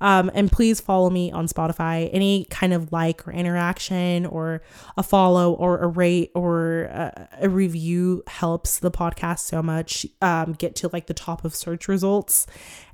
Um, 0.00 0.30
and 0.34 0.50
please 0.50 0.80
follow 0.80 1.10
me 1.10 1.30
on 1.30 1.48
Spotify. 1.48 2.08
Any 2.12 2.46
kind 2.50 2.72
of 2.72 2.92
like 2.92 3.26
or 3.26 3.32
interaction 3.32 4.26
or 4.26 4.62
a 4.96 5.02
follow 5.02 5.52
or 5.52 5.78
a 5.78 5.86
rate 5.86 6.30
or 6.34 6.82
a, 6.84 7.28
a 7.42 7.48
review 7.48 8.22
helps 8.26 8.78
the 8.78 8.90
podcast 8.90 9.40
so 9.40 9.62
much 9.62 10.06
um, 10.22 10.52
get 10.52 10.76
to 10.76 10.90
like 10.92 11.06
the 11.06 11.14
top 11.14 11.44
of 11.44 11.54
search 11.54 11.88
results. 11.88 12.46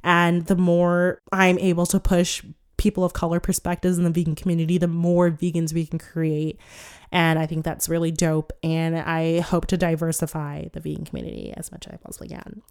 And 0.02 0.47
the 0.47 0.56
more 0.56 1.20
I'm 1.32 1.59
able 1.59 1.86
to 1.86 2.01
push 2.01 2.43
people 2.76 3.05
of 3.05 3.12
color 3.12 3.40
perspectives 3.40 3.98
in 3.98 4.05
the 4.05 4.10
vegan 4.10 4.35
community, 4.35 4.78
the 4.78 4.89
more 4.89 5.31
vegans 5.31 5.72
we 5.72 5.86
can 5.86 5.98
create. 5.98 6.59
And 7.15 7.39
I 7.39 7.47
think 7.47 7.65
that's 7.65 7.89
really 7.89 8.11
dope. 8.11 8.53
And 8.65 8.99
I 8.99 9.39
hope 9.39 9.66
to 9.66 9.77
diversify 9.77 10.66
the 10.73 10.81
vegan 10.81 11.05
community 11.05 11.55
as 11.57 11.70
much 11.70 11.86
as 11.86 11.95
I 11.95 11.97
possibly 11.97 12.28
can. 12.28 12.62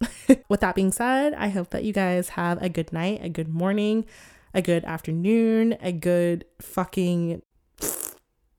With 0.50 0.60
that 0.60 0.76
being 0.76 0.92
said, 0.92 1.34
I 1.34 1.48
hope 1.48 1.70
that 1.70 1.86
you 1.86 1.94
guys 1.94 2.30
have 2.30 2.62
a 2.62 2.68
good 2.68 2.92
night, 2.92 3.22
a 3.24 3.30
good 3.30 3.48
morning, 3.48 4.06
a 4.54 4.62
good 4.62 4.84
afternoon, 4.84 5.78
a 5.82 5.94
good 5.94 6.44
fucking 6.62 7.42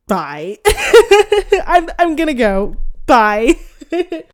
bye. 0.08 0.58
I'm 1.66 1.90
I'm 1.98 2.16
gonna 2.16 2.32
go. 2.32 2.76
Bye. 3.04 3.56